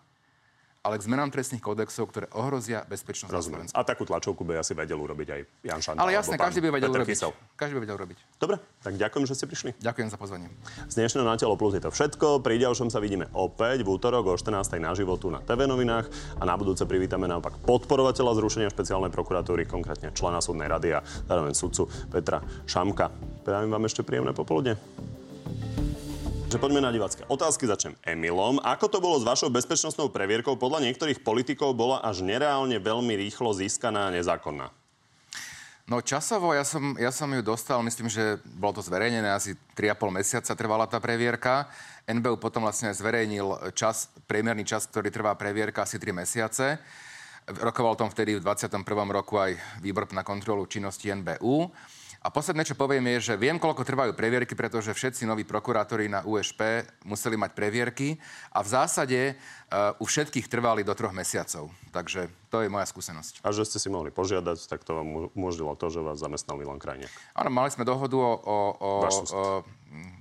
ale 0.86 1.02
k 1.02 1.10
zmenám 1.10 1.34
trestných 1.34 1.58
kódexov, 1.58 2.06
ktoré 2.14 2.30
ohrozia 2.30 2.86
bezpečnosť 2.86 3.34
Rozumiem. 3.34 3.66
A 3.74 3.82
takú 3.82 4.06
tlačovku 4.06 4.46
by 4.46 4.62
asi 4.62 4.78
vedel 4.78 5.02
urobiť 5.02 5.28
aj 5.34 5.40
Jan 5.66 5.80
Šanta. 5.82 5.98
Ale 5.98 6.14
jasne, 6.14 6.38
každý 6.38 6.62
by 6.62 6.78
vedel 6.78 6.94
urobiť. 6.94 7.10
Kysel. 7.10 7.34
Každý 7.58 7.74
by 7.74 7.80
vedel 7.82 7.96
urobiť. 7.98 8.18
Dobre, 8.38 8.62
tak 8.86 8.94
ďakujem, 8.94 9.24
že 9.26 9.34
ste 9.34 9.46
prišli. 9.50 9.70
Ďakujem 9.82 10.08
za 10.14 10.18
pozvanie. 10.20 10.46
Z 10.86 10.94
dnešného 11.02 11.26
Na 11.26 11.34
telo 11.34 11.58
plus 11.58 11.74
je 11.74 11.82
to 11.82 11.90
všetko. 11.90 12.38
Pri 12.46 12.62
ďalšom 12.62 12.94
sa 12.94 13.02
vidíme 13.02 13.26
opäť 13.34 13.82
v 13.82 13.88
útorok 13.90 14.30
o 14.30 14.34
14. 14.38 14.78
na 14.78 14.94
životu 14.94 15.26
na 15.26 15.42
TV 15.42 15.66
novinách 15.66 16.06
a 16.38 16.46
na 16.46 16.54
budúce 16.54 16.86
privítame 16.86 17.26
naopak 17.26 17.58
podporovateľa 17.66 18.38
zrušenia 18.38 18.70
špeciálnej 18.70 19.10
prokuratúry, 19.10 19.66
konkrétne 19.66 20.14
člena 20.14 20.38
súdnej 20.38 20.70
rady 20.70 20.94
a 20.94 21.02
zároveň 21.02 21.58
sudcu 21.58 21.90
Petra 22.14 22.38
Šamka. 22.70 23.10
Prajem 23.42 23.74
vám 23.74 23.90
ešte 23.90 24.06
príjemné 24.06 24.30
popoludne. 24.30 24.78
Takže 26.46 26.62
poďme 26.62 26.78
na 26.78 26.94
divácké 26.94 27.26
otázky. 27.26 27.66
Začnem 27.66 27.98
Emilom. 28.06 28.62
Ako 28.62 28.86
to 28.86 29.02
bolo 29.02 29.18
s 29.18 29.26
vašou 29.26 29.50
bezpečnostnou 29.50 30.14
previerkou? 30.14 30.54
Podľa 30.54 30.86
niektorých 30.86 31.26
politikov 31.26 31.74
bola 31.74 31.98
až 31.98 32.22
nereálne 32.22 32.78
veľmi 32.78 33.18
rýchlo 33.18 33.50
získaná 33.50 34.06
a 34.06 34.14
nezákonná. 34.14 34.70
No 35.90 35.98
časovo 35.98 36.54
ja 36.54 36.62
som, 36.62 36.94
ja 37.02 37.10
som 37.10 37.26
ju 37.34 37.42
dostal, 37.42 37.82
myslím, 37.82 38.06
že 38.06 38.38
bolo 38.46 38.78
to 38.78 38.86
zverejnené, 38.86 39.26
asi 39.26 39.58
3,5 39.74 40.22
mesiaca 40.22 40.52
trvala 40.54 40.86
tá 40.86 41.02
previerka. 41.02 41.66
NBU 42.06 42.38
potom 42.38 42.62
vlastne 42.62 42.94
zverejnil 42.94 43.74
čas, 43.74 44.06
priemerný 44.30 44.62
čas, 44.62 44.86
ktorý 44.86 45.10
trvá 45.10 45.34
previerka 45.34 45.82
asi 45.82 45.98
3 45.98 46.14
mesiace. 46.14 46.78
Rokoval 47.58 47.98
tom 47.98 48.06
vtedy 48.06 48.38
v 48.38 48.46
21. 48.46 48.86
roku 49.10 49.42
aj 49.42 49.82
výbor 49.82 50.06
na 50.14 50.22
kontrolu 50.22 50.62
činnosti 50.70 51.10
NBU. 51.10 51.74
A 52.26 52.34
posledné, 52.34 52.66
čo 52.66 52.74
poviem, 52.74 53.06
je, 53.14 53.30
že 53.30 53.34
viem, 53.38 53.54
koľko 53.54 53.86
trvajú 53.86 54.10
previerky, 54.10 54.58
pretože 54.58 54.90
všetci 54.90 55.30
noví 55.30 55.46
prokurátori 55.46 56.10
na 56.10 56.26
USP 56.26 56.82
museli 57.06 57.38
mať 57.38 57.54
previerky 57.54 58.18
a 58.50 58.66
v 58.66 58.68
zásade 58.74 59.20
uh, 59.38 59.94
u 60.02 60.10
všetkých 60.10 60.50
trvali 60.50 60.82
do 60.82 60.90
troch 60.98 61.14
mesiacov. 61.14 61.70
Takže 61.94 62.26
to 62.50 62.66
je 62.66 62.72
moja 62.72 62.82
skúsenosť. 62.90 63.46
A 63.46 63.54
že 63.54 63.62
ste 63.62 63.78
si 63.78 63.86
mohli 63.86 64.10
požiadať, 64.10 64.58
tak 64.66 64.82
to 64.82 64.98
vám 64.98 65.30
umožnilo 65.38 65.78
to, 65.78 65.86
že 65.86 66.02
vás 66.02 66.18
zamestnal 66.18 66.58
Milan 66.58 66.82
Krajniak. 66.82 67.14
Áno, 67.30 67.46
mali 67.54 67.70
sme 67.70 67.86
dohodu 67.86 68.18
o, 68.18 68.32
o, 68.42 68.58
o, 68.74 68.90
o 69.06 69.42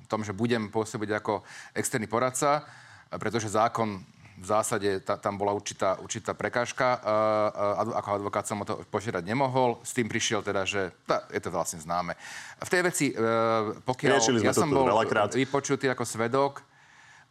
tom, 0.06 0.22
že 0.22 0.38
budem 0.38 0.70
pôsobiť 0.70 1.10
ako 1.10 1.42
externý 1.74 2.06
poradca, 2.06 2.70
pretože 3.18 3.50
zákon 3.50 4.06
v 4.36 4.46
zásade 4.46 5.00
ta, 5.00 5.16
tam 5.16 5.40
bola 5.40 5.56
určitá, 5.56 5.96
určitá 6.00 6.36
prekážka. 6.36 7.00
Uh, 7.00 7.92
uh, 7.92 7.98
ako 7.98 8.10
advokát 8.20 8.44
som 8.44 8.60
o 8.60 8.66
to 8.68 8.84
požiadať 8.92 9.24
nemohol. 9.24 9.80
S 9.82 9.96
tým 9.96 10.12
prišiel 10.12 10.44
teda, 10.44 10.68
že 10.68 10.92
tá, 11.08 11.24
je 11.32 11.40
to 11.40 11.50
vlastne 11.50 11.80
známe. 11.80 12.20
V 12.60 12.70
tej 12.70 12.82
veci, 12.84 13.06
uh, 13.16 13.76
pokiaľ 13.88 14.20
ja 14.44 14.52
som 14.52 14.68
bol 14.68 14.88
veľakrát. 14.88 15.32
vypočutý 15.32 15.88
ako 15.88 16.04
svedok, 16.04 16.64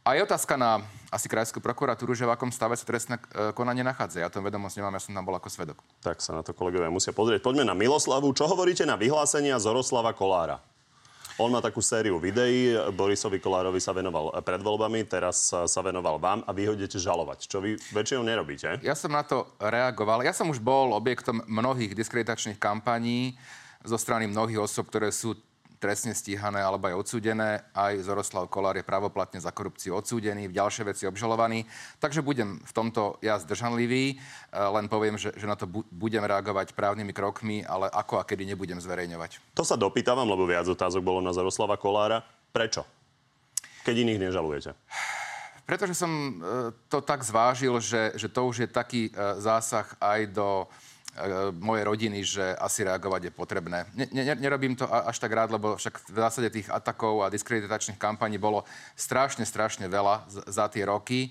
a 0.05 0.13
je 0.13 0.21
otázka 0.21 0.61
na 0.61 0.85
asi 1.09 1.33
krajskú 1.33 1.65
prokuratúru, 1.65 2.13
že 2.13 2.29
v 2.29 2.37
akom 2.37 2.53
stave 2.53 2.77
sa 2.77 2.85
trestné 2.85 3.17
konanie 3.57 3.81
nachádza. 3.81 4.21
Ja 4.21 4.29
tom 4.29 4.45
vedomosť 4.45 4.77
nemám, 4.77 5.01
ja 5.01 5.01
som 5.01 5.17
tam 5.17 5.25
bol 5.25 5.33
ako 5.33 5.49
svedok. 5.49 5.81
Tak 6.05 6.21
sa 6.21 6.37
na 6.37 6.45
to 6.45 6.53
kolegovia 6.53 6.93
musia 6.93 7.17
pozrieť. 7.17 7.41
Poďme 7.41 7.65
na 7.65 7.73
Miloslavu. 7.73 8.29
Čo 8.37 8.45
hovoríte 8.53 8.85
na 8.85 9.01
vyhlásenia 9.01 9.57
Zoroslava 9.57 10.13
Kolára? 10.13 10.61
On 11.35 11.51
má 11.51 11.59
takú 11.59 11.83
sériu 11.83 12.23
videí. 12.23 12.79
Borisovi 12.95 13.43
Kolárovi 13.43 13.83
sa 13.83 13.91
venoval 13.91 14.31
pred 14.47 14.63
voľbami, 14.63 15.03
teraz 15.03 15.51
sa 15.51 15.81
venoval 15.83 16.23
vám 16.23 16.47
a 16.47 16.55
vy 16.55 16.71
ho 16.71 16.79
idete 16.79 16.95
žalovať, 16.95 17.51
čo 17.51 17.59
vy 17.59 17.75
väčšinou 17.91 18.23
nerobíte. 18.23 18.79
Ja 18.87 18.95
som 18.95 19.11
na 19.11 19.27
to 19.27 19.51
reagoval. 19.59 20.23
Ja 20.23 20.31
som 20.31 20.47
už 20.47 20.63
bol 20.63 20.95
objektom 20.95 21.43
mnohých 21.51 21.99
diskreditačných 21.99 22.55
kampaní 22.55 23.35
zo 23.83 23.99
strany 23.99 24.31
mnohých 24.31 24.63
osob, 24.63 24.87
ktoré 24.87 25.11
sú 25.11 25.35
trestne 25.85 26.17
stíhané 26.17 26.65
alebo 26.65 26.89
aj 26.89 26.97
odsúdené. 26.97 27.61
Aj 27.77 27.93
Zoroslav 28.01 28.49
Kolár 28.49 28.81
je 28.81 28.89
pravoplatne 28.89 29.37
za 29.37 29.53
korupciu 29.53 30.01
odsúdený, 30.01 30.49
v 30.49 30.57
ďalšie 30.57 30.89
veci 30.89 31.05
obžalovaný. 31.05 31.69
Takže 32.01 32.25
budem 32.25 32.57
v 32.65 32.73
tomto 32.73 33.21
ja 33.21 33.37
zdržanlivý, 33.37 34.17
e, 34.17 34.57
len 34.57 34.89
poviem, 34.89 35.21
že, 35.21 35.37
že 35.37 35.45
na 35.45 35.61
to 35.61 35.69
budem 35.93 36.25
reagovať 36.25 36.73
právnymi 36.73 37.13
krokmi, 37.13 37.61
ale 37.69 37.93
ako 37.93 38.17
a 38.17 38.25
kedy 38.25 38.49
nebudem 38.49 38.81
zverejňovať. 38.81 39.53
To 39.53 39.61
sa 39.61 39.77
dopýtavam, 39.77 40.25
lebo 40.25 40.49
viac 40.49 40.65
otázok 40.65 41.05
bolo 41.05 41.21
na 41.21 41.37
Zoroslava 41.37 41.77
Kolára. 41.77 42.25
Prečo? 42.49 42.89
Keď 43.85 43.95
iných 44.01 44.33
nežalujete? 44.33 44.73
Pretože 45.69 45.93
som 45.93 46.09
e, 46.09 46.33
to 46.89 47.05
tak 47.05 47.21
zvážil, 47.21 47.77
že, 47.85 48.17
že 48.17 48.33
to 48.33 48.49
už 48.49 48.65
je 48.65 48.69
taký 48.73 49.03
e, 49.09 49.13
zásah 49.37 49.85
aj 50.01 50.33
do 50.33 50.49
mojej 51.63 51.85
rodiny, 51.87 52.19
že 52.27 52.43
asi 52.59 52.83
reagovať 52.83 53.31
je 53.31 53.33
potrebné. 53.33 53.87
Ne, 53.95 54.07
ne, 54.11 54.35
nerobím 54.35 54.75
to 54.75 54.87
až 54.91 55.19
tak 55.23 55.31
rád, 55.31 55.55
lebo 55.55 55.79
však 55.79 56.11
v 56.11 56.19
zásade 56.19 56.49
tých 56.51 56.67
atakov 56.67 57.23
a 57.23 57.31
diskreditačných 57.31 57.99
kampaní 57.99 58.35
bolo 58.35 58.67
strašne, 58.99 59.47
strašne 59.47 59.87
veľa 59.87 60.27
za 60.29 60.67
tie 60.67 60.83
roky 60.83 61.31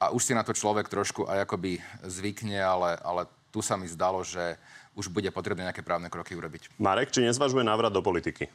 a 0.00 0.14
už 0.14 0.22
si 0.24 0.32
na 0.32 0.46
to 0.46 0.56
človek 0.56 0.88
trošku 0.88 1.28
aj 1.28 1.44
akoby 1.44 1.82
zvykne, 2.06 2.56
ale, 2.56 2.96
ale 3.04 3.28
tu 3.52 3.60
sa 3.60 3.76
mi 3.76 3.90
zdalo, 3.90 4.24
že 4.24 4.56
už 4.96 5.12
bude 5.12 5.28
potrebné 5.30 5.68
nejaké 5.68 5.84
právne 5.84 6.10
kroky 6.10 6.34
urobiť. 6.34 6.80
Marek, 6.80 7.12
či 7.12 7.22
nezvažuje 7.22 7.62
návrat 7.62 7.92
do 7.92 8.02
politiky? 8.02 8.48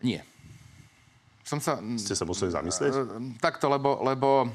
Nie. 0.00 0.24
Som 1.44 1.60
sa... 1.60 1.78
Ste 1.98 2.16
sa 2.16 2.24
museli 2.24 2.54
zamyslieť? 2.54 2.92
E, 2.94 3.02
takto, 3.42 3.68
lebo, 3.68 4.00
lebo 4.06 4.48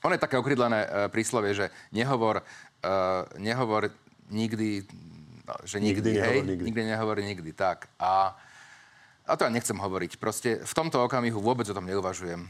ono 0.00 0.12
je 0.16 0.22
také 0.22 0.40
okrydlené 0.40 0.80
e, 0.82 0.88
príslovie, 1.12 1.52
že 1.52 1.66
nehovor 1.92 2.40
uh, 2.84 3.26
nehovor 3.36 3.90
nikdy, 4.30 4.84
no, 5.46 5.54
že 5.64 5.80
nikdy, 5.80 6.10
nikdy 6.10 6.10
hej, 6.10 6.20
nehovor 6.20 6.44
nikdy. 6.46 6.64
nikdy 6.64 6.82
nehovor 6.84 7.18
nikdy, 7.22 7.50
tak. 7.52 7.88
A, 8.00 8.36
a 9.26 9.32
to 9.36 9.44
ja 9.44 9.50
nechcem 9.50 9.76
hovoriť. 9.76 10.16
Proste 10.16 10.62
v 10.62 10.72
tomto 10.72 11.02
okamihu 11.04 11.40
vôbec 11.40 11.68
o 11.68 11.76
tom 11.76 11.86
neuvažujem. 11.86 12.46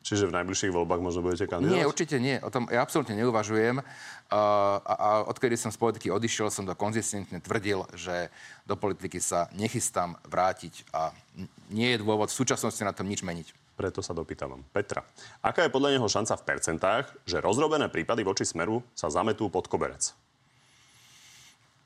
Čiže 0.00 0.32
v 0.32 0.36
najbližších 0.40 0.72
voľbách 0.72 1.04
možno 1.04 1.20
budete 1.20 1.44
kandidovať? 1.44 1.76
Nie, 1.76 1.84
určite 1.84 2.16
nie. 2.16 2.40
O 2.40 2.48
tom 2.48 2.64
ja 2.72 2.80
absolútne 2.80 3.12
neuvažujem. 3.20 3.84
Uh, 3.84 3.84
a, 4.80 4.94
a 4.96 5.08
odkedy 5.28 5.60
som 5.60 5.68
z 5.68 5.76
politiky 5.76 6.08
odišiel, 6.08 6.48
som 6.48 6.64
to 6.64 6.72
konzistentne 6.72 7.36
tvrdil, 7.36 7.84
že 7.92 8.32
do 8.64 8.80
politiky 8.80 9.20
sa 9.20 9.52
nechystám 9.52 10.16
vrátiť 10.24 10.88
a 10.96 11.12
nie 11.68 11.92
je 11.92 12.00
dôvod 12.00 12.32
v 12.32 12.38
súčasnosti 12.40 12.80
na 12.80 12.96
tom 12.96 13.12
nič 13.12 13.20
meniť 13.20 13.59
preto 13.80 14.04
sa 14.04 14.12
dopýtam 14.12 14.60
Petra. 14.76 15.00
Aká 15.40 15.64
je 15.64 15.72
podľa 15.72 15.96
neho 15.96 16.04
šanca 16.04 16.36
v 16.36 16.44
percentách, 16.44 17.04
že 17.24 17.40
rozrobené 17.40 17.88
prípady 17.88 18.20
voči 18.20 18.44
Smeru 18.44 18.84
sa 18.92 19.08
zametú 19.08 19.48
pod 19.48 19.72
koberec? 19.72 20.12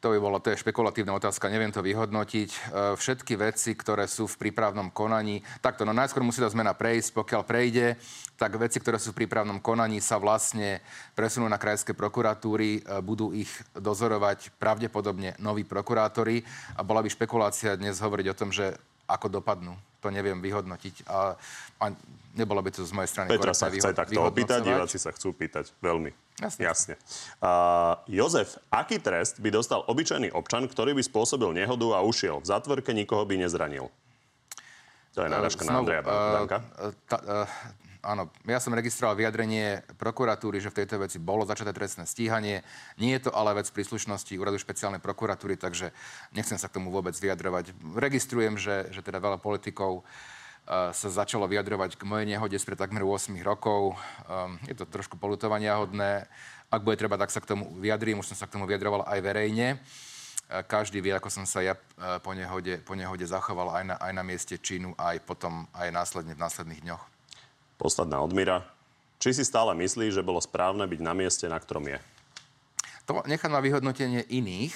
To 0.03 0.13
by 0.13 0.21
bolo, 0.21 0.37
to 0.37 0.53
je 0.53 0.61
špekulatívna 0.61 1.17
otázka, 1.17 1.49
neviem 1.49 1.73
to 1.73 1.81
vyhodnotiť. 1.81 2.51
E, 2.53 2.59
všetky 2.93 3.41
veci, 3.41 3.73
ktoré 3.73 4.05
sú 4.05 4.29
v 4.29 4.37
prípravnom 4.37 4.93
konaní, 4.93 5.41
takto, 5.65 5.89
no 5.89 5.97
najskôr 5.97 6.21
musí 6.21 6.45
tá 6.45 6.51
zmena 6.53 6.77
prejsť, 6.77 7.17
pokiaľ 7.17 7.41
prejde, 7.49 7.97
tak 8.37 8.53
veci, 8.61 8.85
ktoré 8.85 9.01
sú 9.01 9.17
v 9.17 9.25
prípravnom 9.25 9.65
konaní, 9.65 10.05
sa 10.05 10.21
vlastne 10.21 10.85
presunú 11.17 11.49
na 11.49 11.57
krajské 11.57 11.97
prokuratúry, 11.97 12.85
e, 12.85 13.01
budú 13.01 13.33
ich 13.33 13.49
dozorovať 13.73 14.53
pravdepodobne 14.61 15.41
noví 15.41 15.65
prokurátori 15.65 16.45
a 16.77 16.85
bola 16.85 17.01
by 17.01 17.09
špekulácia 17.09 17.73
dnes 17.81 17.97
hovoriť 17.97 18.27
o 18.29 18.37
tom, 18.37 18.53
že 18.53 18.77
ako 19.09 19.41
dopadnú 19.41 19.75
to 20.05 20.13
neviem 20.13 20.37
vyhodnotiť. 20.45 21.09
A, 21.09 21.33
a 21.81 21.85
nebolo 22.37 22.61
by 22.61 22.69
to 22.69 22.85
z 22.85 22.93
mojej 22.93 23.09
strany 23.09 23.33
Petra 23.33 23.57
sa 23.57 23.73
chce 23.73 23.97
takto 23.97 24.21
opýtať, 24.21 24.61
diváci 24.61 25.01
sa 25.01 25.09
chcú 25.17 25.33
pýtať. 25.33 25.73
Veľmi. 25.81 26.13
Jasne. 26.37 26.61
Jasne. 26.61 26.95
Uh, 27.41 27.97
Jozef, 28.05 28.61
aký 28.69 29.01
trest 29.01 29.41
by 29.41 29.49
dostal 29.49 29.81
obyčajný 29.89 30.29
občan, 30.37 30.69
ktorý 30.69 30.93
by 30.93 31.01
spôsobil 31.01 31.57
nehodu 31.57 31.97
a 31.97 32.05
ušiel? 32.05 32.45
V 32.45 32.47
zatvorke 32.53 32.93
nikoho 32.93 33.25
by 33.25 33.41
nezranil. 33.41 33.89
To 35.17 35.25
je 35.25 35.31
náražka 35.31 35.65
uh, 35.65 35.69
na 35.71 35.73
Andreja 35.81 36.03
Danka. 36.05 36.59
Uh, 36.77 36.93
uh, 36.93 37.49
áno, 38.05 38.29
ja 38.45 38.61
som 38.61 38.77
registroval 38.77 39.17
vyjadrenie 39.17 39.81
prokuratúry, 39.97 40.61
že 40.61 40.69
v 40.69 40.85
tejto 40.85 41.01
veci 41.01 41.17
bolo 41.17 41.49
začaté 41.49 41.73
trestné 41.73 42.05
stíhanie. 42.05 42.61
Nie 43.01 43.17
je 43.19 43.27
to 43.27 43.31
ale 43.33 43.57
vec 43.57 43.73
príslušnosti 43.73 44.37
úradu 44.37 44.61
špeciálnej 44.61 45.01
prokuratúry, 45.01 45.57
takže 45.57 45.91
nechcem 46.37 46.61
sa 46.61 46.69
k 46.69 46.77
tomu 46.77 46.93
vôbec 46.93 47.17
vyjadrovať. 47.17 47.73
Registrujem, 47.97 48.61
že, 48.61 48.93
že 48.93 49.01
teda 49.01 49.19
veľa 49.19 49.41
politikov 49.41 50.05
uh, 50.05 50.93
sa 50.93 51.09
začalo 51.09 51.49
vyjadrovať 51.49 51.97
k 51.97 52.05
mojej 52.05 52.29
nehode 52.29 52.61
spred 52.61 52.77
takmer 52.77 53.03
8 53.03 53.33
rokov. 53.41 53.97
Um, 54.29 54.61
je 54.69 54.77
to 54.77 54.85
trošku 54.85 55.17
polutovania 55.17 55.81
hodné. 55.81 56.29
Ak 56.69 56.85
bude 56.85 57.01
treba, 57.01 57.17
tak 57.17 57.33
sa 57.33 57.41
k 57.41 57.49
tomu 57.57 57.73
vyjadrím. 57.81 58.21
Už 58.21 58.31
som 58.31 58.39
sa 58.39 58.45
k 58.45 58.61
tomu 58.61 58.69
vyjadroval 58.69 59.09
aj 59.09 59.19
verejne. 59.25 59.81
Uh, 60.53 60.61
každý 60.61 61.01
vie, 61.01 61.17
ako 61.17 61.33
som 61.33 61.49
sa 61.49 61.65
ja 61.65 61.73
uh, 61.73 62.21
po 62.21 62.37
nehode, 62.37 62.85
po 62.85 62.93
nehode 62.93 63.25
zachoval 63.25 63.73
aj 63.81 63.85
na, 63.89 63.97
aj 63.97 64.13
na 64.13 64.23
mieste 64.23 64.61
činu, 64.61 64.93
aj 65.01 65.25
potom, 65.25 65.65
aj 65.73 65.89
následne 65.89 66.37
v 66.37 66.45
následných 66.45 66.85
dňoch. 66.85 67.14
Posledná 67.77 68.23
odmira. 68.23 68.63
Či 69.19 69.41
si 69.41 69.45
stále 69.47 69.73
myslí, 69.75 70.13
že 70.13 70.27
bolo 70.27 70.43
správne 70.43 70.85
byť 70.85 71.01
na 71.01 71.13
mieste, 71.17 71.47
na 71.49 71.59
ktorom 71.59 71.89
je? 71.89 71.99
To 73.09 73.21
nechám 73.29 73.53
na 73.53 73.61
vyhodnotenie 73.61 74.25
iných, 74.33 74.73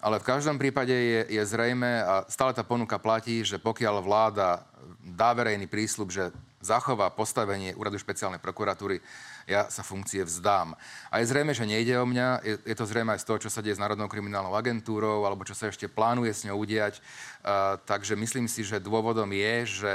ale 0.00 0.18
v 0.18 0.28
každom 0.28 0.56
prípade 0.56 0.90
je, 0.90 1.20
je 1.28 1.42
zrejme, 1.44 2.02
a 2.02 2.24
stále 2.26 2.56
tá 2.56 2.64
ponuka 2.64 2.96
platí, 2.96 3.44
že 3.44 3.60
pokiaľ 3.60 4.00
vláda 4.00 4.64
dá 5.04 5.36
verejný 5.36 5.68
prísľub, 5.68 6.08
že 6.08 6.32
zachová 6.60 7.08
postavenie 7.08 7.72
úradu 7.72 7.96
špeciálnej 7.96 8.40
prokuratúry, 8.40 9.00
ja 9.48 9.68
sa 9.72 9.80
funkcie 9.80 10.20
vzdám. 10.24 10.76
A 11.08 11.20
je 11.20 11.30
zrejme, 11.32 11.56
že 11.56 11.64
nejde 11.64 11.96
o 11.96 12.04
mňa, 12.04 12.28
je, 12.44 12.54
je 12.64 12.76
to 12.76 12.84
zrejme 12.84 13.12
aj 13.16 13.20
z 13.24 13.26
toho, 13.26 13.38
čo 13.40 13.50
sa 13.50 13.64
deje 13.64 13.76
s 13.76 13.82
Národnou 13.82 14.12
kriminálnou 14.12 14.52
agentúrou, 14.52 15.24
alebo 15.24 15.42
čo 15.48 15.56
sa 15.56 15.72
ešte 15.72 15.88
plánuje 15.88 16.32
s 16.36 16.44
ňou 16.44 16.60
udiať. 16.60 17.00
Uh, 17.40 17.80
takže 17.88 18.12
myslím 18.14 18.44
si, 18.44 18.60
že 18.60 18.76
dôvodom 18.76 19.28
je, 19.32 19.54
že 19.66 19.94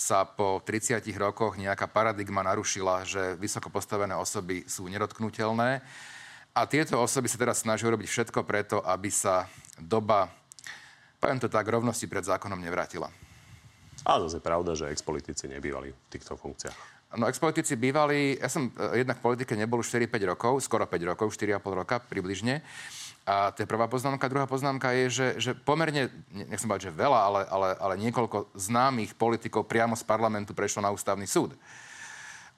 sa 0.00 0.24
po 0.24 0.64
30 0.64 1.04
rokoch 1.20 1.60
nejaká 1.60 1.84
paradigma 1.84 2.40
narušila, 2.40 3.04
že 3.04 3.36
vysoko 3.36 3.68
postavené 3.68 4.16
osoby 4.16 4.64
sú 4.64 4.88
nedotknutelné. 4.88 5.84
A 6.56 6.60
tieto 6.64 6.96
osoby 6.96 7.28
sa 7.28 7.36
teraz 7.36 7.60
snažia 7.60 7.92
urobiť 7.92 8.08
všetko 8.08 8.40
preto, 8.48 8.80
aby 8.80 9.12
sa 9.12 9.44
doba, 9.76 10.32
poviem 11.20 11.36
to 11.36 11.52
tak, 11.52 11.68
rovnosti 11.68 12.08
pred 12.08 12.24
zákonom 12.24 12.64
nevrátila. 12.64 13.12
A 14.08 14.16
zase 14.24 14.40
je 14.40 14.48
pravda, 14.48 14.72
že 14.72 14.88
expolitici 14.88 15.44
nebývali 15.52 15.92
v 15.92 16.08
týchto 16.08 16.32
funkciách. 16.32 17.00
No, 17.20 17.28
expolitici 17.28 17.76
bývali, 17.76 18.40
ja 18.40 18.48
som 18.48 18.72
eh, 18.80 19.04
jednak 19.04 19.20
v 19.20 19.24
politike 19.34 19.52
nebol 19.52 19.84
už 19.84 19.92
4-5 19.92 20.32
rokov, 20.32 20.52
skoro 20.64 20.88
5 20.88 21.12
rokov, 21.12 21.28
4,5 21.36 21.60
roka 21.76 22.00
približne. 22.00 22.64
A 23.30 23.54
to 23.54 23.62
je 23.62 23.70
prvá 23.70 23.86
poznámka. 23.86 24.26
Druhá 24.26 24.50
poznámka 24.50 24.90
je, 24.90 25.06
že, 25.06 25.28
že 25.38 25.50
pomerne, 25.54 26.10
nechcem 26.34 26.66
povedať, 26.66 26.90
že 26.90 26.98
veľa, 26.98 27.20
ale, 27.30 27.40
ale, 27.46 27.68
ale 27.78 27.94
niekoľko 28.02 28.50
známych 28.58 29.14
politikov 29.14 29.70
priamo 29.70 29.94
z 29.94 30.02
parlamentu 30.02 30.50
prešlo 30.50 30.82
na 30.82 30.90
ústavný 30.90 31.30
súd. 31.30 31.54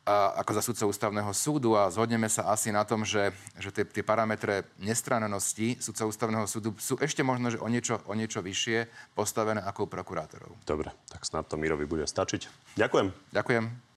a, 0.03 0.35
ako 0.43 0.51
za 0.59 0.63
sudcov 0.63 0.87
ústavného 0.91 1.31
súdu 1.31 1.79
a 1.79 1.87
zhodneme 1.91 2.27
sa 2.27 2.51
asi 2.51 2.75
na 2.75 2.83
tom, 2.83 3.07
že, 3.07 3.31
že 3.59 3.71
tie, 3.71 3.85
tie 3.87 4.03
parametre 4.03 4.67
nestrannosti 4.83 5.79
sudcov 5.79 6.11
ústavného 6.11 6.47
súdu 6.51 6.75
sú 6.79 6.99
ešte 6.99 7.23
možno, 7.23 7.55
že 7.55 7.63
o 7.63 7.69
niečo, 7.71 8.03
o 8.11 8.15
niečo 8.19 8.43
vyššie 8.43 8.91
postavené 9.15 9.63
ako 9.63 9.87
u 9.87 9.89
prokurátorov. 9.91 10.51
Dobre, 10.67 10.91
tak 11.07 11.23
snad 11.23 11.47
to 11.47 11.55
Mirovi 11.55 11.87
bude 11.87 12.07
stačiť. 12.07 12.75
Ďakujem. 12.75 13.07
Ďakujem. 13.31 13.91